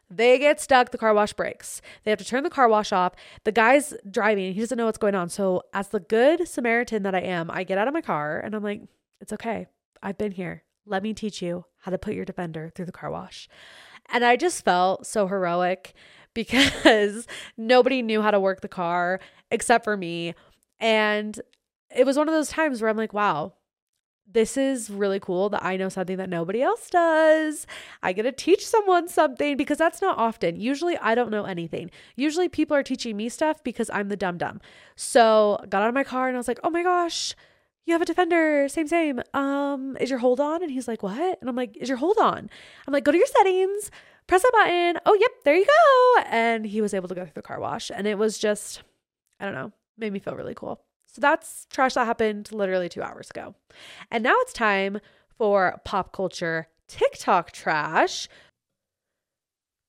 They 0.09 0.37
get 0.37 0.59
stuck. 0.59 0.91
The 0.91 0.97
car 0.97 1.13
wash 1.13 1.31
breaks. 1.31 1.81
They 2.03 2.11
have 2.11 2.19
to 2.19 2.25
turn 2.25 2.43
the 2.43 2.49
car 2.49 2.67
wash 2.67 2.91
off. 2.91 3.13
The 3.45 3.53
guy's 3.53 3.93
driving. 4.09 4.53
He 4.53 4.59
doesn't 4.59 4.77
know 4.77 4.85
what's 4.85 4.97
going 4.97 5.15
on. 5.15 5.29
So, 5.29 5.63
as 5.73 5.87
the 5.87 6.01
good 6.01 6.47
Samaritan 6.47 7.03
that 7.03 7.15
I 7.15 7.21
am, 7.21 7.49
I 7.49 7.63
get 7.63 7.77
out 7.77 7.87
of 7.87 7.93
my 7.93 8.01
car 8.01 8.39
and 8.39 8.53
I'm 8.53 8.63
like, 8.63 8.81
it's 9.21 9.33
okay. 9.33 9.67
I've 10.01 10.17
been 10.17 10.33
here. 10.33 10.63
Let 10.85 11.03
me 11.03 11.13
teach 11.13 11.41
you 11.41 11.65
how 11.79 11.91
to 11.91 11.97
put 11.97 12.13
your 12.13 12.25
defender 12.25 12.71
through 12.73 12.85
the 12.85 12.91
car 12.91 13.11
wash. 13.11 13.47
And 14.11 14.23
I 14.23 14.35
just 14.35 14.65
felt 14.65 15.05
so 15.05 15.27
heroic 15.27 15.93
because 16.33 17.27
nobody 17.57 18.01
knew 18.01 18.21
how 18.21 18.31
to 18.31 18.39
work 18.39 18.61
the 18.61 18.67
car 18.67 19.19
except 19.51 19.83
for 19.83 19.95
me. 19.95 20.33
And 20.79 21.39
it 21.95 22.05
was 22.05 22.17
one 22.17 22.27
of 22.27 22.33
those 22.33 22.49
times 22.49 22.81
where 22.81 22.89
I'm 22.89 22.97
like, 22.97 23.13
wow, 23.13 23.53
this 24.29 24.57
is 24.57 24.89
really 24.89 25.19
cool 25.19 25.49
that 25.49 25.63
I 25.63 25.77
know 25.77 25.89
something 25.89 26.17
that 26.17 26.29
nobody 26.29 26.61
else 26.61 26.89
does. 26.89 27.67
I 28.01 28.13
get 28.13 28.23
to 28.23 28.31
teach 28.31 28.65
someone 28.65 29.07
something 29.07 29.57
because 29.57 29.77
that's 29.77 30.01
not 30.01 30.17
often. 30.17 30.59
Usually 30.59 30.97
I 30.97 31.13
don't 31.13 31.29
know 31.29 31.43
anything. 31.43 31.91
Usually 32.15 32.49
people 32.49 32.75
are 32.75 32.83
teaching 32.83 33.15
me 33.15 33.29
stuff 33.29 33.63
because 33.63 33.89
I'm 33.93 34.09
the 34.09 34.15
dumb 34.15 34.37
dumb. 34.37 34.61
So 34.95 35.57
got 35.69 35.83
out 35.83 35.89
of 35.89 35.95
my 35.95 36.03
car 36.03 36.27
and 36.27 36.35
I 36.35 36.39
was 36.39 36.47
like, 36.47 36.59
oh 36.63 36.69
my 36.69 36.83
gosh, 36.83 37.35
you 37.85 37.93
have 37.93 38.01
a 38.01 38.05
defender, 38.05 38.67
same, 38.69 38.87
same. 38.87 39.21
Um, 39.33 39.97
is 39.99 40.09
your 40.09 40.19
hold 40.19 40.39
on? 40.39 40.63
And 40.63 40.71
he's 40.71 40.87
like, 40.87 41.03
what? 41.03 41.37
And 41.41 41.49
I'm 41.49 41.55
like, 41.55 41.75
is 41.77 41.89
your 41.89 41.97
hold 41.97 42.17
on? 42.17 42.49
I'm 42.87 42.93
like, 42.93 43.03
go 43.03 43.11
to 43.11 43.17
your 43.17 43.27
settings, 43.27 43.91
press 44.27 44.41
that 44.41 44.51
button. 44.53 45.01
Oh, 45.05 45.15
yep, 45.19 45.31
there 45.43 45.55
you 45.55 45.65
go. 45.65 46.23
And 46.29 46.65
he 46.65 46.81
was 46.81 46.93
able 46.93 47.09
to 47.09 47.15
go 47.15 47.23
through 47.23 47.33
the 47.35 47.41
car 47.41 47.59
wash. 47.59 47.91
And 47.93 48.07
it 48.07 48.17
was 48.17 48.37
just, 48.37 48.83
I 49.39 49.45
don't 49.45 49.53
know, 49.53 49.71
made 49.97 50.13
me 50.13 50.19
feel 50.19 50.35
really 50.35 50.55
cool. 50.55 50.81
So 51.07 51.21
that's 51.21 51.67
trash 51.69 51.93
that 51.93 52.05
happened 52.05 52.51
literally 52.51 52.89
two 52.89 53.03
hours 53.03 53.29
ago. 53.29 53.53
And 54.09 54.23
now 54.23 54.35
it's 54.39 54.53
time 54.53 54.99
for 55.37 55.79
pop 55.83 56.13
culture 56.13 56.67
TikTok 56.87 57.51
trash. 57.51 58.27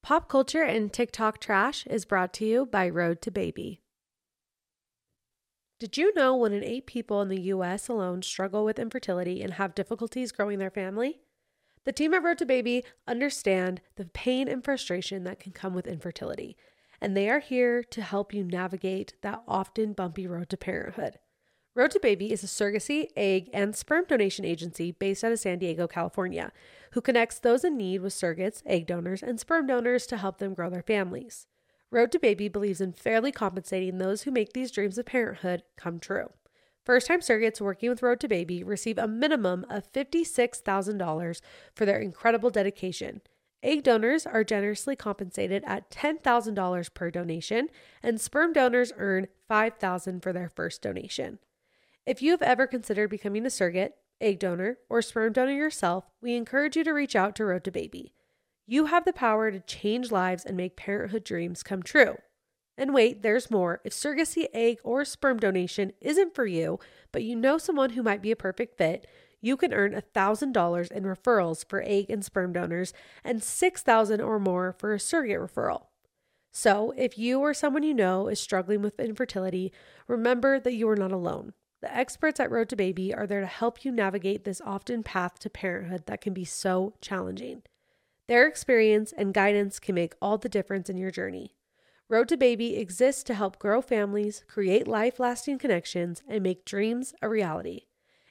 Pop 0.02 0.28
culture 0.28 0.62
and 0.62 0.92
TikTok 0.92 1.38
trash 1.38 1.87
is 1.87 2.04
brought 2.04 2.35
to 2.35 2.44
you 2.44 2.66
by 2.66 2.88
Road 2.90 3.22
to 3.22 3.30
Baby. 3.30 3.80
Did 5.85 5.99
you 5.99 6.14
know 6.14 6.35
one 6.35 6.55
in 6.55 6.64
eight 6.64 6.87
people 6.87 7.20
in 7.20 7.29
the 7.29 7.42
US 7.42 7.88
alone 7.88 8.23
struggle 8.23 8.64
with 8.64 8.79
infertility 8.79 9.42
and 9.42 9.53
have 9.53 9.75
difficulties 9.75 10.33
growing 10.33 10.59
their 10.59 10.70
family? 10.70 11.20
The 11.85 11.92
team 11.92 12.14
at 12.14 12.23
Road 12.23 12.38
to 12.38 12.47
Baby 12.47 12.85
understand 13.07 13.83
the 13.97 14.07
pain 14.07 14.49
and 14.49 14.64
frustration 14.64 15.25
that 15.25 15.38
can 15.38 15.53
come 15.53 15.75
with 15.75 15.87
infertility, 15.87 16.57
and 17.03 17.14
they 17.14 17.29
are 17.29 17.38
here 17.38 17.83
to 17.83 18.01
help 18.01 18.33
you 18.33 18.44
navigate 18.44 19.12
that 19.20 19.42
often 19.47 19.92
bumpy 19.92 20.27
road 20.27 20.49
to 20.49 20.57
parenthood. 20.57 21.18
Road 21.75 21.90
to 21.90 22.01
Baby 22.01 22.33
is 22.33 22.42
a 22.42 22.47
surrogacy, 22.47 23.09
egg, 23.14 23.51
and 23.53 23.77
sperm 23.77 24.07
donation 24.09 24.47
agency 24.47 24.90
based 24.90 25.23
out 25.23 25.33
of 25.33 25.38
San 25.38 25.59
Diego, 25.59 25.87
California, 25.87 26.51
who 26.92 27.03
connects 27.03 27.38
those 27.38 27.62
in 27.62 27.77
need 27.77 28.01
with 28.01 28.14
surrogates, 28.14 28.62
egg 28.64 28.87
donors, 28.87 29.23
and 29.23 29.38
sperm 29.38 29.66
donors 29.66 30.07
to 30.07 30.16
help 30.16 30.38
them 30.38 30.55
grow 30.55 30.70
their 30.70 30.81
families. 30.81 31.47
Road 31.94 32.11
to 32.11 32.18
Baby 32.18 32.48
believes 32.48 32.80
in 32.80 32.92
fairly 32.92 33.30
compensating 33.30 33.98
those 33.98 34.22
who 34.22 34.33
make 34.33 34.52
these 34.52 34.72
dreams 34.72 34.98
of 34.98 35.07
parenthood 35.07 35.62
come 35.76 36.00
true. 36.00 36.30
First 36.85 37.07
time 37.07 37.20
surrogates 37.20 37.61
working 37.61 37.88
with 37.88 38.02
Road 38.02 38.18
to 38.18 38.26
Baby 38.26 38.64
receive 38.64 38.98
a 38.98 39.07
minimum 39.07 39.64
of 39.70 39.92
$56,000 39.92 41.40
for 41.72 41.87
their 41.87 42.00
incredible 42.00 42.50
dedication. 42.50 43.20
Egg 43.62 43.85
donors 43.85 44.26
are 44.26 44.42
generously 44.42 44.96
compensated 44.96 45.62
at 45.68 45.88
$10,000 45.88 46.94
per 46.94 47.12
donation, 47.12 47.68
and 48.02 48.20
sperm 48.20 48.52
donors 48.52 48.92
earn 48.96 49.28
$5,000 49.48 50.20
for 50.20 50.33
their 50.33 50.48
first 50.48 50.83
donation. 50.83 51.38
If 52.04 52.20
you 52.20 52.33
have 52.33 52.42
ever 52.42 52.66
considered 52.66 53.09
becoming 53.09 53.46
a 53.46 53.50
surrogate, 53.50 53.94
egg 54.20 54.40
donor, 54.40 54.78
or 54.90 55.00
sperm 55.00 55.33
donor 55.33 55.52
yourself, 55.52 56.07
we 56.20 56.35
encourage 56.35 56.76
you 56.76 56.83
to 56.83 56.92
reach 56.92 57.14
out 57.14 57.37
to 57.37 57.44
Road 57.44 57.62
to 57.62 57.70
Baby. 57.70 58.14
You 58.66 58.87
have 58.87 59.05
the 59.05 59.12
power 59.12 59.50
to 59.50 59.61
change 59.61 60.11
lives 60.11 60.44
and 60.44 60.57
make 60.57 60.77
parenthood 60.77 61.24
dreams 61.24 61.62
come 61.62 61.83
true. 61.83 62.16
And 62.77 62.94
wait, 62.94 63.22
there's 63.22 63.50
more. 63.50 63.81
If 63.85 63.92
surrogacy, 63.92 64.46
egg, 64.53 64.79
or 64.83 65.05
sperm 65.05 65.38
donation 65.38 65.92
isn't 66.00 66.35
for 66.35 66.46
you, 66.46 66.81
but 67.12 67.22
you 67.22 67.37
know 67.37 67.59
someone 67.59 67.90
who 67.90 68.03
might 68.03 68.22
be 68.22 68.31
a 68.31 68.37
perfect 68.37 68.77
fit, 68.79 69.07
you 69.40 69.57
can 69.59 69.74
earn 69.74 69.92
$1,000 69.92 70.90
in 70.90 71.05
referrals 71.05 71.68
for 71.68 71.83
egg 71.87 72.07
and 72.09 72.24
sperm 72.24 72.55
donors 72.55 72.94
and 73.22 73.42
6,000 73.42 74.20
or 74.20 74.40
more 74.40 74.72
for 74.72 74.94
a 74.94 74.98
surrogate 74.98 75.38
referral. 75.38 75.87
So, 76.50 76.94
if 76.96 77.18
you 77.18 77.40
or 77.40 77.53
someone 77.53 77.83
you 77.83 77.94
know 77.94 78.29
is 78.29 78.40
struggling 78.40 78.81
with 78.81 78.98
infertility, 78.98 79.72
remember 80.09 80.59
that 80.61 80.74
you 80.74 80.88
are 80.88 80.96
not 80.96 81.12
alone. 81.12 81.53
The 81.83 81.94
experts 81.94 82.40
at 82.40 82.50
Road 82.50 82.70
to 82.70 82.77
Baby 82.77 83.12
are 83.12 83.27
there 83.27 83.40
to 83.40 83.46
help 83.46 83.85
you 83.85 83.92
navigate 83.92 84.44
this 84.44 84.62
often 84.64 85.03
path 85.03 85.38
to 85.40 85.50
parenthood 85.50 86.07
that 86.07 86.22
can 86.22 86.33
be 86.33 86.44
so 86.44 86.94
challenging. 87.03 87.62
Their 88.27 88.47
experience 88.47 89.13
and 89.17 89.35
guidance 89.35 89.79
can 89.79 89.95
make 89.95 90.15
all 90.23 90.39
the 90.39 90.49
difference 90.49 90.89
in 90.89 90.97
your 90.97 91.11
journey. 91.11 91.55
Road 92.09 92.29
to 92.29 92.37
Baby 92.37 92.77
exists 92.77 93.23
to 93.25 93.35
help 93.35 93.59
grow 93.59 93.83
families, 93.83 94.45
create 94.47 94.89
life 94.89 95.21
lasting 95.21 95.59
connections, 95.59 96.23
and 96.29 96.43
make 96.43 96.65
dreams 96.65 97.15
a 97.21 97.29
reality. 97.29 97.83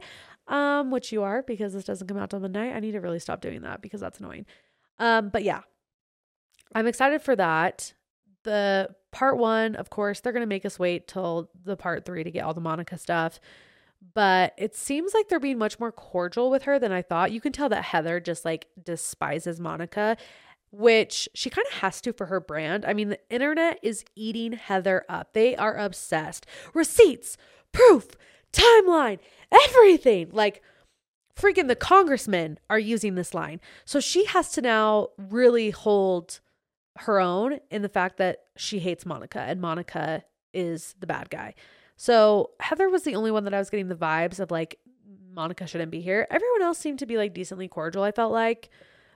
um, 0.49 0.91
which 0.91 1.13
you 1.13 1.23
are 1.23 1.43
because 1.43 1.73
this 1.73 1.85
doesn't 1.85 2.07
come 2.07 2.17
out 2.17 2.31
till 2.31 2.41
midnight. 2.41 2.75
I 2.75 2.81
need 2.81 2.93
to 2.93 3.01
really 3.01 3.19
stop 3.19 3.41
doing 3.41 3.63
that 3.63 3.83
because 3.83 4.01
that's 4.01 4.21
annoying. 4.21 4.47
Um, 4.99 5.29
but 5.29 5.43
yeah, 5.43 5.61
I'm 6.75 6.87
excited 6.87 7.23
for 7.23 7.37
that. 7.37 7.93
The 8.45 8.95
part 9.11 9.39
one, 9.39 9.75
of 9.75 9.91
course, 9.91 10.21
they're 10.21 10.33
gonna 10.33 10.47
make 10.47 10.65
us 10.65 10.79
wait 10.79 11.09
till 11.09 11.51
the 11.65 11.77
part 11.77 12.05
three 12.05 12.23
to 12.23 12.31
get 12.31 12.45
all 12.45 12.55
the 12.55 12.61
Monica 12.61 12.97
stuff. 12.97 13.41
But 14.15 14.55
it 14.57 14.75
seems 14.75 15.15
like 15.15 15.29
they're 15.29 15.41
being 15.41 15.59
much 15.59 15.79
more 15.79 15.93
cordial 15.93 16.51
with 16.51 16.63
her 16.63 16.79
than 16.79 16.93
I 16.93 17.03
thought. 17.03 17.33
You 17.33 17.41
can 17.41 17.53
tell 17.53 17.69
that 17.69 17.85
Heather 17.85 18.21
just 18.21 18.45
like 18.45 18.67
despises 18.83 19.61
Monica, 19.61 20.17
which 20.71 21.29
she 21.35 21.51
kind 21.51 21.67
of 21.67 21.79
has 21.79 22.01
to 22.03 22.13
for 22.13 22.27
her 22.27 22.41
brand. 22.41 22.85
I 22.85 22.93
mean, 22.93 23.09
the 23.09 23.21
internet 23.31 23.79
is 23.83 24.05
eating 24.15 24.53
Heather 24.53 25.05
up. 25.09 25.33
They 25.33 25.57
are 25.57 25.77
obsessed. 25.77 26.47
Receipts, 26.73 27.37
proof, 27.73 28.11
timeline, 28.53 29.19
everything. 29.51 30.31
Like, 30.33 30.63
freaking 31.39 31.69
the 31.69 31.77
congressmen 31.77 32.59
are 32.71 32.79
using 32.79 33.15
this 33.15 33.35
line. 33.35 33.61
So 33.85 34.01
she 34.01 34.25
has 34.27 34.51
to 34.53 34.63
now 34.63 35.09
really 35.19 35.71
hold 35.71 36.41
her 37.01 37.21
own 37.21 37.61
in 37.71 37.83
the 37.83 37.89
fact 37.89 38.17
that 38.17 38.39
she 38.57 38.79
hates 38.79 39.05
Monica 39.05 39.41
and 39.41 39.61
Monica 39.61 40.25
is 40.55 40.95
the 40.99 41.07
bad 41.07 41.29
guy. 41.29 41.55
So 41.97 42.51
Heather 42.61 42.89
was 42.89 43.03
the 43.03 43.15
only 43.15 43.31
one 43.31 43.45
that 43.45 43.55
I 43.55 43.59
was 43.59 43.71
getting 43.71 43.89
the 43.89 43.95
vibes 43.95 44.41
of 44.41 44.51
like, 44.51 44.79
Monica 45.33 45.67
shouldn't 45.67 45.91
be 45.91 46.01
here. 46.01 46.27
Everyone 46.31 46.63
else 46.63 46.79
seemed 46.79 46.99
to 47.01 47.07
be 47.07 47.17
like 47.17 47.35
decently 47.35 47.69
cordial, 47.69 48.03
I 48.03 48.13
felt 48.13 48.33
like. 48.33 48.71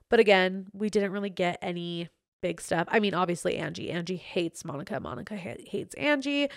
But 0.09 0.21
again, 0.21 0.67
we 0.73 0.91
didn't 0.91 1.13
really 1.13 1.31
get 1.31 1.59
any 1.63 2.09
big 2.43 2.61
stuff. 2.61 2.89
I 2.91 3.01
mean, 3.01 3.15
obviously 3.15 3.57
Angie. 3.57 3.91
Angie 3.91 4.17
hates 4.17 4.65
Monica. 4.65 5.01
Monica 5.01 5.37
hates 5.37 5.95
Angie. 5.95 6.49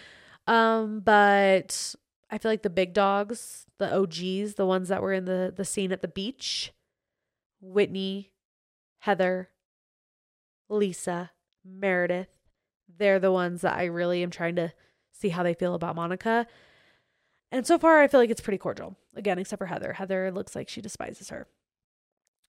Um, 0.47 1.01
but 1.01 1.95
I 2.29 2.37
feel 2.37 2.51
like 2.51 2.63
the 2.63 2.69
big 2.69 2.93
dogs, 2.93 3.65
the 3.79 3.93
OGs, 3.93 4.55
the 4.55 4.65
ones 4.65 4.89
that 4.89 5.01
were 5.01 5.13
in 5.13 5.25
the 5.25 5.53
the 5.55 5.65
scene 5.65 5.91
at 5.91 6.01
the 6.01 6.07
beach, 6.07 6.73
Whitney, 7.61 8.31
Heather, 8.99 9.49
Lisa, 10.69 11.31
Meredith, 11.63 12.29
they're 12.97 13.19
the 13.19 13.31
ones 13.31 13.61
that 13.61 13.77
I 13.77 13.85
really 13.85 14.23
am 14.23 14.31
trying 14.31 14.55
to 14.55 14.73
see 15.13 15.29
how 15.29 15.43
they 15.43 15.53
feel 15.53 15.73
about 15.73 15.95
Monica. 15.95 16.45
And 17.51 17.65
so 17.65 17.77
far 17.77 18.01
I 18.01 18.07
feel 18.07 18.19
like 18.19 18.29
it's 18.29 18.41
pretty 18.41 18.57
cordial. 18.57 18.97
Again, 19.15 19.39
except 19.39 19.59
for 19.59 19.67
Heather. 19.67 19.93
Heather 19.93 20.31
looks 20.31 20.55
like 20.55 20.67
she 20.67 20.81
despises 20.81 21.29
her. 21.29 21.47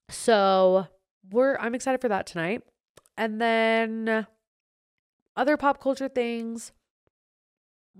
So, 0.08 0.86
we're 1.30 1.56
I'm 1.56 1.74
excited 1.74 2.00
for 2.00 2.08
that 2.08 2.26
tonight. 2.26 2.62
And 3.16 3.40
then 3.40 4.26
other 5.36 5.56
pop 5.56 5.80
culture 5.80 6.08
things, 6.08 6.72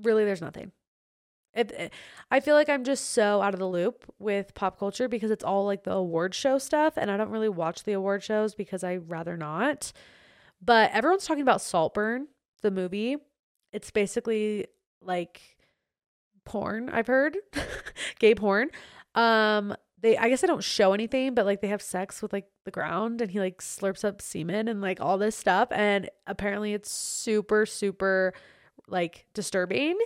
really 0.03 0.25
there's 0.25 0.41
nothing. 0.41 0.73
It, 1.55 1.71
it, 1.73 1.93
I 2.31 2.41
feel 2.41 2.57
like 2.57 2.69
I'm 2.69 2.83
just 2.83 3.11
so 3.11 3.41
out 3.41 3.55
of 3.55 3.61
the 3.61 3.69
loop 3.69 4.13
with 4.19 4.55
pop 4.55 4.79
culture 4.79 5.09
because 5.09 5.31
it's 5.31 5.45
all 5.45 5.65
like 5.65 5.85
the 5.85 5.93
award 5.93 6.35
show 6.35 6.59
stuff, 6.59 6.95
and 6.97 7.11
I 7.11 7.17
don't 7.17 7.31
really 7.31 7.49
watch 7.49 7.85
the 7.85 7.93
award 7.93 8.25
shows 8.25 8.55
because 8.55 8.83
I 8.83 8.97
rather 8.97 9.37
not. 9.37 9.93
But 10.61 10.91
everyone's 10.93 11.27
talking 11.27 11.43
about 11.43 11.61
Saltburn, 11.61 12.27
the 12.63 12.73
movie. 12.73 13.19
It's 13.75 13.91
basically 13.91 14.67
like 15.03 15.41
porn. 16.45 16.89
I've 16.89 17.07
heard 17.07 17.37
gay 18.19 18.35
porn. 18.35 18.71
Um, 19.15 19.77
they 20.01 20.17
I 20.17 20.29
guess 20.29 20.41
they 20.41 20.47
don't 20.47 20.65
show 20.65 20.93
anything, 20.93 21.35
but 21.35 21.45
like 21.45 21.61
they 21.61 21.69
have 21.69 21.83
sex 21.83 22.23
with 22.23 22.33
like 22.33 22.47
the 22.65 22.71
ground, 22.71 23.21
and 23.21 23.31
he 23.31 23.39
like 23.41 23.61
slurps 23.61 24.05
up 24.05 24.23
semen 24.23 24.69
and 24.69 24.81
like 24.81 25.01
all 25.01 25.19
this 25.19 25.37
stuff, 25.37 25.69
and 25.71 26.09
apparently 26.27 26.73
it's 26.73 26.91
super 26.91 27.67
super 27.67 28.33
like 28.89 29.27
disturbing 29.35 29.99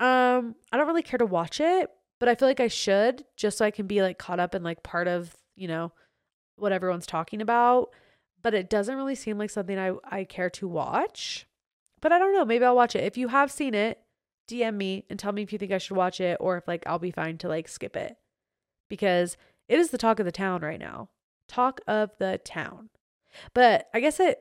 um, 0.00 0.56
I 0.72 0.76
don't 0.76 0.86
really 0.86 1.02
care 1.02 1.18
to 1.18 1.26
watch 1.26 1.60
it, 1.60 1.88
but 2.18 2.28
I 2.28 2.34
feel 2.34 2.48
like 2.48 2.60
I 2.60 2.68
should 2.68 3.24
just 3.36 3.58
so 3.58 3.64
I 3.64 3.70
can 3.70 3.86
be 3.86 4.02
like 4.02 4.18
caught 4.18 4.40
up 4.40 4.54
and 4.54 4.64
like 4.64 4.82
part 4.82 5.06
of, 5.06 5.36
you 5.54 5.68
know, 5.68 5.92
what 6.56 6.72
everyone's 6.72 7.06
talking 7.06 7.40
about. 7.40 7.90
But 8.42 8.54
it 8.54 8.68
doesn't 8.68 8.96
really 8.96 9.14
seem 9.14 9.38
like 9.38 9.50
something 9.50 9.78
I, 9.78 9.92
I 10.04 10.24
care 10.24 10.50
to 10.50 10.68
watch. 10.68 11.46
But 12.04 12.12
I 12.12 12.18
don't 12.18 12.34
know. 12.34 12.44
Maybe 12.44 12.66
I'll 12.66 12.76
watch 12.76 12.94
it. 12.94 13.02
If 13.02 13.16
you 13.16 13.28
have 13.28 13.50
seen 13.50 13.72
it, 13.72 13.98
DM 14.46 14.74
me 14.74 15.06
and 15.08 15.18
tell 15.18 15.32
me 15.32 15.40
if 15.40 15.54
you 15.54 15.58
think 15.58 15.72
I 15.72 15.78
should 15.78 15.96
watch 15.96 16.20
it 16.20 16.36
or 16.38 16.58
if 16.58 16.68
like 16.68 16.82
I'll 16.86 16.98
be 16.98 17.10
fine 17.10 17.38
to 17.38 17.48
like 17.48 17.66
skip 17.66 17.96
it. 17.96 18.18
Because 18.90 19.38
it 19.70 19.78
is 19.78 19.88
the 19.88 19.96
talk 19.96 20.20
of 20.20 20.26
the 20.26 20.30
town 20.30 20.60
right 20.60 20.78
now. 20.78 21.08
Talk 21.48 21.80
of 21.86 22.10
the 22.18 22.38
town. 22.44 22.90
But 23.54 23.88
I 23.94 24.00
guess 24.00 24.20
it 24.20 24.38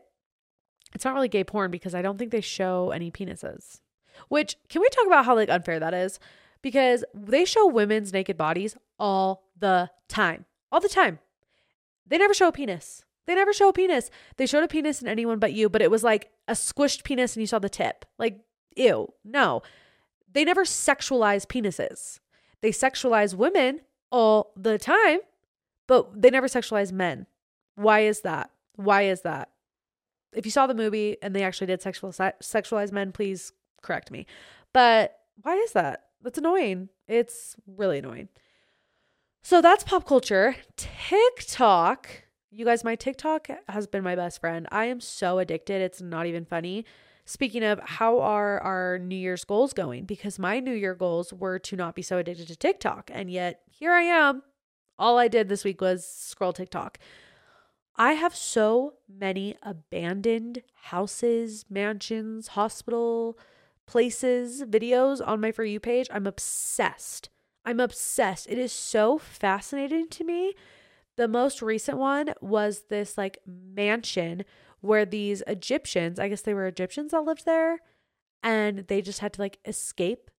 it's 0.94 1.06
not 1.06 1.14
really 1.14 1.30
gay 1.30 1.46
porn 1.46 1.72
because 1.72 1.96
I 1.96 2.02
don't 2.02 2.18
think 2.18 2.32
they 2.32 2.42
show 2.42 2.92
any 2.92 3.10
penises. 3.10 3.80
Which 4.28 4.58
can 4.68 4.82
we 4.82 4.90
talk 4.90 5.08
about 5.08 5.24
how 5.24 5.34
like 5.34 5.50
unfair 5.50 5.80
that 5.80 5.94
is? 5.94 6.20
Because 6.62 7.06
they 7.14 7.46
show 7.46 7.66
women's 7.66 8.12
naked 8.12 8.36
bodies 8.36 8.76
all 9.00 9.46
the 9.58 9.90
time. 10.10 10.44
All 10.70 10.82
the 10.82 10.90
time. 10.90 11.20
They 12.06 12.18
never 12.18 12.34
show 12.34 12.50
a 12.50 12.52
penis. 12.52 13.06
They 13.26 13.36
never 13.36 13.54
show 13.54 13.70
a 13.70 13.74
penis. 13.74 14.10
They 14.38 14.46
showed 14.46 14.64
a 14.64 14.68
penis 14.68 15.02
in 15.02 15.08
anyone 15.08 15.40
but 15.40 15.54
you, 15.54 15.70
but 15.70 15.82
it 15.82 15.92
was 15.92 16.04
like 16.04 16.32
a 16.48 16.54
squished 16.54 17.04
penis 17.04 17.36
and 17.36 17.42
you 17.42 17.48
saw 17.48 17.60
the 17.60 17.70
tip. 17.70 18.06
Like, 18.18 18.40
ew. 18.76 19.14
No. 19.24 19.62
They 20.32 20.44
never 20.44 20.64
sexualize 20.64 21.46
penises. 21.46 22.20
They 22.62 22.72
sexualize 22.72 23.36
women 23.36 23.82
all 24.12 24.52
the 24.56 24.78
time, 24.78 25.20
but 25.88 26.22
they 26.22 26.30
never 26.30 26.48
sexualize 26.48 26.92
men. 26.92 27.28
Why 27.76 28.02
is 28.02 28.22
that? 28.22 28.52
Why 28.76 29.04
is 29.04 29.22
that? 29.22 29.50
If 30.34 30.46
you 30.46 30.52
saw 30.52 30.68
the 30.68 30.74
movie 30.74 31.18
and 31.22 31.36
they 31.36 31.44
actually 31.44 31.68
did 31.68 31.82
sexual 31.82 32.12
sexualize 32.12 32.92
men, 32.92 33.12
please 33.12 33.54
correct 33.82 34.12
me. 34.12 34.26
But 34.74 35.20
why 35.42 35.56
is 35.56 35.74
that? 35.74 36.06
That's 36.22 36.38
annoying. 36.38 36.90
It's 37.08 37.56
really 37.68 38.00
annoying. 38.00 38.30
So 39.44 39.62
that's 39.62 39.84
pop 39.84 40.08
culture. 40.08 40.56
TikTok. 40.78 42.23
You 42.56 42.66
guys, 42.66 42.84
my 42.84 42.94
TikTok 42.94 43.48
has 43.68 43.88
been 43.88 44.04
my 44.04 44.16
best 44.16 44.40
friend. 44.40 44.68
I 44.72 44.86
am 44.86 45.02
so 45.02 45.40
addicted. 45.40 45.82
It's 45.82 46.04
not 46.04 46.28
even 46.28 46.46
funny. 46.46 46.86
Speaking 47.26 47.64
of, 47.64 47.80
how 47.80 48.20
are 48.20 48.60
our 48.60 49.00
New 49.00 49.16
Year's 49.16 49.44
goals 49.44 49.74
going? 49.74 50.06
Because 50.06 50.38
my 50.38 50.60
New 50.60 50.74
Year 50.74 50.94
goals 50.94 51.34
were 51.34 51.58
to 51.58 51.76
not 51.76 51.96
be 51.96 52.04
so 52.04 52.20
addicted 52.20 52.48
to 52.50 52.56
TikTok. 52.56 53.10
And 53.12 53.32
yet 53.32 53.62
here 53.72 53.92
I 53.92 54.04
am. 54.04 54.44
All 55.00 55.18
I 55.18 55.28
did 55.30 55.50
this 55.50 55.64
week 55.64 55.82
was 55.82 56.06
scroll 56.06 56.54
TikTok. 56.54 57.00
I 57.96 58.14
have 58.14 58.36
so 58.36 58.94
many 59.10 59.56
abandoned 59.64 60.62
houses, 60.76 61.66
mansions, 61.72 62.50
hospital, 62.50 63.36
places, 63.88 64.62
videos 64.62 65.28
on 65.28 65.42
my 65.42 65.52
For 65.52 65.64
You 65.64 65.80
page. 65.80 66.08
I'm 66.12 66.28
obsessed. 66.28 67.30
I'm 67.66 67.80
obsessed. 67.80 68.46
It 68.48 68.60
is 68.60 68.72
so 68.72 69.18
fascinating 69.18 70.08
to 70.10 70.24
me. 70.24 70.54
The 71.18 71.28
most 71.28 71.62
recent 71.62 71.98
one 71.98 72.34
was 72.42 72.84
this 72.90 73.18
like 73.18 73.40
mansion 73.46 74.44
where 74.82 75.06
these 75.06 75.44
Egyptians, 75.48 76.20
I 76.20 76.28
guess 76.28 76.42
they 76.42 76.54
were 76.54 76.68
Egyptians 76.68 77.12
that 77.12 77.22
lived 77.22 77.46
there, 77.46 77.80
and 78.42 78.80
they 78.88 79.02
just 79.02 79.20
had 79.20 79.34
to 79.34 79.42
like 79.42 79.60
escape. 79.66 80.30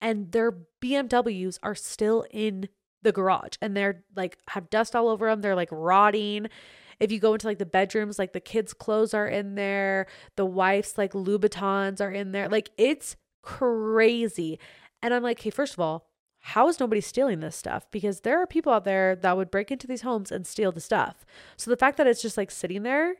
And 0.00 0.32
their 0.32 0.52
BMWs 0.82 1.58
are 1.62 1.74
still 1.74 2.26
in 2.30 2.68
the 3.02 3.12
garage 3.12 3.56
and 3.62 3.76
they're 3.76 4.02
like 4.16 4.36
have 4.48 4.68
dust 4.68 4.96
all 4.96 5.08
over 5.08 5.28
them. 5.28 5.40
They're 5.40 5.54
like 5.54 5.68
rotting 5.70 6.48
if 7.00 7.12
you 7.12 7.18
go 7.18 7.34
into 7.34 7.46
like 7.46 7.58
the 7.58 7.66
bedrooms, 7.66 8.18
like 8.18 8.32
the 8.32 8.40
kids' 8.40 8.72
clothes 8.72 9.14
are 9.14 9.28
in 9.28 9.54
there, 9.54 10.06
the 10.36 10.46
wife's 10.46 10.96
like 10.96 11.12
Louboutins 11.12 12.00
are 12.00 12.10
in 12.10 12.32
there. 12.32 12.48
Like 12.48 12.70
it's 12.78 13.16
crazy. 13.42 14.58
And 15.02 15.12
I'm 15.12 15.22
like, 15.22 15.40
hey, 15.40 15.50
first 15.50 15.74
of 15.74 15.80
all, 15.80 16.08
how 16.46 16.68
is 16.68 16.78
nobody 16.78 17.00
stealing 17.00 17.40
this 17.40 17.56
stuff? 17.56 17.90
Because 17.90 18.20
there 18.20 18.40
are 18.40 18.46
people 18.46 18.72
out 18.72 18.84
there 18.84 19.16
that 19.16 19.36
would 19.36 19.50
break 19.50 19.72
into 19.72 19.88
these 19.88 20.02
homes 20.02 20.30
and 20.30 20.46
steal 20.46 20.70
the 20.70 20.80
stuff. 20.80 21.26
So 21.56 21.72
the 21.72 21.76
fact 21.76 21.96
that 21.96 22.06
it's 22.06 22.22
just 22.22 22.36
like 22.36 22.52
sitting 22.52 22.84
there, 22.84 23.16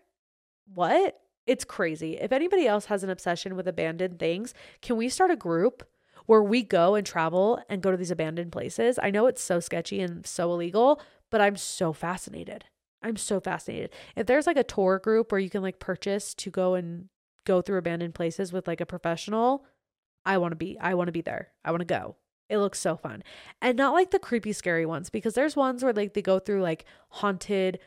what? 0.72 1.20
It's 1.44 1.64
crazy. 1.64 2.18
If 2.18 2.30
anybody 2.30 2.68
else 2.68 2.84
has 2.84 3.02
an 3.02 3.10
obsession 3.10 3.56
with 3.56 3.66
abandoned 3.66 4.20
things, 4.20 4.54
can 4.80 4.96
we 4.96 5.08
start 5.08 5.32
a 5.32 5.36
group 5.36 5.82
where 6.26 6.42
we 6.42 6.62
go 6.62 6.94
and 6.94 7.04
travel 7.04 7.60
and 7.68 7.82
go 7.82 7.90
to 7.90 7.96
these 7.96 8.12
abandoned 8.12 8.52
places? 8.52 8.96
I 9.02 9.10
know 9.10 9.26
it's 9.26 9.42
so 9.42 9.58
sketchy 9.58 10.00
and 10.00 10.24
so 10.24 10.52
illegal, 10.52 11.00
but 11.28 11.40
I'm 11.40 11.56
so 11.56 11.92
fascinated. 11.92 12.66
I'm 13.02 13.16
so 13.16 13.40
fascinated. 13.40 13.90
If 14.14 14.28
there's 14.28 14.46
like 14.46 14.56
a 14.56 14.62
tour 14.62 15.00
group 15.00 15.32
where 15.32 15.40
you 15.40 15.50
can 15.50 15.62
like 15.62 15.80
purchase 15.80 16.32
to 16.34 16.50
go 16.52 16.74
and 16.74 17.08
go 17.44 17.60
through 17.60 17.78
abandoned 17.78 18.14
places 18.14 18.52
with 18.52 18.68
like 18.68 18.80
a 18.80 18.86
professional, 18.86 19.64
I 20.24 20.38
want 20.38 20.52
to 20.52 20.56
be 20.56 20.78
I 20.78 20.94
want 20.94 21.08
to 21.08 21.12
be 21.12 21.22
there. 21.22 21.48
I 21.64 21.72
want 21.72 21.80
to 21.80 21.86
go. 21.86 22.14
It 22.48 22.59
looks 22.59 22.78
so 22.78 22.96
fun. 22.96 23.22
And 23.61 23.76
not 23.76 23.92
like 23.92 24.11
the 24.11 24.18
creepy, 24.18 24.52
scary 24.52 24.87
ones, 24.87 25.11
because 25.11 25.35
there's 25.35 25.56
ones 25.56 25.82
where 25.82 25.92
like 25.92 26.14
they 26.14 26.22
go 26.22 26.38
through 26.38 26.62
like 26.62 26.85
haunted 27.09 27.78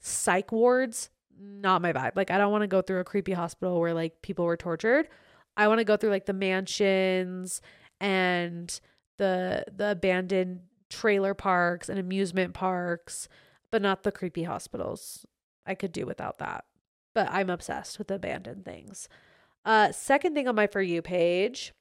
psych 0.00 0.52
wards. 0.52 1.10
Not 1.40 1.82
my 1.82 1.92
vibe. 1.92 2.16
Like, 2.16 2.30
I 2.32 2.38
don't 2.38 2.50
want 2.50 2.62
to 2.62 2.68
go 2.68 2.82
through 2.82 2.98
a 2.98 3.04
creepy 3.04 3.32
hospital 3.32 3.78
where 3.78 3.94
like 3.94 4.22
people 4.22 4.44
were 4.44 4.56
tortured. 4.56 5.08
I 5.56 5.68
want 5.68 5.78
to 5.78 5.84
go 5.84 5.96
through 5.96 6.10
like 6.10 6.26
the 6.26 6.32
mansions 6.32 7.60
and 8.00 8.80
the 9.18 9.64
the 9.74 9.92
abandoned 9.92 10.60
trailer 10.90 11.34
parks 11.34 11.88
and 11.88 11.98
amusement 11.98 12.54
parks, 12.54 13.28
but 13.70 13.82
not 13.82 14.02
the 14.02 14.12
creepy 14.12 14.44
hospitals. 14.44 15.26
I 15.66 15.74
could 15.74 15.92
do 15.92 16.06
without 16.06 16.38
that. 16.38 16.64
But 17.14 17.28
I'm 17.30 17.50
obsessed 17.50 17.98
with 17.98 18.10
abandoned 18.10 18.64
things. 18.64 19.08
Uh 19.64 19.92
second 19.92 20.34
thing 20.34 20.48
on 20.48 20.54
my 20.54 20.66
for 20.66 20.80
you 20.80 21.02
page 21.02 21.72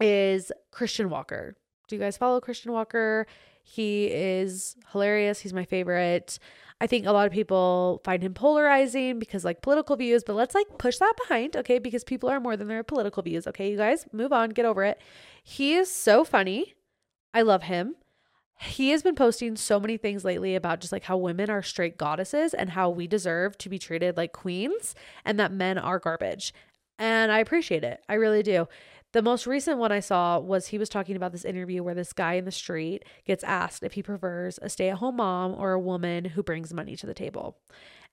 is 0.00 0.50
Christian 0.70 1.10
Walker. 1.10 1.54
Do 1.88 1.96
you 1.96 2.00
guys 2.00 2.16
follow 2.16 2.40
Christian 2.40 2.72
Walker? 2.72 3.26
He 3.62 4.06
is 4.06 4.76
hilarious. 4.92 5.40
He's 5.40 5.52
my 5.52 5.64
favorite. 5.64 6.38
I 6.80 6.86
think 6.86 7.04
a 7.04 7.12
lot 7.12 7.26
of 7.26 7.32
people 7.32 8.00
find 8.04 8.22
him 8.22 8.32
polarizing 8.32 9.18
because 9.18 9.44
like 9.44 9.60
political 9.60 9.96
views, 9.96 10.24
but 10.24 10.34
let's 10.34 10.54
like 10.54 10.78
push 10.78 10.96
that 10.98 11.14
behind, 11.22 11.56
okay? 11.56 11.78
Because 11.78 12.04
people 12.04 12.30
are 12.30 12.40
more 12.40 12.56
than 12.56 12.68
their 12.68 12.82
political 12.82 13.22
views, 13.22 13.46
okay? 13.46 13.70
You 13.70 13.76
guys, 13.76 14.06
move 14.12 14.32
on, 14.32 14.50
get 14.50 14.64
over 14.64 14.82
it. 14.84 14.98
He 15.42 15.74
is 15.74 15.92
so 15.92 16.24
funny. 16.24 16.74
I 17.34 17.42
love 17.42 17.64
him. 17.64 17.96
He 18.58 18.90
has 18.90 19.02
been 19.02 19.14
posting 19.14 19.56
so 19.56 19.78
many 19.80 19.96
things 19.96 20.24
lately 20.24 20.54
about 20.54 20.80
just 20.80 20.92
like 20.92 21.04
how 21.04 21.16
women 21.16 21.50
are 21.50 21.62
straight 21.62 21.96
goddesses 21.96 22.54
and 22.54 22.70
how 22.70 22.90
we 22.90 23.06
deserve 23.06 23.56
to 23.58 23.68
be 23.68 23.78
treated 23.78 24.16
like 24.16 24.32
queens 24.32 24.94
and 25.24 25.38
that 25.38 25.52
men 25.52 25.78
are 25.78 25.98
garbage. 25.98 26.52
And 26.98 27.32
I 27.32 27.38
appreciate 27.38 27.84
it. 27.84 28.02
I 28.08 28.14
really 28.14 28.42
do. 28.42 28.68
The 29.12 29.22
most 29.22 29.46
recent 29.46 29.78
one 29.78 29.90
I 29.90 30.00
saw 30.00 30.38
was 30.38 30.68
he 30.68 30.78
was 30.78 30.88
talking 30.88 31.16
about 31.16 31.32
this 31.32 31.44
interview 31.44 31.82
where 31.82 31.94
this 31.94 32.12
guy 32.12 32.34
in 32.34 32.44
the 32.44 32.52
street 32.52 33.04
gets 33.26 33.42
asked 33.42 33.82
if 33.82 33.94
he 33.94 34.02
prefers 34.02 34.58
a 34.62 34.68
stay 34.68 34.90
at 34.90 34.98
home 34.98 35.16
mom 35.16 35.54
or 35.56 35.72
a 35.72 35.80
woman 35.80 36.24
who 36.26 36.42
brings 36.44 36.72
money 36.72 36.94
to 36.96 37.06
the 37.06 37.14
table. 37.14 37.58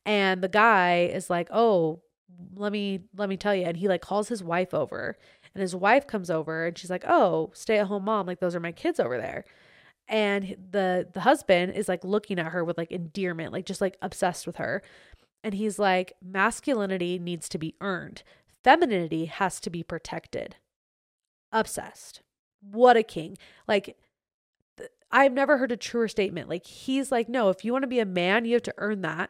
And 0.06 0.42
the 0.42 0.50
guy 0.50 1.10
is 1.14 1.30
like, 1.30 1.50
"Oh, 1.52 2.02
let 2.56 2.72
me 2.72 3.02
let 3.16 3.30
me 3.30 3.38
tell 3.38 3.54
you." 3.56 3.66
And 3.66 3.78
he 3.78 3.88
like 3.88 4.02
calls 4.02 4.28
his 4.30 4.44
wife 4.44 4.74
over. 4.74 5.18
And 5.54 5.62
his 5.62 5.76
wife 5.76 6.08
comes 6.08 6.30
over 6.32 6.66
and 6.68 6.78
she's 6.78 6.90
like, 6.90 7.04
"Oh, 7.08 7.52
stay 7.54 7.78
at 7.80 7.88
home 7.88 8.06
mom, 8.06 8.26
like 8.28 8.40
those 8.40 8.56
are 8.56 8.60
my 8.60 8.72
kids 8.72 9.00
over 9.00 9.18
there." 9.18 9.46
And 10.08 10.56
the 10.72 11.08
the 11.14 11.22
husband 11.22 11.74
is 11.74 11.88
like 11.90 12.04
looking 12.04 12.40
at 12.40 12.52
her 12.54 12.64
with 12.64 12.78
like 12.78 12.92
endearment, 12.92 13.54
like 13.54 13.66
just 13.66 13.82
like 13.82 13.98
obsessed 14.02 14.48
with 14.48 14.58
her. 14.58 14.82
And 15.44 15.54
he's 15.54 15.78
like, 15.80 16.14
"Masculinity 16.24 17.20
needs 17.20 17.50
to 17.50 17.58
be 17.60 17.76
earned. 17.82 18.24
Femininity 18.64 19.26
has 19.26 19.60
to 19.62 19.70
be 19.70 19.84
protected." 19.84 20.56
Obsessed. 21.60 22.22
What 22.62 22.98
a 22.98 23.04
king. 23.04 23.38
Like, 23.68 23.98
I've 25.12 25.34
never 25.34 25.58
heard 25.58 25.72
a 25.72 25.78
truer 25.78 26.08
statement. 26.08 26.50
Like, 26.50 26.66
he's 26.66 27.12
like, 27.12 27.30
no, 27.30 27.50
if 27.50 27.64
you 27.64 27.72
want 27.72 27.84
to 27.84 27.88
be 27.88 28.00
a 28.00 28.06
man, 28.06 28.46
you 28.46 28.54
have 28.54 28.64
to 28.64 28.74
earn 28.78 29.02
that. 29.02 29.30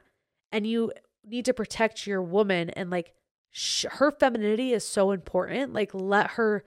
And 0.52 0.66
you 0.66 0.92
need 1.26 1.46
to 1.46 1.54
protect 1.54 2.08
your 2.08 2.22
woman. 2.22 2.70
And 2.72 2.90
like, 2.90 3.14
sh- 3.52 3.86
her 3.92 4.12
femininity 4.12 4.74
is 4.74 4.88
so 4.88 5.12
important. 5.12 5.74
Like, 5.74 5.94
let 5.94 6.32
her 6.32 6.64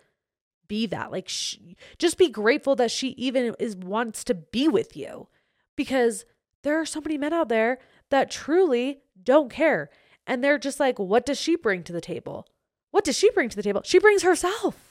be 0.68 0.86
that. 0.86 1.10
Like, 1.10 1.28
sh- 1.28 1.56
just 1.98 2.18
be 2.18 2.28
grateful 2.28 2.76
that 2.76 2.90
she 2.90 3.08
even 3.10 3.54
is 3.58 3.74
wants 3.76 4.22
to 4.24 4.34
be 4.34 4.68
with 4.68 4.96
you 4.96 5.28
because 5.76 6.24
there 6.62 6.78
are 6.80 6.86
so 6.86 7.00
many 7.00 7.18
men 7.18 7.32
out 7.32 7.48
there 7.48 7.78
that 8.10 8.30
truly 8.30 9.00
don't 9.22 9.50
care. 9.50 9.90
And 10.26 10.44
they're 10.44 10.58
just 10.58 10.78
like, 10.78 10.98
what 10.98 11.26
does 11.26 11.40
she 11.40 11.56
bring 11.56 11.82
to 11.84 11.92
the 11.92 12.00
table? 12.00 12.46
What 12.90 13.04
does 13.04 13.16
she 13.16 13.30
bring 13.30 13.48
to 13.48 13.56
the 13.56 13.62
table? 13.62 13.82
She 13.84 13.98
brings 13.98 14.22
herself. 14.22 14.89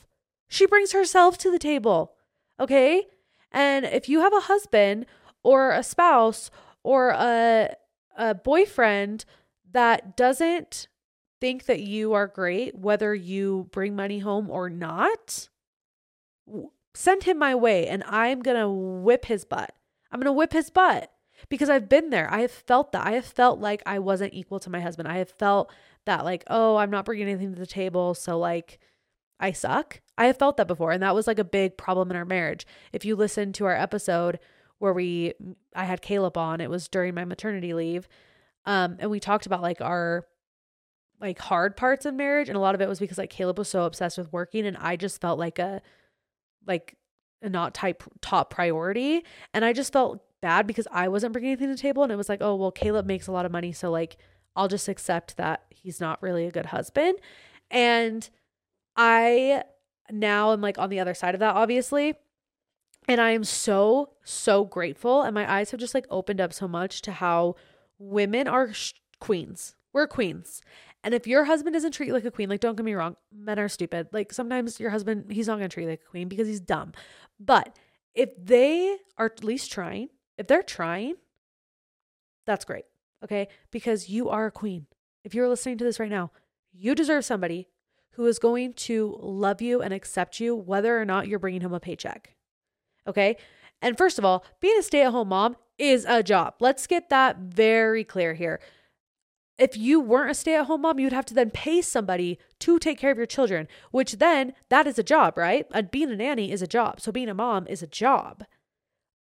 She 0.49 0.65
brings 0.65 0.91
herself 0.91 1.37
to 1.39 1.51
the 1.51 1.59
table. 1.59 2.13
Okay? 2.59 3.05
And 3.51 3.85
if 3.85 4.09
you 4.09 4.19
have 4.19 4.33
a 4.33 4.41
husband 4.41 5.05
or 5.43 5.71
a 5.71 5.83
spouse 5.83 6.51
or 6.83 7.09
a 7.09 7.75
a 8.17 8.35
boyfriend 8.35 9.23
that 9.71 10.17
doesn't 10.17 10.87
think 11.39 11.65
that 11.65 11.79
you 11.79 12.11
are 12.11 12.27
great 12.27 12.75
whether 12.75 13.15
you 13.15 13.69
bring 13.71 13.95
money 13.95 14.19
home 14.19 14.49
or 14.49 14.69
not, 14.69 15.47
send 16.93 17.23
him 17.23 17.37
my 17.37 17.55
way 17.55 17.87
and 17.87 18.03
I'm 18.05 18.41
going 18.41 18.59
to 18.59 18.69
whip 18.69 19.25
his 19.25 19.45
butt. 19.45 19.73
I'm 20.11 20.19
going 20.19 20.25
to 20.25 20.33
whip 20.33 20.51
his 20.51 20.69
butt 20.69 21.11
because 21.47 21.69
I've 21.69 21.87
been 21.87 22.09
there. 22.09 22.29
I 22.29 22.41
have 22.41 22.51
felt 22.51 22.91
that. 22.91 23.07
I 23.07 23.11
have 23.11 23.25
felt 23.25 23.59
like 23.59 23.81
I 23.85 23.99
wasn't 23.99 24.33
equal 24.33 24.59
to 24.59 24.69
my 24.69 24.81
husband. 24.81 25.07
I 25.07 25.17
have 25.17 25.29
felt 25.29 25.71
that 26.05 26.25
like, 26.25 26.43
oh, 26.47 26.75
I'm 26.75 26.91
not 26.91 27.05
bringing 27.05 27.29
anything 27.29 27.53
to 27.53 27.59
the 27.59 27.67
table, 27.67 28.13
so 28.15 28.37
like 28.37 28.79
I 29.39 29.51
suck. 29.51 30.01
I 30.17 30.25
have 30.25 30.37
felt 30.37 30.57
that 30.57 30.67
before 30.67 30.91
and 30.91 31.01
that 31.01 31.15
was 31.15 31.27
like 31.27 31.39
a 31.39 31.43
big 31.43 31.77
problem 31.77 32.11
in 32.11 32.17
our 32.17 32.25
marriage. 32.25 32.65
If 32.91 33.05
you 33.05 33.15
listen 33.15 33.53
to 33.53 33.65
our 33.65 33.75
episode 33.75 34.39
where 34.79 34.93
we 34.93 35.33
I 35.75 35.85
had 35.85 36.01
Caleb 36.01 36.37
on, 36.37 36.61
it 36.61 36.69
was 36.69 36.87
during 36.87 37.15
my 37.15 37.25
maternity 37.25 37.73
leave. 37.73 38.07
Um 38.65 38.97
and 38.99 39.09
we 39.09 39.19
talked 39.19 39.45
about 39.45 39.61
like 39.61 39.81
our 39.81 40.25
like 41.21 41.39
hard 41.39 41.75
parts 41.75 42.05
of 42.05 42.13
marriage 42.13 42.49
and 42.49 42.57
a 42.57 42.61
lot 42.61 42.75
of 42.75 42.81
it 42.81 42.89
was 42.89 42.99
because 42.99 43.17
like 43.17 43.29
Caleb 43.29 43.57
was 43.57 43.69
so 43.69 43.83
obsessed 43.83 44.17
with 44.17 44.31
working 44.33 44.65
and 44.65 44.77
I 44.77 44.95
just 44.95 45.21
felt 45.21 45.39
like 45.39 45.59
a 45.59 45.81
like 46.67 46.95
a 47.41 47.49
not 47.49 47.73
type 47.73 48.03
top 48.21 48.49
priority 48.49 49.23
and 49.53 49.63
I 49.63 49.73
just 49.73 49.93
felt 49.93 50.21
bad 50.41 50.67
because 50.67 50.87
I 50.91 51.07
wasn't 51.07 51.33
bringing 51.33 51.51
anything 51.51 51.67
to 51.67 51.75
the 51.75 51.81
table 51.81 52.03
and 52.03 52.11
it 52.11 52.15
was 52.15 52.29
like, 52.29 52.41
"Oh, 52.41 52.55
well 52.55 52.71
Caleb 52.71 53.05
makes 53.05 53.27
a 53.27 53.31
lot 53.31 53.45
of 53.45 53.51
money, 53.51 53.71
so 53.71 53.91
like 53.91 54.17
I'll 54.55 54.67
just 54.67 54.87
accept 54.87 55.37
that 55.37 55.63
he's 55.69 55.99
not 55.99 56.21
really 56.21 56.45
a 56.45 56.51
good 56.51 56.67
husband." 56.67 57.19
And 57.71 58.29
I 59.01 59.63
now 60.11 60.51
am 60.51 60.59
like 60.59 60.77
on 60.77 60.89
the 60.89 60.99
other 60.99 61.13
side 61.13 61.33
of 61.33 61.39
that, 61.39 61.55
obviously. 61.55 62.15
And 63.07 63.21
I 63.21 63.31
am 63.31 63.45
so, 63.45 64.09
so 64.25 64.65
grateful. 64.65 65.21
And 65.21 65.33
my 65.33 65.49
eyes 65.49 65.71
have 65.71 65.79
just 65.79 65.93
like 65.93 66.05
opened 66.09 66.41
up 66.41 66.51
so 66.51 66.67
much 66.67 67.01
to 67.03 67.13
how 67.13 67.55
women 67.97 68.45
are 68.45 68.73
sh- 68.73 68.93
queens. 69.21 69.75
We're 69.93 70.05
queens. 70.05 70.61
And 71.01 71.13
if 71.13 71.25
your 71.25 71.45
husband 71.45 71.75
doesn't 71.75 71.93
treat 71.93 72.07
you 72.07 72.13
like 72.13 72.25
a 72.25 72.31
queen, 72.31 72.49
like 72.49 72.59
don't 72.59 72.75
get 72.75 72.83
me 72.83 72.93
wrong, 72.93 73.15
men 73.33 73.57
are 73.57 73.69
stupid. 73.69 74.09
Like 74.11 74.33
sometimes 74.33 74.81
your 74.81 74.89
husband, 74.89 75.31
he's 75.31 75.47
not 75.47 75.59
to 75.59 75.69
treat 75.69 75.83
you 75.83 75.89
like 75.91 76.01
a 76.05 76.09
queen 76.09 76.27
because 76.27 76.49
he's 76.49 76.59
dumb. 76.59 76.91
But 77.39 77.77
if 78.13 78.31
they 78.37 78.97
are 79.17 79.27
at 79.27 79.45
least 79.45 79.71
trying, 79.71 80.09
if 80.37 80.47
they're 80.47 80.61
trying, 80.61 81.15
that's 82.45 82.65
great. 82.65 82.85
Okay? 83.23 83.47
Because 83.71 84.09
you 84.09 84.27
are 84.27 84.47
a 84.47 84.51
queen. 84.51 84.87
If 85.23 85.33
you're 85.33 85.47
listening 85.47 85.77
to 85.77 85.85
this 85.85 86.01
right 86.01 86.11
now, 86.11 86.31
you 86.73 86.95
deserve 86.95 87.23
somebody 87.23 87.69
who 88.19 88.25
is 88.25 88.37
going 88.37 88.73
to 88.73 89.17
love 89.21 89.61
you 89.61 89.81
and 89.81 89.93
accept 89.93 90.41
you 90.41 90.53
whether 90.53 90.99
or 90.99 91.05
not 91.05 91.29
you're 91.29 91.39
bringing 91.39 91.61
home 91.61 91.73
a 91.73 91.79
paycheck. 91.79 92.35
Okay? 93.07 93.37
And 93.81 93.97
first 93.97 94.19
of 94.19 94.25
all, 94.25 94.43
being 94.59 94.77
a 94.77 94.83
stay 94.83 95.03
at 95.03 95.11
home 95.11 95.29
mom 95.29 95.55
is 95.77 96.03
a 96.05 96.21
job. 96.21 96.55
Let's 96.59 96.85
get 96.85 97.07
that 97.11 97.37
very 97.37 98.03
clear 98.03 98.33
here. 98.33 98.59
If 99.57 99.77
you 99.77 100.01
weren't 100.01 100.31
a 100.31 100.33
stay 100.33 100.55
at 100.55 100.65
home 100.65 100.81
mom, 100.81 100.99
you'd 100.99 101.13
have 101.13 101.27
to 101.27 101.33
then 101.33 101.49
pay 101.49 101.81
somebody 101.81 102.37
to 102.59 102.77
take 102.77 102.99
care 102.99 103.11
of 103.11 103.15
your 103.15 103.25
children, 103.25 103.69
which 103.91 104.17
then 104.17 104.51
that 104.67 104.85
is 104.85 104.99
a 104.99 105.03
job, 105.03 105.37
right? 105.37 105.65
And 105.71 105.89
being 105.89 106.11
a 106.11 106.15
nanny 106.17 106.51
is 106.51 106.61
a 106.61 106.67
job. 106.67 106.99
So 106.99 107.13
being 107.13 107.29
a 107.29 107.33
mom 107.33 107.67
is 107.67 107.81
a 107.81 107.87
job. 107.87 108.43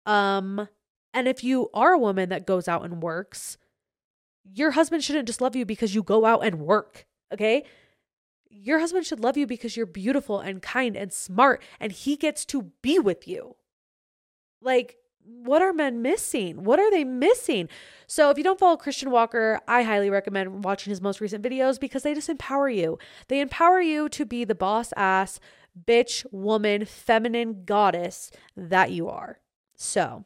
Um, 0.06 0.70
and 1.14 1.28
if 1.28 1.44
you 1.44 1.70
are 1.74 1.92
a 1.92 2.00
woman 2.00 2.30
that 2.30 2.48
goes 2.48 2.70
out 2.70 2.86
and 2.86 3.04
works, 3.04 3.58
your 4.46 4.72
husband 4.72 5.04
shouldn't 5.04 5.28
just 5.28 5.42
love 5.42 5.54
you 5.54 5.66
because 5.66 5.94
you 5.94 6.02
go 6.02 6.24
out 6.24 6.46
and 6.46 6.62
work. 6.62 7.06
Okay 7.34 7.66
your 8.56 8.80
husband 8.80 9.06
should 9.06 9.20
love 9.20 9.38
you 9.38 9.46
because 9.46 9.76
you're 9.76 9.86
beautiful 9.86 10.40
and 10.40 10.62
kind 10.62 10.96
and 10.96 11.12
smart 11.12 11.62
and 11.80 11.92
he 11.92 12.16
gets 12.16 12.46
to 12.46 12.72
be 12.82 13.00
with 13.00 13.28
you. 13.28 13.56
Like, 14.62 14.98
what 15.26 15.62
are 15.62 15.74
men 15.74 16.02
missing? 16.02 16.64
What 16.64 16.80
are 16.80 16.92
they 16.92 17.04
missing? 17.04 17.68
So, 18.08 18.30
if 18.30 18.38
you 18.38 18.44
don't 18.44 18.60
follow 18.60 18.78
Christian 18.78 19.10
Walker, 19.10 19.60
I 19.68 19.82
highly 19.84 20.10
recommend 20.10 20.64
watching 20.64 20.92
his 20.92 21.02
most 21.02 21.20
recent 21.20 21.44
videos 21.44 21.80
because 21.80 22.04
they 22.04 22.14
just 22.14 22.30
empower 22.30 22.70
you. 22.70 23.00
They 23.28 23.42
empower 23.42 23.82
you 23.82 24.08
to 24.10 24.26
be 24.26 24.44
the 24.44 24.56
boss 24.56 24.94
ass, 24.96 25.40
bitch, 25.88 26.26
woman, 26.32 26.86
feminine 26.86 27.64
goddess 27.66 28.32
that 28.56 28.92
you 28.92 29.10
are. 29.10 29.40
So, 29.76 30.26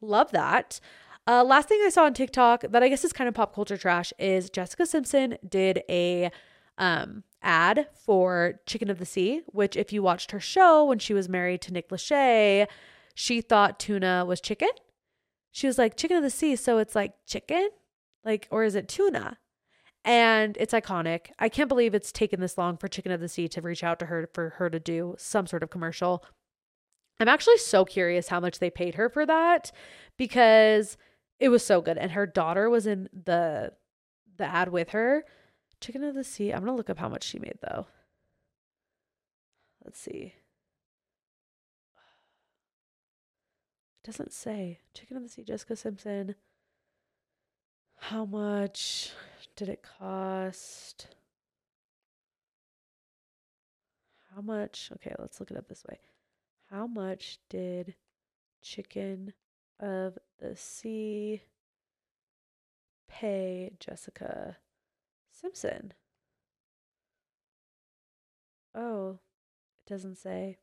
love 0.00 0.30
that. 0.32 0.80
Uh, 1.26 1.44
last 1.44 1.68
thing 1.68 1.80
I 1.84 1.90
saw 1.90 2.04
on 2.04 2.14
TikTok 2.14 2.62
that 2.70 2.82
I 2.82 2.88
guess 2.88 3.04
is 3.04 3.12
kind 3.12 3.28
of 3.28 3.34
pop 3.34 3.54
culture 3.54 3.76
trash 3.76 4.14
is 4.18 4.48
Jessica 4.48 4.86
Simpson 4.86 5.36
did 5.46 5.82
a 5.90 6.30
um 6.78 7.24
ad 7.42 7.88
for 7.94 8.60
Chicken 8.66 8.90
of 8.90 8.98
the 8.98 9.06
Sea, 9.06 9.42
which 9.46 9.76
if 9.76 9.92
you 9.92 10.02
watched 10.02 10.30
her 10.30 10.40
show 10.40 10.84
when 10.84 10.98
she 10.98 11.14
was 11.14 11.28
married 11.28 11.60
to 11.62 11.72
Nick 11.72 11.90
Lachey, 11.90 12.66
she 13.14 13.40
thought 13.40 13.78
tuna 13.78 14.24
was 14.24 14.40
chicken. 14.40 14.70
She 15.50 15.66
was 15.66 15.78
like, 15.78 15.96
chicken 15.96 16.16
of 16.16 16.22
the 16.22 16.30
sea, 16.30 16.56
so 16.56 16.78
it's 16.78 16.94
like 16.94 17.14
chicken? 17.26 17.68
Like, 18.24 18.46
or 18.50 18.64
is 18.64 18.74
it 18.74 18.88
tuna? 18.88 19.38
And 20.04 20.56
it's 20.58 20.72
iconic. 20.72 21.30
I 21.38 21.48
can't 21.48 21.68
believe 21.68 21.94
it's 21.94 22.12
taken 22.12 22.40
this 22.40 22.56
long 22.56 22.76
for 22.76 22.88
Chicken 22.88 23.12
of 23.12 23.20
the 23.20 23.28
Sea 23.28 23.48
to 23.48 23.60
reach 23.60 23.84
out 23.84 23.98
to 23.98 24.06
her 24.06 24.30
for 24.32 24.50
her 24.50 24.70
to 24.70 24.78
do 24.78 25.14
some 25.18 25.46
sort 25.46 25.62
of 25.62 25.70
commercial. 25.70 26.24
I'm 27.20 27.28
actually 27.28 27.58
so 27.58 27.84
curious 27.84 28.28
how 28.28 28.40
much 28.40 28.58
they 28.58 28.70
paid 28.70 28.94
her 28.94 29.08
for 29.08 29.26
that 29.26 29.72
because 30.16 30.96
it 31.40 31.48
was 31.48 31.64
so 31.64 31.80
good. 31.80 31.98
And 31.98 32.12
her 32.12 32.26
daughter 32.26 32.70
was 32.70 32.86
in 32.86 33.08
the 33.12 33.72
the 34.36 34.44
ad 34.44 34.68
with 34.70 34.90
her. 34.90 35.24
Chicken 35.80 36.04
of 36.04 36.14
the 36.14 36.24
Sea. 36.24 36.52
I'm 36.52 36.60
going 36.60 36.72
to 36.72 36.76
look 36.76 36.90
up 36.90 36.98
how 36.98 37.08
much 37.08 37.24
she 37.24 37.38
made 37.38 37.58
though. 37.60 37.86
Let's 39.84 40.00
see. 40.00 40.34
doesn't 44.08 44.32
say. 44.32 44.78
Chicken 44.94 45.18
of 45.18 45.22
the 45.22 45.28
Sea, 45.28 45.44
Jessica 45.44 45.76
Simpson. 45.76 46.34
How 47.96 48.24
much 48.24 49.12
did 49.54 49.68
it 49.68 49.84
cost? 49.98 51.08
How 54.34 54.40
much? 54.40 54.90
Okay, 54.94 55.14
let's 55.18 55.40
look 55.40 55.50
it 55.50 55.58
up 55.58 55.68
this 55.68 55.84
way. 55.84 55.98
How 56.70 56.86
much 56.86 57.38
did 57.50 57.96
Chicken 58.62 59.34
of 59.78 60.16
the 60.38 60.56
Sea 60.56 61.42
pay 63.10 63.72
Jessica 63.78 64.56
Simpson? 65.40 65.92
Oh, 68.74 69.18
it 69.86 69.90
doesn't 69.90 70.16
say. 70.16 70.58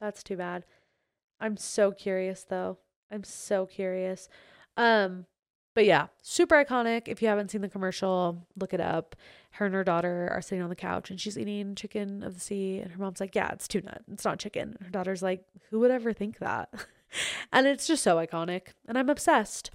That's 0.00 0.22
too 0.22 0.36
bad. 0.36 0.64
I'm 1.40 1.56
so 1.56 1.90
curious 1.92 2.44
though. 2.44 2.78
I'm 3.10 3.24
so 3.24 3.66
curious. 3.66 4.28
Um 4.76 5.26
but 5.74 5.84
yeah, 5.86 6.06
super 6.22 6.54
iconic. 6.64 7.08
If 7.08 7.20
you 7.20 7.26
haven't 7.26 7.50
seen 7.50 7.60
the 7.60 7.68
commercial, 7.68 8.46
look 8.56 8.72
it 8.72 8.80
up. 8.80 9.16
Her 9.52 9.66
and 9.66 9.74
her 9.74 9.82
daughter 9.82 10.28
are 10.30 10.40
sitting 10.40 10.62
on 10.62 10.70
the 10.70 10.76
couch 10.76 11.10
and 11.10 11.20
she's 11.20 11.36
eating 11.36 11.74
chicken 11.74 12.22
of 12.22 12.34
the 12.34 12.40
sea. 12.40 12.78
And 12.78 12.92
her 12.92 12.98
mom's 12.98 13.20
like, 13.20 13.34
Yeah, 13.34 13.50
it's 13.52 13.66
tuna. 13.66 14.00
It's 14.12 14.24
not 14.24 14.38
chicken. 14.38 14.76
Her 14.80 14.90
daughter's 14.90 15.22
like, 15.22 15.44
Who 15.70 15.80
would 15.80 15.90
ever 15.90 16.12
think 16.12 16.38
that? 16.38 16.72
and 17.52 17.66
it's 17.66 17.86
just 17.86 18.04
so 18.04 18.16
iconic. 18.16 18.68
And 18.86 18.96
I'm 18.96 19.08
obsessed. 19.08 19.72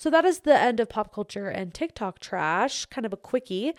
So 0.00 0.08
that 0.08 0.24
is 0.24 0.38
the 0.38 0.58
end 0.58 0.80
of 0.80 0.88
pop 0.88 1.12
culture 1.12 1.48
and 1.48 1.74
TikTok 1.74 2.20
trash. 2.20 2.86
Kind 2.86 3.04
of 3.04 3.12
a 3.12 3.18
quickie. 3.18 3.74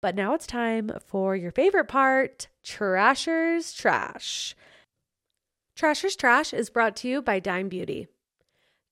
But 0.00 0.14
now 0.14 0.32
it's 0.32 0.46
time 0.46 0.90
for 1.04 1.36
your 1.36 1.50
favorite 1.50 1.86
part 1.86 2.48
Trashers 2.64 3.74
Trash. 3.74 4.56
Trashers 5.76 6.16
Trash 6.16 6.54
is 6.54 6.70
brought 6.70 6.96
to 6.96 7.08
you 7.08 7.20
by 7.20 7.40
Dime 7.40 7.68
Beauty. 7.68 8.08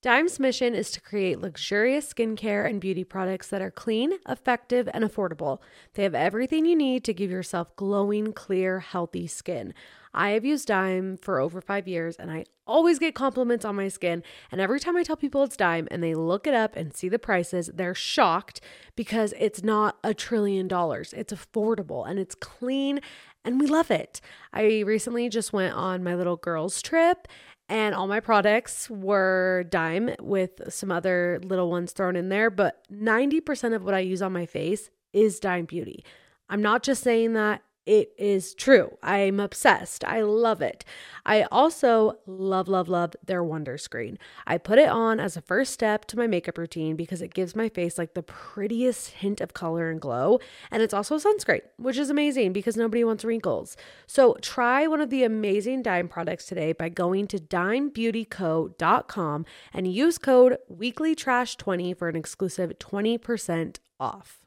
Dime's 0.05 0.38
mission 0.38 0.74
is 0.74 0.90
to 0.90 1.00
create 1.00 1.40
luxurious 1.40 2.12
skincare 2.12 2.68
and 2.68 2.78
beauty 2.78 3.05
products 3.05 3.48
that 3.48 3.62
are 3.62 3.70
clean, 3.70 4.12
effective, 4.28 4.86
and 4.92 5.02
affordable. 5.02 5.61
They 5.94 6.02
have 6.02 6.14
everything 6.14 6.66
you 6.66 6.76
need 6.76 7.05
to 7.05 7.14
give 7.14 7.30
yourself 7.30 7.74
glowing, 7.74 8.34
clear, 8.34 8.80
healthy 8.80 9.26
skin. 9.26 9.72
I 10.12 10.32
have 10.32 10.44
used 10.44 10.68
Dime 10.68 11.16
for 11.16 11.40
over 11.40 11.62
five 11.62 11.88
years 11.88 12.16
and 12.16 12.30
I 12.30 12.44
always 12.66 12.98
get 12.98 13.14
compliments 13.14 13.64
on 13.64 13.76
my 13.76 13.88
skin. 13.88 14.22
And 14.52 14.61
every 14.61 14.78
time 14.78 14.94
I 14.94 15.05
tell 15.05 15.16
people 15.16 15.42
it's 15.42 15.57
Dime 15.57 15.88
and 15.90 16.02
they 16.02 16.14
look 16.14 16.46
it 16.46 16.52
up 16.52 16.76
and 16.76 16.94
see 16.94 17.09
the 17.09 17.18
prices, 17.18 17.70
they're 17.72 17.94
shocked 17.94 18.61
because 18.96 19.32
it's 19.38 19.62
not 19.62 19.96
a 20.05 20.12
trillion 20.12 20.68
dollars. 20.68 21.14
It's 21.14 21.32
affordable 21.32 22.07
and 22.07 22.18
it's 22.18 22.34
clean 22.34 23.00
and 23.44 23.61
we 23.61 23.66
love 23.66 23.90
it. 23.90 24.20
I 24.52 24.80
recently 24.80 25.28
just 25.28 25.52
went 25.52 25.74
on 25.74 26.05
my 26.05 26.14
little 26.14 26.36
girls' 26.36 26.80
trip 26.80 27.28
and 27.68 27.94
all 27.94 28.06
my 28.06 28.20
products 28.20 28.90
were 28.90 29.64
dime 29.70 30.14
with 30.20 30.60
some 30.72 30.92
other 30.92 31.40
little 31.44 31.70
ones 31.70 31.92
thrown 31.92 32.16
in 32.16 32.28
there 32.28 32.50
but 32.50 32.84
90% 32.92 33.74
of 33.74 33.84
what 33.84 33.94
i 33.94 33.98
use 33.98 34.22
on 34.22 34.32
my 34.32 34.46
face 34.46 34.90
is 35.14 35.40
dime 35.40 35.64
beauty. 35.64 36.04
I'm 36.50 36.60
not 36.60 36.82
just 36.82 37.02
saying 37.02 37.32
that 37.34 37.62
it 37.87 38.12
is 38.16 38.55
true. 38.55 38.97
I'm 39.03 39.41
obsessed. 39.41 40.05
I 40.05 40.22
love 40.22 40.62
it. 40.62 40.87
I 41.26 41.43
also 41.53 42.18
love, 42.26 42.66
love, 42.66 42.89
love 42.89 43.14
their 43.24 43.45
Wonder 43.45 43.76
Screen. 43.76 44.18
I 44.47 44.57
put 44.57 44.78
it 44.78 44.89
on 44.89 45.20
as 45.20 45.37
a 45.37 45.43
first 45.43 45.74
step 45.74 46.07
to 46.07 46.16
my 46.16 46.26
makeup 46.26 46.57
routine 46.57 46.97
because 46.97 47.20
it 47.20 47.35
gives 47.35 47.55
my 47.55 47.68
face 47.68 47.99
like 47.99 48.14
the 48.14 48.22
prettiest 48.22 49.11
hint 49.11 49.43
of 49.43 49.53
color 49.53 49.91
and 49.91 50.01
glow. 50.01 50.41
And 50.70 50.82
it's 50.82 50.95
also 50.95 51.18
sunscreen, 51.18 51.61
which 51.76 51.99
is 51.99 52.09
amazing 52.09 52.55
because 52.55 52.74
nobody 52.76 53.05
wants 53.05 53.24
wrinkles. 53.24 53.76
So 54.07 54.39
try 54.41 54.87
one 54.87 55.03
of 55.03 55.11
the 55.11 55.24
amazing 55.24 55.82
Dime 55.82 56.09
products 56.09 56.47
today 56.47 56.72
by 56.72 56.89
going 56.89 57.26
to 57.28 57.39
dimebeautyco.com 57.39 59.45
and 59.74 59.93
use 59.93 60.16
code 60.16 60.57
weeklytrash20 60.72 61.99
for 61.99 62.09
an 62.09 62.16
exclusive 62.16 62.78
20% 62.78 63.76
off. 64.01 64.39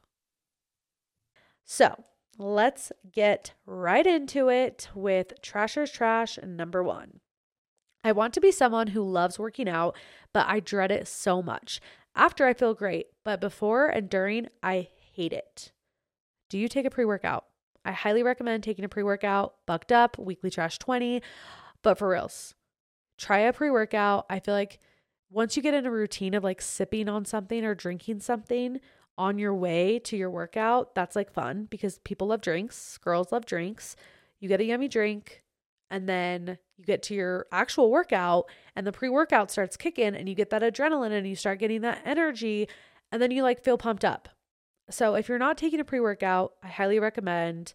So, 1.69 2.05
let's 2.37 2.91
get 3.11 3.53
right 3.65 4.05
into 4.05 4.49
it 4.49 4.89
with 4.93 5.41
Trasher's 5.41 5.91
Trash 5.91 6.37
number 6.43 6.83
one. 6.83 7.19
I 8.03 8.11
want 8.11 8.33
to 8.35 8.41
be 8.41 8.51
someone 8.51 8.87
who 8.87 9.01
loves 9.01 9.39
working 9.39 9.67
out, 9.67 9.97
but 10.33 10.47
I 10.47 10.59
dread 10.59 10.91
it 10.91 11.07
so 11.07 11.41
much. 11.41 11.81
After 12.15 12.45
I 12.45 12.53
feel 12.53 12.73
great, 12.73 13.07
but 13.23 13.41
before 13.41 13.87
and 13.87 14.09
during, 14.09 14.47
I 14.63 14.87
hate 15.13 15.33
it. 15.33 15.71
Do 16.49 16.57
you 16.57 16.67
take 16.67 16.85
a 16.85 16.89
pre 16.89 17.05
workout? 17.05 17.45
I 17.83 17.91
highly 17.91 18.23
recommend 18.23 18.63
taking 18.63 18.85
a 18.85 18.89
pre 18.89 19.03
workout, 19.03 19.55
bucked 19.65 19.91
up, 19.91 20.17
weekly 20.17 20.49
trash 20.49 20.77
20. 20.77 21.21
But 21.83 21.97
for 21.97 22.09
reals, 22.09 22.53
try 23.17 23.39
a 23.39 23.53
pre 23.53 23.69
workout. 23.69 24.25
I 24.29 24.39
feel 24.39 24.53
like 24.53 24.79
once 25.29 25.57
you 25.57 25.63
get 25.63 25.73
in 25.73 25.85
a 25.85 25.91
routine 25.91 26.33
of 26.33 26.43
like 26.43 26.61
sipping 26.61 27.09
on 27.09 27.25
something 27.25 27.65
or 27.65 27.75
drinking 27.75 28.21
something, 28.21 28.79
on 29.17 29.39
your 29.39 29.53
way 29.53 29.99
to 29.99 30.15
your 30.15 30.29
workout, 30.29 30.93
that's 30.95 31.15
like 31.15 31.31
fun 31.31 31.67
because 31.69 31.99
people 31.99 32.27
love 32.27 32.41
drinks. 32.41 32.97
Girls 32.99 33.31
love 33.31 33.45
drinks. 33.45 33.95
You 34.39 34.47
get 34.47 34.61
a 34.61 34.65
yummy 34.65 34.87
drink 34.87 35.43
and 35.89 36.07
then 36.07 36.57
you 36.77 36.85
get 36.85 37.01
to 37.03 37.15
your 37.15 37.47
actual 37.51 37.89
workout 37.89 38.45
and 38.75 38.85
the 38.85 38.91
pre-workout 38.91 39.49
starts 39.49 39.77
kicking 39.77 40.15
and 40.15 40.29
you 40.29 40.35
get 40.35 40.49
that 40.51 40.61
adrenaline 40.61 41.11
and 41.11 41.27
you 41.27 41.35
start 41.35 41.59
getting 41.59 41.81
that 41.81 42.01
energy 42.05 42.67
and 43.11 43.21
then 43.21 43.31
you 43.31 43.41
like 43.41 43.63
feel 43.63 43.77
pumped 43.77 44.05
up. 44.05 44.29
So 44.89 45.15
if 45.15 45.27
you're 45.27 45.39
not 45.39 45.57
taking 45.57 45.79
a 45.79 45.85
pre-workout, 45.85 46.53
I 46.63 46.67
highly 46.67 46.99
recommend 46.99 47.73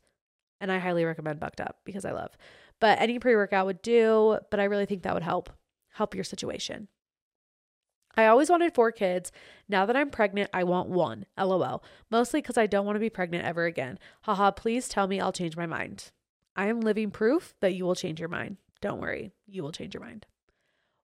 and 0.60 0.70
I 0.70 0.78
highly 0.78 1.04
recommend 1.04 1.40
Bucked 1.40 1.60
Up 1.60 1.80
because 1.84 2.04
I 2.04 2.12
love. 2.12 2.36
But 2.80 3.00
any 3.00 3.18
pre-workout 3.18 3.66
would 3.66 3.82
do, 3.82 4.38
but 4.50 4.60
I 4.60 4.64
really 4.64 4.86
think 4.86 5.02
that 5.02 5.14
would 5.14 5.22
help 5.22 5.50
help 5.94 6.14
your 6.14 6.24
situation. 6.24 6.88
I 8.14 8.26
always 8.26 8.50
wanted 8.50 8.74
four 8.74 8.92
kids. 8.92 9.32
Now 9.68 9.86
that 9.86 9.96
I'm 9.96 10.10
pregnant, 10.10 10.50
I 10.52 10.64
want 10.64 10.88
one. 10.88 11.26
LOL. 11.38 11.82
Mostly 12.10 12.40
because 12.40 12.58
I 12.58 12.66
don't 12.66 12.84
want 12.84 12.96
to 12.96 13.00
be 13.00 13.10
pregnant 13.10 13.44
ever 13.44 13.64
again. 13.64 13.98
Haha, 14.22 14.50
please 14.50 14.88
tell 14.88 15.06
me 15.06 15.20
I'll 15.20 15.32
change 15.32 15.56
my 15.56 15.66
mind. 15.66 16.10
I 16.54 16.66
am 16.66 16.80
living 16.80 17.10
proof 17.10 17.54
that 17.60 17.74
you 17.74 17.84
will 17.84 17.94
change 17.94 18.20
your 18.20 18.28
mind. 18.28 18.58
Don't 18.80 19.00
worry, 19.00 19.32
you 19.46 19.62
will 19.62 19.72
change 19.72 19.94
your 19.94 20.02
mind. 20.02 20.26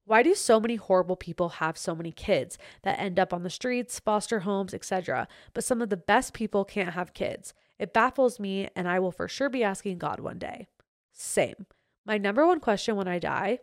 Why 0.05 0.23
do 0.23 0.35
so 0.35 0.59
many 0.59 0.77
horrible 0.77 1.17
people 1.17 1.49
have 1.51 1.77
so 1.77 1.95
many 1.95 2.13
kids 2.13 2.57
that 2.83 2.99
end 2.99 3.19
up 3.19 3.33
on 3.35 3.43
the 3.43 3.51
streets, 3.51 4.01
foster 4.01 4.41
homes, 4.41 4.73
etc., 4.73 5.29
but 5.53 5.65
some 5.65 5.83
of 5.83 5.91
the 5.91 5.99
best 5.99 6.33
people 6.33 6.65
can't 6.65 6.95
have 6.95 7.13
kids? 7.15 7.53
It 7.79 7.93
baffles 7.93 8.41
me, 8.41 8.69
and 8.75 8.89
I 8.89 8.99
will 9.01 9.13
for 9.13 9.29
sure 9.29 9.51
be 9.51 9.63
asking 9.63 9.99
God 9.99 10.19
one 10.19 10.39
day. 10.39 10.67
Same. 11.13 11.67
My 12.07 12.17
number 12.17 12.47
one 12.47 12.59
question 12.59 12.97
when 12.97 13.07
I 13.07 13.19
die 13.19 13.59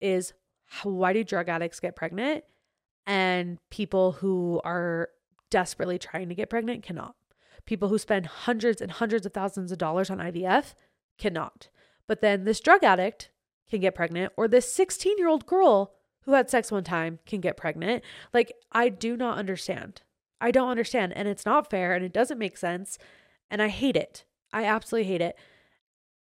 is 0.00 0.34
why 0.84 1.12
do 1.12 1.24
drug 1.24 1.48
addicts 1.48 1.80
get 1.80 1.96
pregnant? 1.96 2.44
And 3.08 3.58
people 3.70 4.12
who 4.12 4.60
are 4.64 5.08
desperately 5.50 5.98
trying 5.98 6.28
to 6.28 6.34
get 6.34 6.50
pregnant 6.50 6.82
cannot. 6.82 7.16
People 7.64 7.88
who 7.88 7.98
spend 7.98 8.26
hundreds 8.26 8.82
and 8.82 8.92
hundreds 8.92 9.24
of 9.24 9.32
thousands 9.32 9.72
of 9.72 9.78
dollars 9.78 10.10
on 10.10 10.18
IVF 10.18 10.74
cannot. 11.16 11.70
But 12.06 12.20
then 12.20 12.44
this 12.44 12.60
drug 12.60 12.84
addict 12.84 13.30
can 13.68 13.80
get 13.80 13.94
pregnant, 13.94 14.32
or 14.36 14.46
this 14.46 14.72
16 14.72 15.16
year 15.18 15.28
old 15.28 15.46
girl 15.46 15.94
who 16.22 16.32
had 16.34 16.50
sex 16.50 16.70
one 16.70 16.84
time 16.84 17.18
can 17.26 17.40
get 17.40 17.56
pregnant. 17.56 18.04
Like, 18.34 18.52
I 18.72 18.90
do 18.90 19.16
not 19.16 19.38
understand. 19.38 20.02
I 20.40 20.50
don't 20.50 20.70
understand. 20.70 21.14
And 21.16 21.26
it's 21.26 21.46
not 21.46 21.70
fair 21.70 21.94
and 21.94 22.04
it 22.04 22.12
doesn't 22.12 22.38
make 22.38 22.58
sense. 22.58 22.98
And 23.50 23.62
I 23.62 23.68
hate 23.68 23.96
it. 23.96 24.24
I 24.52 24.64
absolutely 24.64 25.10
hate 25.10 25.22
it. 25.22 25.36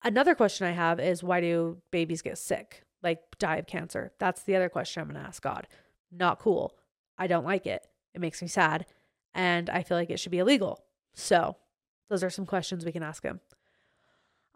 Another 0.03 0.35
question 0.35 0.67
I 0.67 0.73
have 0.73 0.99
is 0.99 1.23
why 1.23 1.41
do 1.41 1.79
babies 1.93 2.23
get 2.23 2.39
sick, 2.39 2.83
like 3.05 3.21
die 3.39 3.57
of 3.57 3.69
cancer? 3.69 4.13
That's 4.19 4.43
the 4.43 4.57
other 4.57 4.69
question 4.69 5.01
I'm 5.01 5.09
going 5.09 5.21
to 5.21 5.29
ask 5.29 5.41
God 5.41 5.69
not 6.13 6.39
cool. 6.39 6.77
I 7.19 7.27
don't 7.27 7.45
like 7.45 7.67
it. 7.67 7.87
It 8.15 8.21
makes 8.21 8.43
me 8.43 8.49
sad. 8.49 8.87
And 9.35 9.71
I 9.71 9.83
feel 9.83 9.97
like 9.97 10.11
it 10.11 10.21
should 10.21 10.33
be 10.33 10.39
illegal. 10.39 10.85
So, 11.15 11.57
those 12.09 12.23
are 12.23 12.31
some 12.31 12.47
questions 12.47 12.85
we 12.85 12.93
can 12.93 13.03
ask 13.03 13.23
him. 13.23 13.41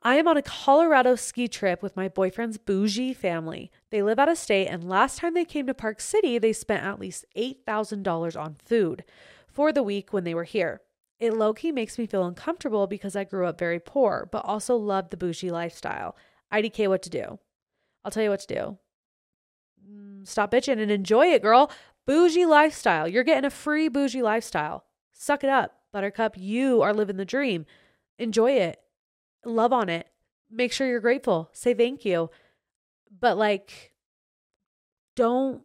I 0.03 0.17
am 0.17 0.29
on 0.29 0.37
a 0.37 0.43
Colorado 0.43 1.17
ski 1.17 1.49
trip 1.49 1.83
with 1.83 1.97
my 1.97 2.09
boyfriend's 2.09 2.59
bougie 2.59 3.15
family. 3.15 3.71
They 3.91 4.03
live 4.03 4.19
out 4.19 4.29
of 4.29 4.39
state, 4.39 4.69
and 4.69 4.89
last 4.89 5.19
time 5.19 5.35
they 5.35 5.45
came 5.45 5.67
to 5.67 5.75
Park 5.75 6.01
City, 6.01 6.39
they 6.39 6.53
spent 6.53 6.85
at 6.85 7.01
least 7.01 7.25
$8,000 7.37 8.41
on 8.41 8.57
food 8.63 9.05
for 9.49 9.73
the 9.73 9.83
week 9.83 10.13
when 10.13 10.25
they 10.25 10.35
were 10.35 10.45
here. 10.45 10.83
It 11.19 11.35
low 11.35 11.55
key 11.55 11.73
makes 11.73 11.99
me 11.99 12.07
feel 12.07 12.25
uncomfortable 12.25 12.87
because 12.87 13.17
I 13.17 13.25
grew 13.25 13.47
up 13.47 13.59
very 13.59 13.81
poor, 13.81 14.29
but 14.31 14.45
also 14.45 14.77
loved 14.77 15.11
the 15.11 15.17
bougie 15.17 15.51
lifestyle. 15.51 16.15
IDK, 16.53 16.89
what 16.89 17.03
to 17.03 17.11
do? 17.11 17.39
I'll 18.05 18.11
tell 18.11 18.23
you 18.23 18.31
what 18.31 18.41
to 18.41 18.55
do 18.55 18.79
stop 20.27 20.51
bitching 20.51 20.81
and 20.81 20.91
enjoy 20.91 21.27
it, 21.27 21.43
girl. 21.43 21.71
Bougie 22.07 22.47
lifestyle. 22.47 23.09
You're 23.09 23.25
getting 23.25 23.45
a 23.45 23.51
free 23.51 23.89
bougie 23.89 24.23
lifestyle. 24.23 24.85
Suck 25.13 25.43
it 25.43 25.51
up, 25.51 25.81
Buttercup. 25.93 26.37
You 26.37 26.83
are 26.83 26.95
living 26.95 27.17
the 27.17 27.25
dream. 27.25 27.67
Enjoy 28.19 28.53
it. 28.53 28.81
Love 29.45 29.73
on 29.73 29.89
it. 29.89 30.09
Make 30.51 30.73
sure 30.73 30.87
you're 30.87 31.01
grateful. 31.01 31.51
Say 31.53 31.75
thank 31.75 32.05
you. 32.05 32.31
But 33.21 33.37
like 33.37 33.93
don't 35.15 35.63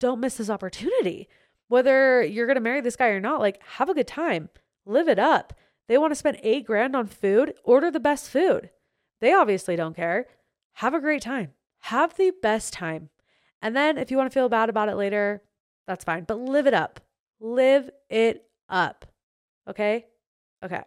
don't 0.00 0.20
miss 0.20 0.36
this 0.36 0.50
opportunity. 0.50 1.28
Whether 1.68 2.22
you're 2.22 2.46
going 2.46 2.56
to 2.56 2.60
marry 2.60 2.80
this 2.80 2.96
guy 2.96 3.08
or 3.08 3.20
not, 3.20 3.40
like 3.40 3.62
have 3.62 3.88
a 3.88 3.94
good 3.94 4.06
time. 4.06 4.48
Live 4.86 5.08
it 5.08 5.18
up. 5.18 5.54
They 5.88 5.98
want 5.98 6.12
to 6.12 6.16
spend 6.16 6.38
8 6.42 6.66
grand 6.66 6.94
on 6.96 7.06
food, 7.06 7.54
order 7.64 7.90
the 7.90 8.00
best 8.00 8.30
food. 8.30 8.70
They 9.20 9.32
obviously 9.32 9.76
don't 9.76 9.96
care. 9.96 10.26
Have 10.74 10.94
a 10.94 11.00
great 11.00 11.22
time. 11.22 11.52
Have 11.80 12.16
the 12.16 12.32
best 12.42 12.72
time. 12.72 13.10
And 13.64 13.74
then 13.74 13.96
if 13.96 14.10
you 14.10 14.18
want 14.18 14.30
to 14.30 14.34
feel 14.34 14.50
bad 14.50 14.68
about 14.68 14.90
it 14.90 14.96
later, 14.96 15.42
that's 15.86 16.04
fine. 16.04 16.24
But 16.24 16.38
live 16.38 16.66
it 16.66 16.74
up. 16.74 17.00
Live 17.40 17.88
it 18.10 18.44
up. 18.68 19.06
Okay? 19.66 20.04
Okay. 20.62 20.82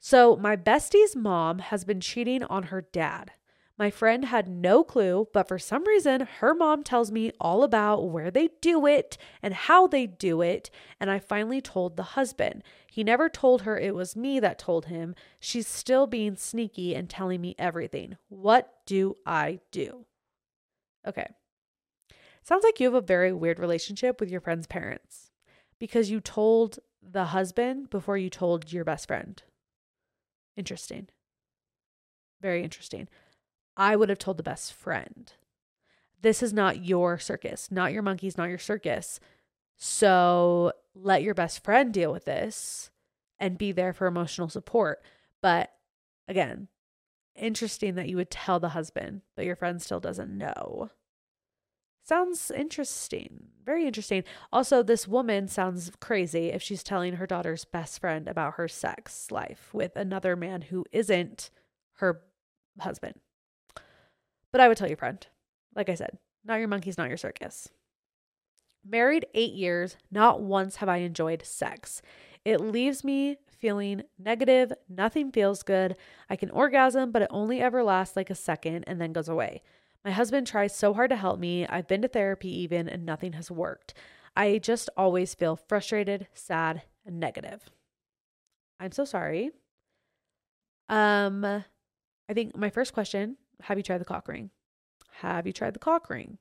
So, 0.00 0.34
my 0.34 0.56
bestie's 0.56 1.14
mom 1.14 1.60
has 1.60 1.84
been 1.84 2.00
cheating 2.00 2.42
on 2.42 2.64
her 2.64 2.82
dad. 2.82 3.30
My 3.78 3.90
friend 3.90 4.24
had 4.24 4.48
no 4.48 4.82
clue, 4.82 5.28
but 5.32 5.46
for 5.46 5.58
some 5.60 5.84
reason, 5.84 6.26
her 6.40 6.52
mom 6.52 6.82
tells 6.82 7.12
me 7.12 7.30
all 7.40 7.62
about 7.62 8.10
where 8.10 8.32
they 8.32 8.50
do 8.60 8.84
it 8.84 9.16
and 9.40 9.54
how 9.54 9.86
they 9.86 10.08
do 10.08 10.42
it. 10.42 10.68
And 10.98 11.12
I 11.12 11.20
finally 11.20 11.60
told 11.60 11.96
the 11.96 12.02
husband. 12.02 12.64
He 12.90 13.04
never 13.04 13.28
told 13.28 13.62
her 13.62 13.78
it 13.78 13.94
was 13.94 14.16
me 14.16 14.40
that 14.40 14.58
told 14.58 14.86
him. 14.86 15.14
She's 15.38 15.68
still 15.68 16.08
being 16.08 16.34
sneaky 16.34 16.96
and 16.96 17.08
telling 17.08 17.40
me 17.40 17.54
everything. 17.56 18.16
What 18.28 18.72
do 18.84 19.16
I 19.24 19.60
do? 19.70 20.06
Okay. 21.06 21.28
Sounds 22.42 22.64
like 22.64 22.80
you 22.80 22.86
have 22.86 23.02
a 23.02 23.06
very 23.06 23.32
weird 23.32 23.58
relationship 23.58 24.20
with 24.20 24.30
your 24.30 24.40
friend's 24.40 24.66
parents 24.66 25.30
because 25.78 26.10
you 26.10 26.20
told 26.20 26.78
the 27.02 27.26
husband 27.26 27.90
before 27.90 28.16
you 28.16 28.30
told 28.30 28.72
your 28.72 28.84
best 28.84 29.06
friend. 29.06 29.42
Interesting. 30.56 31.08
Very 32.40 32.62
interesting. 32.62 33.08
I 33.76 33.96
would 33.96 34.08
have 34.08 34.18
told 34.18 34.36
the 34.36 34.42
best 34.42 34.72
friend. 34.72 35.32
This 36.20 36.42
is 36.42 36.52
not 36.52 36.84
your 36.84 37.18
circus, 37.18 37.70
not 37.70 37.92
your 37.92 38.02
monkeys, 38.02 38.36
not 38.36 38.48
your 38.48 38.58
circus. 38.58 39.18
So 39.76 40.72
let 40.94 41.22
your 41.22 41.34
best 41.34 41.64
friend 41.64 41.92
deal 41.92 42.12
with 42.12 42.24
this 42.24 42.90
and 43.38 43.58
be 43.58 43.72
there 43.72 43.92
for 43.92 44.06
emotional 44.06 44.48
support. 44.48 45.02
But 45.40 45.72
again, 46.28 46.68
interesting 47.34 47.94
that 47.94 48.08
you 48.08 48.16
would 48.16 48.30
tell 48.30 48.60
the 48.60 48.70
husband, 48.70 49.22
but 49.34 49.44
your 49.44 49.56
friend 49.56 49.80
still 49.80 50.00
doesn't 50.00 50.36
know. 50.36 50.90
Sounds 52.04 52.50
interesting. 52.50 53.46
Very 53.64 53.86
interesting. 53.86 54.24
Also, 54.52 54.82
this 54.82 55.06
woman 55.06 55.46
sounds 55.46 55.92
crazy 56.00 56.48
if 56.48 56.60
she's 56.60 56.82
telling 56.82 57.14
her 57.14 57.26
daughter's 57.26 57.64
best 57.64 58.00
friend 58.00 58.26
about 58.26 58.54
her 58.54 58.66
sex 58.66 59.30
life 59.30 59.70
with 59.72 59.94
another 59.94 60.34
man 60.34 60.62
who 60.62 60.84
isn't 60.90 61.50
her 61.98 62.22
husband. 62.80 63.14
But 64.50 64.60
I 64.60 64.68
would 64.68 64.76
tell 64.76 64.88
your 64.88 64.96
friend. 64.96 65.24
Like 65.76 65.88
I 65.88 65.94
said, 65.94 66.18
not 66.44 66.58
your 66.58 66.68
monkeys, 66.68 66.98
not 66.98 67.08
your 67.08 67.16
circus. 67.16 67.68
Married 68.84 69.26
eight 69.32 69.52
years, 69.52 69.96
not 70.10 70.42
once 70.42 70.76
have 70.76 70.88
I 70.88 70.98
enjoyed 70.98 71.46
sex. 71.46 72.02
It 72.44 72.60
leaves 72.60 73.04
me 73.04 73.36
feeling 73.46 74.02
negative. 74.18 74.72
Nothing 74.88 75.30
feels 75.30 75.62
good. 75.62 75.94
I 76.28 76.34
can 76.34 76.50
orgasm, 76.50 77.12
but 77.12 77.22
it 77.22 77.28
only 77.30 77.60
ever 77.60 77.84
lasts 77.84 78.16
like 78.16 78.28
a 78.28 78.34
second 78.34 78.84
and 78.88 79.00
then 79.00 79.12
goes 79.12 79.28
away. 79.28 79.62
My 80.04 80.10
husband 80.10 80.46
tries 80.46 80.74
so 80.74 80.94
hard 80.94 81.10
to 81.10 81.16
help 81.16 81.38
me. 81.38 81.66
I've 81.66 81.86
been 81.86 82.02
to 82.02 82.08
therapy 82.08 82.48
even, 82.62 82.88
and 82.88 83.06
nothing 83.06 83.34
has 83.34 83.50
worked. 83.50 83.94
I 84.36 84.58
just 84.58 84.88
always 84.96 85.34
feel 85.34 85.56
frustrated, 85.56 86.26
sad, 86.34 86.82
and 87.06 87.20
negative. 87.20 87.70
I'm 88.80 88.92
so 88.92 89.04
sorry. 89.04 89.50
Um, 90.88 91.44
I 91.44 92.34
think 92.34 92.56
my 92.56 92.70
first 92.70 92.92
question 92.92 93.36
have 93.62 93.76
you 93.76 93.82
tried 93.84 93.98
the 93.98 94.04
cock 94.04 94.26
ring? 94.26 94.50
Have 95.20 95.46
you 95.46 95.52
tried 95.52 95.74
the 95.74 95.78
cock 95.78 96.10
ring? 96.10 96.38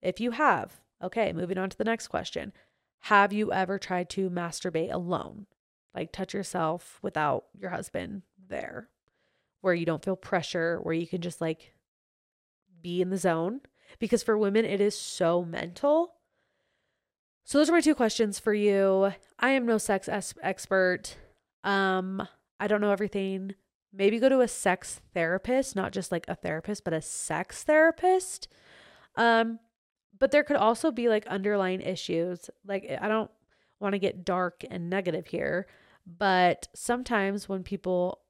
If 0.00 0.20
you 0.20 0.30
have, 0.30 0.80
okay, 1.02 1.32
moving 1.34 1.58
on 1.58 1.68
to 1.68 1.76
the 1.76 1.84
next 1.84 2.08
question. 2.08 2.52
Have 3.00 3.32
you 3.32 3.52
ever 3.52 3.78
tried 3.78 4.08
to 4.10 4.30
masturbate 4.30 4.92
alone? 4.92 5.46
Like 5.94 6.12
touch 6.12 6.32
yourself 6.32 6.98
without 7.02 7.44
your 7.58 7.70
husband 7.70 8.22
there, 8.48 8.88
where 9.60 9.74
you 9.74 9.84
don't 9.84 10.02
feel 10.04 10.16
pressure, 10.16 10.78
where 10.82 10.94
you 10.94 11.06
can 11.06 11.20
just 11.20 11.42
like 11.42 11.73
be 12.84 13.02
in 13.02 13.10
the 13.10 13.18
zone. 13.18 13.62
Because 13.98 14.22
for 14.22 14.38
women, 14.38 14.64
it 14.64 14.80
is 14.80 14.96
so 14.96 15.44
mental. 15.44 16.14
So 17.44 17.58
those 17.58 17.68
are 17.68 17.72
my 17.72 17.80
two 17.80 17.94
questions 17.96 18.38
for 18.38 18.54
you. 18.54 19.12
I 19.40 19.50
am 19.50 19.66
no 19.66 19.78
sex 19.78 20.08
es- 20.08 20.34
expert. 20.42 21.16
Um, 21.64 22.26
I 22.60 22.68
don't 22.68 22.80
know 22.80 22.92
everything 22.92 23.54
maybe 23.96 24.18
go 24.18 24.28
to 24.28 24.40
a 24.40 24.48
sex 24.48 25.00
therapist, 25.12 25.76
not 25.76 25.92
just 25.92 26.10
like 26.10 26.24
a 26.28 26.34
therapist, 26.34 26.84
but 26.84 26.92
a 26.92 27.00
sex 27.00 27.62
therapist. 27.62 28.48
Um, 29.16 29.60
but 30.18 30.30
there 30.30 30.44
could 30.44 30.56
also 30.56 30.90
be 30.90 31.08
like 31.08 31.26
underlying 31.26 31.80
issues. 31.80 32.50
Like, 32.66 32.90
I 33.00 33.08
don't 33.08 33.30
want 33.80 33.92
to 33.92 33.98
get 33.98 34.24
dark 34.24 34.64
and 34.68 34.90
negative 34.90 35.26
here, 35.26 35.66
but 36.06 36.68
sometimes 36.74 37.48
when 37.48 37.62
people 37.62 38.20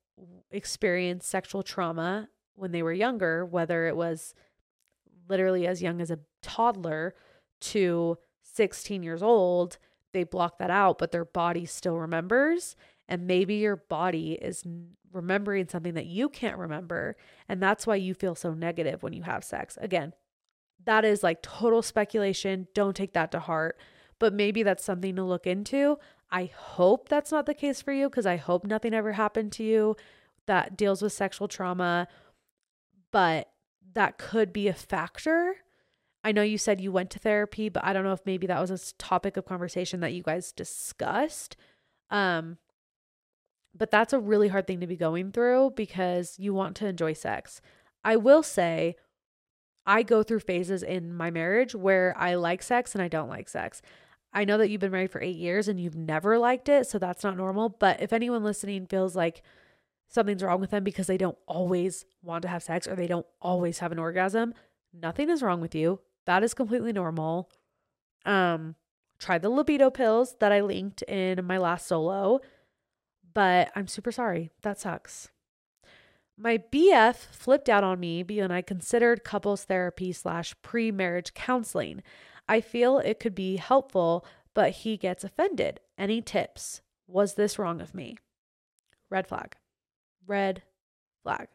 experience 0.50 1.26
sexual 1.26 1.62
trauma 1.62 2.28
when 2.54 2.72
they 2.72 2.82
were 2.82 2.92
younger, 2.92 3.44
whether 3.44 3.86
it 3.86 3.96
was 3.96 4.34
literally 5.28 5.66
as 5.66 5.82
young 5.82 6.00
as 6.00 6.10
a 6.10 6.18
toddler 6.42 7.14
to 7.60 8.18
16 8.42 9.02
years 9.02 9.22
old, 9.22 9.78
they 10.12 10.24
block 10.24 10.58
that 10.58 10.70
out, 10.70 10.98
but 10.98 11.12
their 11.12 11.24
body 11.24 11.66
still 11.66 11.96
remembers. 11.96 12.76
And 13.08 13.26
maybe 13.26 13.56
your 13.56 13.76
body 13.76 14.32
is 14.32 14.64
remembering 15.12 15.68
something 15.68 15.94
that 15.94 16.06
you 16.06 16.28
can't 16.28 16.58
remember. 16.58 17.16
And 17.48 17.62
that's 17.62 17.86
why 17.86 17.96
you 17.96 18.14
feel 18.14 18.34
so 18.34 18.54
negative 18.54 19.02
when 19.02 19.12
you 19.12 19.22
have 19.22 19.44
sex. 19.44 19.76
Again, 19.80 20.12
that 20.84 21.04
is 21.04 21.22
like 21.22 21.42
total 21.42 21.82
speculation. 21.82 22.68
Don't 22.74 22.96
take 22.96 23.12
that 23.12 23.30
to 23.32 23.40
heart. 23.40 23.78
But 24.18 24.32
maybe 24.32 24.62
that's 24.62 24.84
something 24.84 25.16
to 25.16 25.24
look 25.24 25.46
into. 25.46 25.98
I 26.30 26.50
hope 26.54 27.08
that's 27.08 27.32
not 27.32 27.46
the 27.46 27.54
case 27.54 27.82
for 27.82 27.92
you 27.92 28.08
because 28.08 28.26
I 28.26 28.36
hope 28.36 28.64
nothing 28.64 28.94
ever 28.94 29.12
happened 29.12 29.52
to 29.52 29.64
you 29.64 29.96
that 30.46 30.76
deals 30.76 31.02
with 31.02 31.12
sexual 31.12 31.48
trauma. 31.48 32.08
But 33.14 33.48
that 33.94 34.18
could 34.18 34.52
be 34.52 34.66
a 34.66 34.74
factor. 34.74 35.54
I 36.24 36.32
know 36.32 36.42
you 36.42 36.58
said 36.58 36.80
you 36.80 36.90
went 36.90 37.10
to 37.10 37.20
therapy, 37.20 37.68
but 37.68 37.84
I 37.84 37.92
don't 37.92 38.02
know 38.02 38.12
if 38.12 38.26
maybe 38.26 38.48
that 38.48 38.60
was 38.60 38.72
a 38.72 38.94
topic 38.96 39.36
of 39.36 39.44
conversation 39.44 40.00
that 40.00 40.12
you 40.12 40.24
guys 40.24 40.50
discussed. 40.50 41.56
Um, 42.10 42.58
but 43.72 43.92
that's 43.92 44.12
a 44.12 44.18
really 44.18 44.48
hard 44.48 44.66
thing 44.66 44.80
to 44.80 44.88
be 44.88 44.96
going 44.96 45.30
through 45.30 45.74
because 45.76 46.40
you 46.40 46.52
want 46.52 46.74
to 46.78 46.88
enjoy 46.88 47.12
sex. 47.12 47.60
I 48.02 48.16
will 48.16 48.42
say, 48.42 48.96
I 49.86 50.02
go 50.02 50.24
through 50.24 50.40
phases 50.40 50.82
in 50.82 51.14
my 51.14 51.30
marriage 51.30 51.72
where 51.72 52.16
I 52.18 52.34
like 52.34 52.64
sex 52.64 52.96
and 52.96 53.02
I 53.02 53.06
don't 53.06 53.28
like 53.28 53.48
sex. 53.48 53.80
I 54.32 54.44
know 54.44 54.58
that 54.58 54.70
you've 54.70 54.80
been 54.80 54.90
married 54.90 55.12
for 55.12 55.22
eight 55.22 55.36
years 55.36 55.68
and 55.68 55.78
you've 55.78 55.94
never 55.94 56.36
liked 56.36 56.68
it, 56.68 56.88
so 56.88 56.98
that's 56.98 57.22
not 57.22 57.36
normal. 57.36 57.68
But 57.68 58.02
if 58.02 58.12
anyone 58.12 58.42
listening 58.42 58.86
feels 58.86 59.14
like 59.14 59.44
something's 60.08 60.42
wrong 60.42 60.60
with 60.60 60.70
them 60.70 60.84
because 60.84 61.06
they 61.06 61.18
don't 61.18 61.38
always 61.46 62.04
want 62.22 62.42
to 62.42 62.48
have 62.48 62.62
sex 62.62 62.86
or 62.86 62.94
they 62.94 63.06
don't 63.06 63.26
always 63.40 63.78
have 63.78 63.92
an 63.92 63.98
orgasm, 63.98 64.54
nothing 64.92 65.30
is 65.30 65.42
wrong 65.42 65.60
with 65.60 65.74
you. 65.74 66.00
That 66.26 66.42
is 66.42 66.54
completely 66.54 66.92
normal. 66.92 67.50
Um, 68.24 68.76
try 69.18 69.38
the 69.38 69.50
libido 69.50 69.90
pills 69.90 70.36
that 70.40 70.52
I 70.52 70.60
linked 70.60 71.02
in 71.02 71.44
my 71.44 71.58
last 71.58 71.86
solo. 71.86 72.40
But 73.34 73.72
I'm 73.74 73.88
super 73.88 74.12
sorry. 74.12 74.50
That 74.62 74.78
sucks. 74.78 75.28
My 76.36 76.58
BF 76.58 77.14
flipped 77.14 77.68
out 77.68 77.84
on 77.84 78.00
me 78.00 78.22
when 78.22 78.50
I 78.50 78.62
considered 78.62 79.24
couples 79.24 79.64
therapy 79.64 80.12
slash 80.12 80.54
pre 80.62 80.90
marriage 80.90 81.34
counseling. 81.34 82.02
I 82.48 82.60
feel 82.60 82.98
it 82.98 83.20
could 83.20 83.34
be 83.34 83.56
helpful, 83.56 84.24
but 84.52 84.70
he 84.70 84.96
gets 84.96 85.24
offended. 85.24 85.80
Any 85.96 86.20
tips? 86.20 86.80
Was 87.06 87.34
this 87.34 87.58
wrong 87.58 87.80
of 87.80 87.94
me? 87.94 88.16
Red 89.10 89.26
flag. 89.26 89.56
Red 90.26 90.62
flag. 91.22 91.48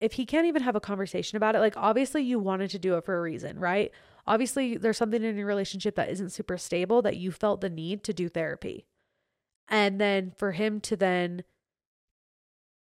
If 0.00 0.14
he 0.14 0.26
can't 0.26 0.46
even 0.46 0.62
have 0.62 0.76
a 0.76 0.80
conversation 0.80 1.36
about 1.36 1.54
it, 1.54 1.60
like 1.60 1.76
obviously 1.76 2.22
you 2.22 2.38
wanted 2.38 2.70
to 2.70 2.78
do 2.78 2.96
it 2.96 3.04
for 3.04 3.16
a 3.16 3.22
reason, 3.22 3.58
right? 3.58 3.90
Obviously, 4.26 4.76
there's 4.76 4.96
something 4.96 5.22
in 5.22 5.36
your 5.36 5.46
relationship 5.46 5.94
that 5.96 6.10
isn't 6.10 6.30
super 6.30 6.58
stable 6.58 7.02
that 7.02 7.16
you 7.16 7.30
felt 7.30 7.60
the 7.60 7.70
need 7.70 8.02
to 8.04 8.12
do 8.12 8.28
therapy. 8.28 8.86
And 9.68 10.00
then 10.00 10.32
for 10.36 10.52
him 10.52 10.80
to 10.82 10.96
then 10.96 11.44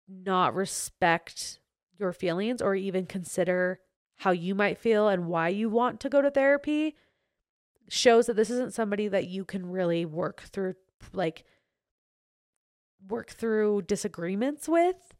not 0.07 0.55
respect 0.55 1.59
your 1.97 2.13
feelings 2.13 2.61
or 2.61 2.75
even 2.75 3.05
consider 3.05 3.79
how 4.17 4.31
you 4.31 4.53
might 4.53 4.77
feel 4.77 5.07
and 5.07 5.27
why 5.27 5.49
you 5.49 5.69
want 5.69 5.99
to 5.99 6.09
go 6.09 6.21
to 6.21 6.29
therapy 6.31 6.95
shows 7.89 8.27
that 8.27 8.35
this 8.35 8.49
isn't 8.49 8.73
somebody 8.73 9.07
that 9.07 9.27
you 9.27 9.43
can 9.43 9.65
really 9.65 10.05
work 10.05 10.41
through 10.41 10.75
like 11.13 11.43
work 13.07 13.31
through 13.31 13.83
disagreements 13.83 14.67
with 14.69 15.13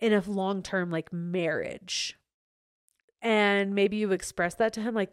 in 0.00 0.12
a 0.12 0.22
long-term 0.26 0.90
like 0.90 1.12
marriage. 1.12 2.18
And 3.22 3.74
maybe 3.74 3.96
you 3.96 4.12
express 4.12 4.54
that 4.56 4.72
to 4.74 4.82
him 4.82 4.94
like 4.94 5.10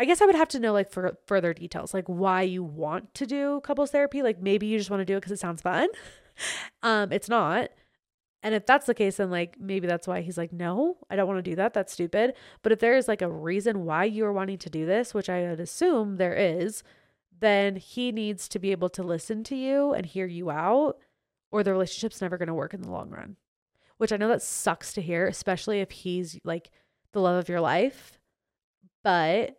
I 0.00 0.06
guess 0.06 0.22
I 0.22 0.26
would 0.26 0.34
have 0.34 0.48
to 0.48 0.58
know 0.58 0.72
like 0.72 0.90
for 0.90 1.18
further 1.26 1.52
details, 1.52 1.92
like 1.92 2.06
why 2.06 2.40
you 2.40 2.64
want 2.64 3.12
to 3.14 3.26
do 3.26 3.60
couples 3.62 3.90
therapy. 3.90 4.22
Like 4.22 4.40
maybe 4.40 4.66
you 4.66 4.78
just 4.78 4.88
want 4.88 5.02
to 5.02 5.04
do 5.04 5.16
it 5.16 5.20
because 5.20 5.32
it 5.32 5.38
sounds 5.38 5.60
fun. 5.60 5.88
um, 6.82 7.12
it's 7.12 7.28
not. 7.28 7.68
And 8.42 8.54
if 8.54 8.64
that's 8.64 8.86
the 8.86 8.94
case, 8.94 9.18
then 9.18 9.30
like 9.30 9.60
maybe 9.60 9.86
that's 9.86 10.08
why 10.08 10.22
he's 10.22 10.38
like, 10.38 10.54
no, 10.54 10.96
I 11.10 11.16
don't 11.16 11.28
want 11.28 11.44
to 11.44 11.50
do 11.50 11.56
that. 11.56 11.74
That's 11.74 11.92
stupid. 11.92 12.32
But 12.62 12.72
if 12.72 12.78
there 12.78 12.96
is 12.96 13.08
like 13.08 13.20
a 13.20 13.30
reason 13.30 13.84
why 13.84 14.04
you 14.04 14.24
are 14.24 14.32
wanting 14.32 14.56
to 14.58 14.70
do 14.70 14.86
this, 14.86 15.12
which 15.12 15.28
I 15.28 15.42
would 15.42 15.60
assume 15.60 16.16
there 16.16 16.34
is, 16.34 16.82
then 17.40 17.76
he 17.76 18.12
needs 18.12 18.48
to 18.48 18.58
be 18.58 18.70
able 18.70 18.88
to 18.90 19.02
listen 19.02 19.42
to 19.44 19.56
you 19.56 19.92
and 19.92 20.06
hear 20.06 20.26
you 20.26 20.50
out, 20.50 20.98
or 21.50 21.62
the 21.62 21.72
relationship's 21.72 22.20
never 22.20 22.38
going 22.38 22.48
to 22.48 22.54
work 22.54 22.74
in 22.74 22.82
the 22.82 22.90
long 22.90 23.10
run. 23.10 23.36
Which 23.96 24.12
I 24.12 24.16
know 24.16 24.28
that 24.28 24.42
sucks 24.42 24.92
to 24.94 25.02
hear, 25.02 25.26
especially 25.26 25.80
if 25.80 25.90
he's 25.90 26.38
like 26.44 26.70
the 27.12 27.20
love 27.20 27.36
of 27.36 27.48
your 27.48 27.60
life, 27.60 28.18
but 29.02 29.56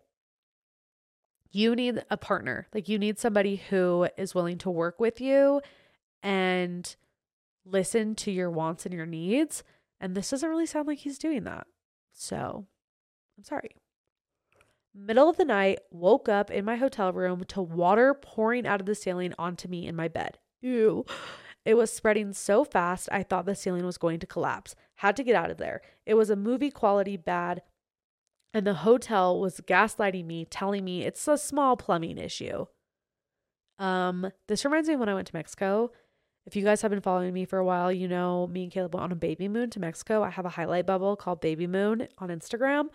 you 1.52 1.76
need 1.76 2.04
a 2.10 2.18
partner. 2.18 2.68
Like 2.74 2.88
you 2.88 2.98
need 2.98 3.20
somebody 3.20 3.58
who 3.58 4.08
is 4.18 4.34
willing 4.34 4.58
to 4.60 4.70
work 4.70 5.00
with 5.00 5.20
you 5.20 5.62
and 6.24 6.96
listen 7.66 8.16
to 8.16 8.32
your 8.32 8.50
wants 8.50 8.86
and 8.86 8.94
your 8.94 9.06
needs. 9.06 9.64
And 10.00 10.16
this 10.16 10.30
doesn't 10.30 10.50
really 10.50 10.66
sound 10.66 10.88
like 10.88 11.00
he's 11.00 11.20
doing 11.20 11.44
that. 11.44 11.68
So 12.14 12.66
I'm 13.38 13.44
sorry. 13.44 13.76
Middle 14.94 15.30
of 15.30 15.38
the 15.38 15.46
night, 15.46 15.80
woke 15.90 16.28
up 16.28 16.52
in 16.52 16.66
my 16.66 16.76
hotel 16.76 17.14
room 17.14 17.44
to 17.46 17.62
water 17.62 18.14
pouring 18.14 18.68
out 18.68 18.82
of 18.82 18.86
the 18.86 18.96
ceiling 18.96 19.34
onto 19.40 19.68
me 19.68 19.88
in 19.88 19.96
my 19.96 20.08
bed. 20.08 20.38
Ew. 20.62 21.06
It 21.64 21.76
was 21.76 21.94
spreading 21.94 22.34
so 22.34 22.66
fast, 22.66 23.08
I 23.12 23.24
thought 23.24 23.46
the 23.46 23.56
ceiling 23.56 23.86
was 23.86 23.98
going 23.98 24.20
to 24.20 24.28
collapse. 24.28 24.76
Had 24.96 25.16
to 25.18 25.24
get 25.24 25.36
out 25.36 25.52
of 25.52 25.58
there. 25.58 25.82
It 26.06 26.16
was 26.16 26.30
a 26.30 26.36
movie 26.36 26.72
quality 26.72 27.18
bad, 27.18 27.62
and 28.54 28.66
the 28.66 28.74
hotel 28.74 29.40
was 29.40 29.62
gaslighting 29.62 30.26
me, 30.26 30.46
telling 30.46 30.84
me 30.84 31.04
it's 31.04 31.28
a 31.28 31.38
small 31.38 31.78
plumbing 31.78 32.18
issue. 32.18 32.66
Um, 33.80 34.32
this 34.48 34.66
reminds 34.66 34.90
me 34.90 34.96
when 34.96 35.10
I 35.10 35.14
went 35.14 35.28
to 35.28 35.36
Mexico. 35.36 35.92
If 36.46 36.56
you 36.56 36.64
guys 36.64 36.82
have 36.82 36.92
been 36.92 37.02
following 37.02 37.34
me 37.34 37.46
for 37.46 37.60
a 37.60 37.66
while, 37.66 37.92
you 37.92 38.08
know 38.08 38.48
me 38.48 38.64
and 38.64 38.72
Caleb 38.72 38.96
went 38.96 39.04
on 39.04 39.12
a 39.12 39.16
baby 39.16 39.48
moon 39.48 39.70
to 39.70 39.80
Mexico. 39.80 40.24
I 40.24 40.32
have 40.32 40.46
a 40.46 40.50
highlight 40.50 40.88
bubble 40.88 41.16
called 41.16 41.40
Baby 41.40 41.68
Moon 41.68 42.08
on 42.18 42.30
Instagram. 42.30 42.90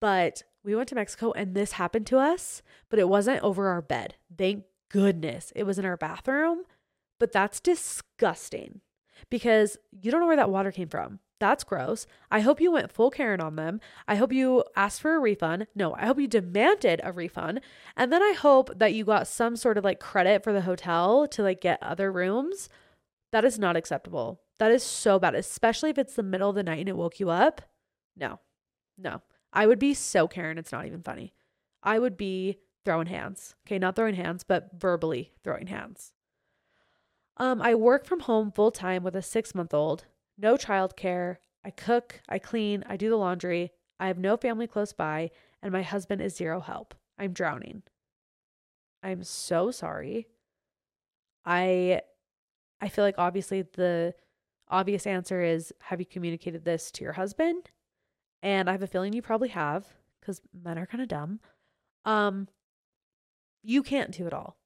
But 0.00 0.42
we 0.64 0.74
went 0.74 0.88
to 0.90 0.94
Mexico 0.94 1.32
and 1.32 1.54
this 1.54 1.72
happened 1.72 2.06
to 2.08 2.18
us, 2.18 2.62
but 2.90 2.98
it 2.98 3.08
wasn't 3.08 3.42
over 3.42 3.68
our 3.68 3.82
bed. 3.82 4.16
Thank 4.36 4.64
goodness. 4.90 5.52
It 5.54 5.64
was 5.64 5.78
in 5.78 5.84
our 5.84 5.96
bathroom, 5.96 6.64
but 7.18 7.32
that's 7.32 7.60
disgusting 7.60 8.80
because 9.30 9.76
you 9.90 10.10
don't 10.10 10.20
know 10.20 10.26
where 10.26 10.36
that 10.36 10.50
water 10.50 10.72
came 10.72 10.88
from. 10.88 11.20
That's 11.40 11.62
gross. 11.62 12.06
I 12.32 12.40
hope 12.40 12.60
you 12.60 12.72
went 12.72 12.90
full 12.90 13.10
Karen 13.10 13.40
on 13.40 13.54
them. 13.54 13.80
I 14.08 14.16
hope 14.16 14.32
you 14.32 14.64
asked 14.74 15.00
for 15.00 15.14
a 15.14 15.20
refund. 15.20 15.68
No, 15.74 15.94
I 15.94 16.06
hope 16.06 16.18
you 16.18 16.26
demanded 16.26 17.00
a 17.04 17.12
refund. 17.12 17.60
And 17.96 18.12
then 18.12 18.22
I 18.22 18.32
hope 18.32 18.76
that 18.76 18.92
you 18.92 19.04
got 19.04 19.28
some 19.28 19.54
sort 19.54 19.78
of 19.78 19.84
like 19.84 20.00
credit 20.00 20.42
for 20.42 20.52
the 20.52 20.62
hotel 20.62 21.28
to 21.28 21.42
like 21.42 21.60
get 21.60 21.80
other 21.80 22.10
rooms. 22.10 22.68
That 23.30 23.44
is 23.44 23.58
not 23.58 23.76
acceptable. 23.76 24.40
That 24.58 24.72
is 24.72 24.82
so 24.82 25.20
bad, 25.20 25.36
especially 25.36 25.90
if 25.90 25.98
it's 25.98 26.16
the 26.16 26.24
middle 26.24 26.50
of 26.50 26.56
the 26.56 26.64
night 26.64 26.80
and 26.80 26.88
it 26.88 26.96
woke 26.96 27.20
you 27.20 27.30
up. 27.30 27.62
No, 28.16 28.40
no. 28.96 29.22
I 29.52 29.66
would 29.66 29.78
be 29.78 29.94
so 29.94 30.28
Karen. 30.28 30.58
It's 30.58 30.72
not 30.72 30.86
even 30.86 31.02
funny. 31.02 31.32
I 31.82 31.98
would 31.98 32.16
be 32.16 32.58
throwing 32.84 33.06
hands. 33.06 33.54
Okay, 33.66 33.78
not 33.78 33.96
throwing 33.96 34.14
hands, 34.14 34.44
but 34.44 34.70
verbally 34.78 35.32
throwing 35.44 35.66
hands. 35.68 36.12
Um, 37.36 37.62
I 37.62 37.74
work 37.74 38.04
from 38.04 38.20
home 38.20 38.50
full 38.50 38.70
time 38.70 39.02
with 39.04 39.14
a 39.14 39.22
six 39.22 39.54
month 39.54 39.72
old 39.72 40.04
no 40.38 40.56
childcare. 40.56 41.38
I 41.64 41.70
cook, 41.70 42.20
I 42.28 42.38
clean, 42.38 42.84
I 42.86 42.96
do 42.96 43.10
the 43.10 43.16
laundry. 43.16 43.72
I 43.98 44.06
have 44.06 44.18
no 44.18 44.36
family 44.36 44.68
close 44.68 44.92
by, 44.92 45.30
and 45.60 45.72
my 45.72 45.82
husband 45.82 46.22
is 46.22 46.36
zero 46.36 46.60
help. 46.60 46.94
I'm 47.18 47.32
drowning. 47.32 47.82
I'm 49.02 49.24
so 49.24 49.70
sorry. 49.70 50.28
I 51.44 52.02
I 52.80 52.88
feel 52.88 53.04
like 53.04 53.16
obviously 53.18 53.62
the 53.62 54.14
obvious 54.68 55.06
answer 55.06 55.42
is 55.42 55.72
have 55.82 55.98
you 56.00 56.06
communicated 56.06 56.64
this 56.64 56.90
to 56.92 57.04
your 57.04 57.14
husband? 57.14 57.70
And 58.42 58.68
I 58.68 58.72
have 58.72 58.82
a 58.82 58.86
feeling 58.86 59.12
you 59.12 59.22
probably 59.22 59.48
have 59.48 59.94
cuz 60.20 60.40
men 60.52 60.78
are 60.78 60.86
kind 60.86 61.02
of 61.02 61.08
dumb. 61.08 61.40
Um 62.04 62.48
you 63.62 63.82
can't 63.82 64.12
do 64.12 64.26
it 64.26 64.32
all. 64.32 64.56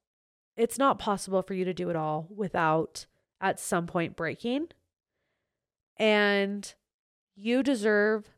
It's 0.55 0.77
not 0.77 0.99
possible 0.99 1.41
for 1.41 1.53
you 1.53 1.65
to 1.65 1.73
do 1.73 1.89
it 1.89 1.95
all 1.95 2.27
without 2.29 3.05
at 3.41 3.59
some 3.59 3.87
point 3.87 4.15
breaking 4.15 4.69
and 5.97 6.73
you 7.35 7.63
deserve 7.63 8.29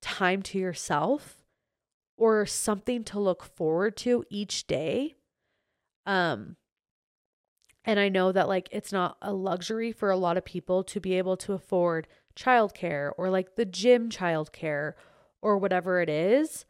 time 0.00 0.42
to 0.42 0.58
yourself 0.58 1.44
or 2.16 2.46
something 2.46 3.02
to 3.04 3.18
look 3.18 3.42
forward 3.42 3.96
to 3.96 4.24
each 4.30 4.66
day. 4.66 5.14
Um 6.06 6.56
and 7.84 8.00
I 8.00 8.08
know 8.08 8.32
that 8.32 8.48
like 8.48 8.68
it's 8.70 8.92
not 8.92 9.16
a 9.20 9.32
luxury 9.32 9.92
for 9.92 10.10
a 10.10 10.16
lot 10.16 10.36
of 10.36 10.44
people 10.44 10.84
to 10.84 11.00
be 11.00 11.14
able 11.14 11.36
to 11.38 11.52
afford 11.52 12.06
childcare 12.36 13.12
or 13.16 13.30
like 13.30 13.56
the 13.56 13.64
gym 13.64 14.08
childcare 14.08 14.94
or 15.42 15.58
whatever 15.58 16.00
it 16.00 16.08
is. 16.08 16.64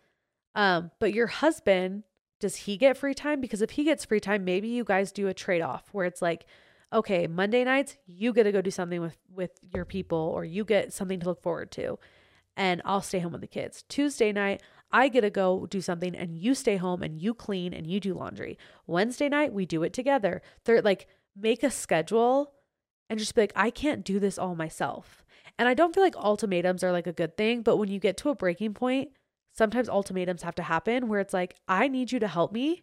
Um 0.55 0.91
but 0.99 1.13
your 1.13 1.27
husband 1.27 2.05
does 2.41 2.57
he 2.57 2.77
get 2.77 2.97
free 2.97 3.15
time 3.15 3.41
because 3.41 3.63
if 3.63 3.71
he 3.71 3.85
gets 3.85 4.05
free 4.05 4.21
time 4.21 4.45
maybe 4.45 4.69
you 4.69 4.85
guys 4.85 5.13
do 5.13 5.29
a 5.29 5.35
trade 5.35 5.63
off 5.63 5.85
where 5.93 6.07
it's 6.07 6.23
like 6.23 6.47
okay, 6.93 7.27
Monday 7.27 7.65
nights 7.65 7.97
you 8.07 8.33
get 8.33 8.45
to 8.45 8.53
go 8.53 8.61
do 8.61 8.71
something 8.71 9.01
with 9.01 9.19
with 9.35 9.53
your 9.75 9.85
people 9.85 10.33
or 10.35 10.45
you 10.45 10.65
get 10.65 10.93
something 10.93 11.21
to 11.21 11.27
look 11.27 11.43
forward 11.43 11.71
to 11.73 11.99
and 12.57 12.81
I'll 12.85 13.01
stay 13.01 13.19
home 13.19 13.33
with 13.33 13.41
the 13.41 13.47
kids. 13.47 13.85
Tuesday 13.89 14.33
night, 14.33 14.63
I 14.93 15.09
get 15.09 15.23
to 15.23 15.31
go 15.31 15.67
do 15.67 15.81
something 15.81 16.15
and 16.15 16.39
you 16.39 16.55
stay 16.55 16.77
home 16.77 17.03
and 17.03 17.21
you 17.21 17.35
clean 17.35 17.75
and 17.75 17.87
you 17.87 17.99
do 17.99 18.15
laundry. 18.15 18.59
Wednesday 18.87 19.29
night, 19.29 19.53
we 19.53 19.67
do 19.67 19.83
it 19.83 19.93
together. 19.93 20.41
They're 20.65 20.83
like 20.83 21.09
make 21.37 21.63
a 21.63 21.71
schedule 21.71 22.53
and 23.11 23.19
just 23.19 23.35
be 23.35 23.43
like, 23.43 23.53
I 23.57 23.71
can't 23.71 24.05
do 24.05 24.21
this 24.21 24.39
all 24.39 24.55
myself. 24.55 25.25
And 25.59 25.69
I 25.69 25.75
don't 25.75 25.95
feel 25.95 26.03
like 26.03 26.17
ultimatums 26.17 26.83
are 26.83 26.93
like 26.93 27.07
a 27.07 27.13
good 27.13 27.37
thing, 27.37 27.63
but 27.63 27.77
when 27.77 27.89
you 27.89 28.01
get 28.01 28.17
to 28.19 28.31
a 28.31 28.35
breaking 28.35 28.75
point, 28.75 29.11
sometimes 29.53 29.89
ultimatums 29.89 30.43
have 30.43 30.57
to 30.57 30.63
happen 30.63 31.09
where 31.09 31.21
it's 31.21 31.35
like, 31.35 31.57
I 31.69 31.89
need 31.89 32.11
you 32.11 32.19
to 32.19 32.29
help 32.29 32.53
me, 32.53 32.83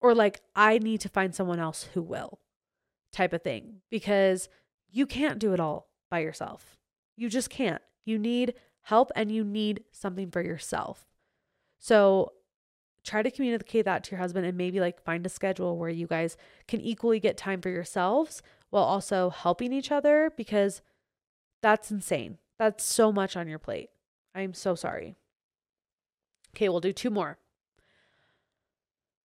or 0.00 0.14
like, 0.14 0.40
I 0.54 0.78
need 0.78 1.00
to 1.02 1.08
find 1.08 1.34
someone 1.34 1.60
else 1.60 1.88
who 1.94 2.02
will 2.02 2.40
type 3.12 3.32
of 3.32 3.42
thing 3.42 3.80
because 3.90 4.48
you 4.90 5.06
can't 5.06 5.38
do 5.38 5.52
it 5.52 5.60
all 5.60 5.88
by 6.10 6.18
yourself. 6.20 6.76
You 7.16 7.28
just 7.28 7.50
can't. 7.50 7.82
You 8.04 8.18
need 8.18 8.54
help 8.82 9.10
and 9.16 9.30
you 9.32 9.44
need 9.44 9.84
something 9.92 10.30
for 10.30 10.42
yourself. 10.42 11.06
So 11.78 12.32
try 13.04 13.22
to 13.22 13.30
communicate 13.30 13.84
that 13.84 14.04
to 14.04 14.10
your 14.12 14.20
husband 14.20 14.44
and 14.46 14.58
maybe 14.58 14.80
like 14.80 15.02
find 15.02 15.24
a 15.24 15.28
schedule 15.28 15.78
where 15.78 15.90
you 15.90 16.06
guys 16.06 16.36
can 16.66 16.80
equally 16.80 17.20
get 17.20 17.36
time 17.36 17.60
for 17.60 17.70
yourselves 17.70 18.42
while 18.70 18.82
also 18.82 19.30
helping 19.30 19.72
each 19.72 19.92
other 19.92 20.32
because 20.36 20.82
that's 21.66 21.90
insane. 21.90 22.38
That's 22.60 22.84
so 22.84 23.10
much 23.10 23.36
on 23.36 23.48
your 23.48 23.58
plate. 23.58 23.90
I'm 24.36 24.54
so 24.54 24.76
sorry. 24.76 25.16
Okay, 26.54 26.68
we'll 26.68 26.78
do 26.78 26.92
two 26.92 27.10
more. 27.10 27.38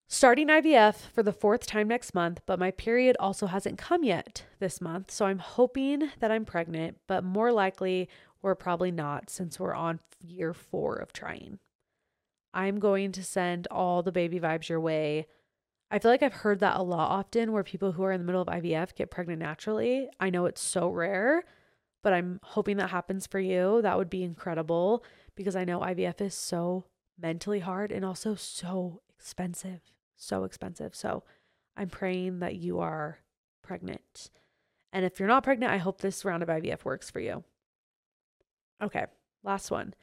Starting 0.07 0.47
IVF 0.47 0.95
for 1.13 1.21
the 1.21 1.31
fourth 1.31 1.67
time 1.67 1.87
next 1.87 2.15
month, 2.15 2.41
but 2.47 2.57
my 2.57 2.71
period 2.71 3.15
also 3.19 3.45
hasn't 3.45 3.77
come 3.77 4.03
yet 4.03 4.45
this 4.59 4.81
month. 4.81 5.11
So 5.11 5.27
I'm 5.27 5.37
hoping 5.37 6.09
that 6.19 6.31
I'm 6.31 6.43
pregnant, 6.43 6.97
but 7.07 7.23
more 7.23 7.51
likely 7.51 8.09
we're 8.41 8.55
probably 8.55 8.89
not 8.89 9.29
since 9.29 9.59
we're 9.59 9.75
on 9.75 9.99
year 10.19 10.51
four 10.51 10.95
of 10.95 11.13
trying. 11.13 11.59
I'm 12.55 12.79
going 12.79 13.11
to 13.11 13.23
send 13.23 13.67
all 13.69 14.01
the 14.01 14.11
baby 14.11 14.39
vibes 14.39 14.67
your 14.67 14.79
way. 14.79 15.27
I 15.91 15.99
feel 15.99 16.09
like 16.09 16.23
I've 16.23 16.33
heard 16.33 16.59
that 16.61 16.77
a 16.77 16.81
lot 16.81 17.11
often 17.11 17.51
where 17.51 17.63
people 17.63 17.91
who 17.91 18.01
are 18.01 18.11
in 18.11 18.19
the 18.19 18.25
middle 18.25 18.41
of 18.41 18.47
IVF 18.47 18.95
get 18.95 19.11
pregnant 19.11 19.39
naturally. 19.39 20.09
I 20.19 20.31
know 20.31 20.47
it's 20.47 20.59
so 20.59 20.89
rare, 20.89 21.43
but 22.03 22.13
I'm 22.13 22.39
hoping 22.43 22.77
that 22.77 22.89
happens 22.89 23.27
for 23.27 23.39
you. 23.39 23.81
That 23.81 23.97
would 23.97 24.09
be 24.09 24.23
incredible 24.23 25.03
because 25.35 25.55
I 25.55 25.65
know 25.65 25.79
IVF 25.79 26.21
is 26.21 26.33
so 26.33 26.85
mentally 27.19 27.59
hard 27.59 27.91
and 27.91 28.03
also 28.03 28.35
so 28.35 29.01
expensive 29.15 29.81
so 30.21 30.43
expensive. 30.43 30.95
So 30.95 31.23
I'm 31.75 31.89
praying 31.89 32.39
that 32.39 32.55
you 32.55 32.79
are 32.79 33.19
pregnant. 33.63 34.29
And 34.93 35.05
if 35.05 35.19
you're 35.19 35.27
not 35.27 35.43
pregnant, 35.43 35.71
I 35.71 35.77
hope 35.77 36.01
this 36.01 36.23
round 36.25 36.43
of 36.43 36.49
IVF 36.49 36.83
works 36.83 37.09
for 37.09 37.19
you. 37.19 37.43
Okay, 38.81 39.05
last 39.43 39.71
one. 39.71 39.93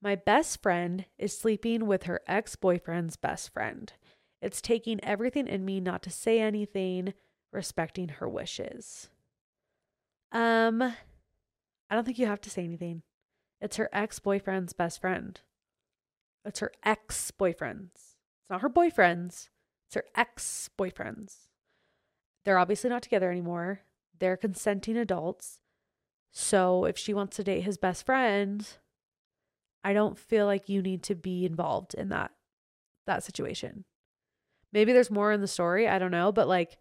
My 0.00 0.14
best 0.14 0.62
friend 0.62 1.06
is 1.18 1.36
sleeping 1.36 1.86
with 1.86 2.04
her 2.04 2.20
ex 2.26 2.54
boyfriend's 2.56 3.16
best 3.16 3.52
friend. 3.52 3.92
It's 4.40 4.60
taking 4.60 5.02
everything 5.02 5.48
in 5.48 5.64
me 5.64 5.80
not 5.80 6.02
to 6.04 6.10
say 6.10 6.40
anything, 6.40 7.14
respecting 7.52 8.08
her 8.08 8.28
wishes. 8.28 9.08
Um, 10.30 10.94
I 11.90 11.94
don't 11.94 12.04
think 12.04 12.18
you 12.18 12.26
have 12.26 12.40
to 12.42 12.50
say 12.50 12.64
anything. 12.64 13.02
It's 13.60 13.76
her 13.76 13.88
ex 13.92 14.18
boyfriend's 14.18 14.72
best 14.72 15.00
friend. 15.00 15.40
It's 16.44 16.60
her 16.60 16.72
ex 16.84 17.30
boyfriend's. 17.30 18.16
It's 18.42 18.50
not 18.50 18.60
her 18.60 18.68
boyfriend's. 18.68 19.50
It's 19.88 19.94
her 19.94 20.04
ex 20.14 20.70
boyfriends. 20.78 21.48
They're 22.44 22.58
obviously 22.58 22.90
not 22.90 23.02
together 23.02 23.30
anymore. 23.30 23.80
They're 24.18 24.36
consenting 24.36 24.96
adults. 24.96 25.58
So 26.32 26.84
if 26.84 26.98
she 26.98 27.14
wants 27.14 27.36
to 27.36 27.44
date 27.44 27.62
his 27.62 27.78
best 27.78 28.04
friend, 28.06 28.66
I 29.82 29.92
don't 29.92 30.18
feel 30.18 30.46
like 30.46 30.68
you 30.68 30.82
need 30.82 31.02
to 31.04 31.14
be 31.14 31.44
involved 31.44 31.94
in 31.94 32.10
that 32.10 32.32
that 33.06 33.24
situation. 33.24 33.84
Maybe 34.72 34.92
there's 34.92 35.10
more 35.10 35.32
in 35.32 35.40
the 35.40 35.48
story, 35.48 35.88
I 35.88 35.98
don't 35.98 36.10
know, 36.10 36.30
but 36.30 36.48
like 36.48 36.78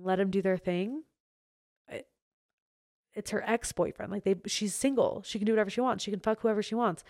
let 0.00 0.16
them 0.16 0.30
do 0.30 0.42
their 0.42 0.58
thing. 0.58 1.04
It's 3.14 3.30
her 3.30 3.42
ex-boyfriend. 3.46 4.10
Like 4.10 4.24
they 4.24 4.36
she's 4.46 4.74
single. 4.74 5.22
She 5.24 5.38
can 5.38 5.46
do 5.46 5.52
whatever 5.52 5.70
she 5.70 5.80
wants. 5.80 6.04
She 6.04 6.10
can 6.10 6.20
fuck 6.20 6.40
whoever 6.40 6.62
she 6.62 6.74
wants. 6.74 7.04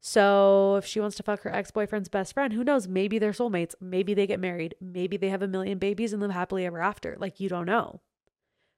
So 0.00 0.76
if 0.76 0.86
she 0.86 1.00
wants 1.00 1.16
to 1.18 1.22
fuck 1.22 1.42
her 1.42 1.54
ex 1.54 1.70
boyfriend's 1.70 2.08
best 2.08 2.32
friend, 2.32 2.52
who 2.52 2.64
knows? 2.64 2.88
Maybe 2.88 3.18
they're 3.18 3.32
soulmates. 3.32 3.74
Maybe 3.80 4.14
they 4.14 4.26
get 4.26 4.40
married. 4.40 4.74
Maybe 4.80 5.16
they 5.16 5.28
have 5.28 5.42
a 5.42 5.48
million 5.48 5.78
babies 5.78 6.12
and 6.12 6.22
live 6.22 6.30
happily 6.30 6.64
ever 6.64 6.80
after. 6.80 7.16
Like 7.18 7.38
you 7.40 7.48
don't 7.48 7.66
know. 7.66 8.00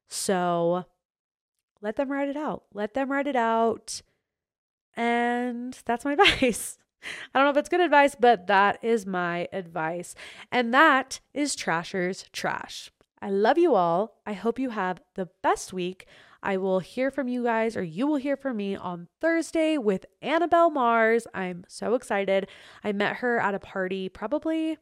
So 0.09 0.85
let 1.81 1.97
them 1.97 2.11
write 2.11 2.29
it 2.29 2.37
out. 2.37 2.65
Let 2.75 2.95
them 2.95 3.11
write 3.11 3.27
it 3.27 3.37
out. 3.37 4.03
And 4.97 5.79
that's 5.85 6.05
my 6.05 6.13
advice. 6.21 6.79
I 7.35 7.39
don't 7.39 7.47
know 7.47 7.51
if 7.51 7.57
it's 7.57 7.69
good 7.69 7.81
advice, 7.81 8.17
but 8.19 8.47
that 8.47 8.79
is 8.83 9.07
my 9.07 9.49
advice. 9.53 10.15
And 10.51 10.73
that 10.73 11.21
is 11.35 11.57
Trashers 11.57 12.27
Trash. 12.33 12.91
I 13.21 13.31
love 13.31 13.59
you 13.59 13.75
all. 13.75 14.21
I 14.27 14.33
hope 14.33 14.59
you 14.59 14.71
have 14.71 15.01
the 15.15 15.29
best 15.43 15.73
week. 15.73 16.07
I 16.43 16.57
will 16.57 16.81
hear 16.81 17.11
from 17.11 17.29
you 17.29 17.45
guys, 17.45 17.77
or 17.77 17.83
you 17.83 18.07
will 18.07 18.17
hear 18.17 18.37
from 18.37 18.57
me 18.57 18.75
on 18.75 19.09
Thursday 19.21 19.79
with 19.79 20.07
Anabelle 20.23 20.73
Marz. 20.73 21.27
I'm 21.33 21.65
so 21.69 21.95
excited. 21.95 22.49
I 22.83 22.93
met 22.93 23.17
her 23.17 23.39
at 23.39 23.55
a 23.55 23.61
party 23.61 24.09
probably 24.09 24.79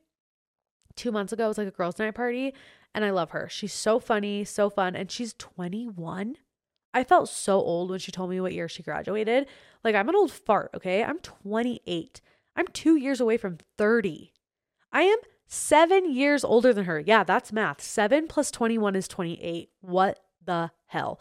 two 0.97 1.13
months 1.13 1.33
ago. 1.33 1.45
It 1.45 1.49
was 1.49 1.59
like 1.59 1.69
a 1.69 1.73
girls' 1.73 1.99
night 1.99 2.15
party, 2.15 2.55
and 2.95 3.05
I 3.05 3.11
love 3.11 3.31
her. 3.31 3.49
She's 3.51 3.75
so 3.75 4.01
funny, 4.01 4.45
so 4.45 4.71
fun, 4.71 4.97
and 4.97 5.11
she's 5.11 5.35
21. 5.35 6.37
I 6.95 7.05
felt 7.05 7.29
so 7.29 7.61
old 7.61 7.91
when 7.91 7.99
she 7.99 8.11
told 8.11 8.31
me 8.31 8.41
what 8.41 8.55
year 8.55 8.69
she 8.69 8.83
graduated. 8.83 9.47
Like, 9.85 9.95
I'm 9.95 10.09
an 10.09 10.17
old 10.17 10.33
fart, 10.33 10.71
okay? 10.75 11.05
I'm 11.05 11.19
28. 11.19 12.21
I'm 12.57 12.67
two 12.69 12.97
years 12.97 13.21
away 13.21 13.37
from 13.37 13.59
30. 13.79 14.33
I 14.93 15.03
am 15.03 15.19
seven 15.47 16.13
years 16.13 16.43
older 16.43 16.73
than 16.73 16.87
her. 16.87 16.99
Yeah, 16.99 17.23
that's 17.23 17.53
math. 17.53 17.81
Seven 17.81 18.27
plus 18.27 18.51
21 18.51 18.97
is 18.97 19.07
28. 19.07 19.71
What 19.81 20.19
the 20.45 20.71
hell? 20.87 21.21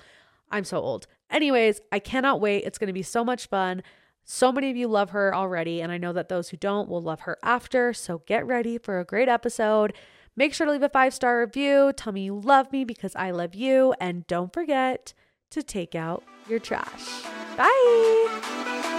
I'm 0.52 0.64
so 0.64 0.80
old. 0.80 1.08
Anyways, 1.30 1.82
I 1.92 2.00
cannot 2.00 2.42
wait. 2.42 2.64
It's 2.66 2.78
going 2.78 2.88
to 2.88 2.94
be 2.94 3.04
so 3.04 3.24
much 3.24 3.48
fun. 3.48 3.84
So 4.24 4.52
many 4.52 4.70
of 4.70 4.78
you 4.78 4.88
love 4.88 5.10
her 5.10 5.34
already, 5.34 5.82
and 5.82 5.92
I 5.92 5.98
know 5.98 6.14
that 6.14 6.30
those 6.30 6.50
who 6.50 6.58
don't 6.58 6.88
will 6.88 7.02
love 7.02 7.22
her 7.22 7.38
after. 7.42 7.94
So 7.94 8.22
get 8.28 8.46
ready 8.46 8.78
for 8.78 9.00
a 9.00 9.06
great 9.06 9.28
episode. 9.28 9.94
Make 10.36 10.54
sure 10.54 10.66
to 10.68 10.72
leave 10.72 10.84
a 10.84 10.90
five 10.90 11.14
star 11.14 11.40
review. 11.40 11.94
Tell 11.94 12.14
me 12.14 12.22
you 12.22 12.40
love 12.40 12.72
me 12.72 12.86
because 12.86 13.16
I 13.16 13.32
love 13.32 13.56
you. 13.56 13.94
And 14.00 14.28
don't 14.28 14.54
forget 14.54 15.14
to 15.50 15.64
take 15.64 15.96
out 15.96 16.24
your 16.48 16.60
trash. 16.60 17.24
Bye. 17.58 18.96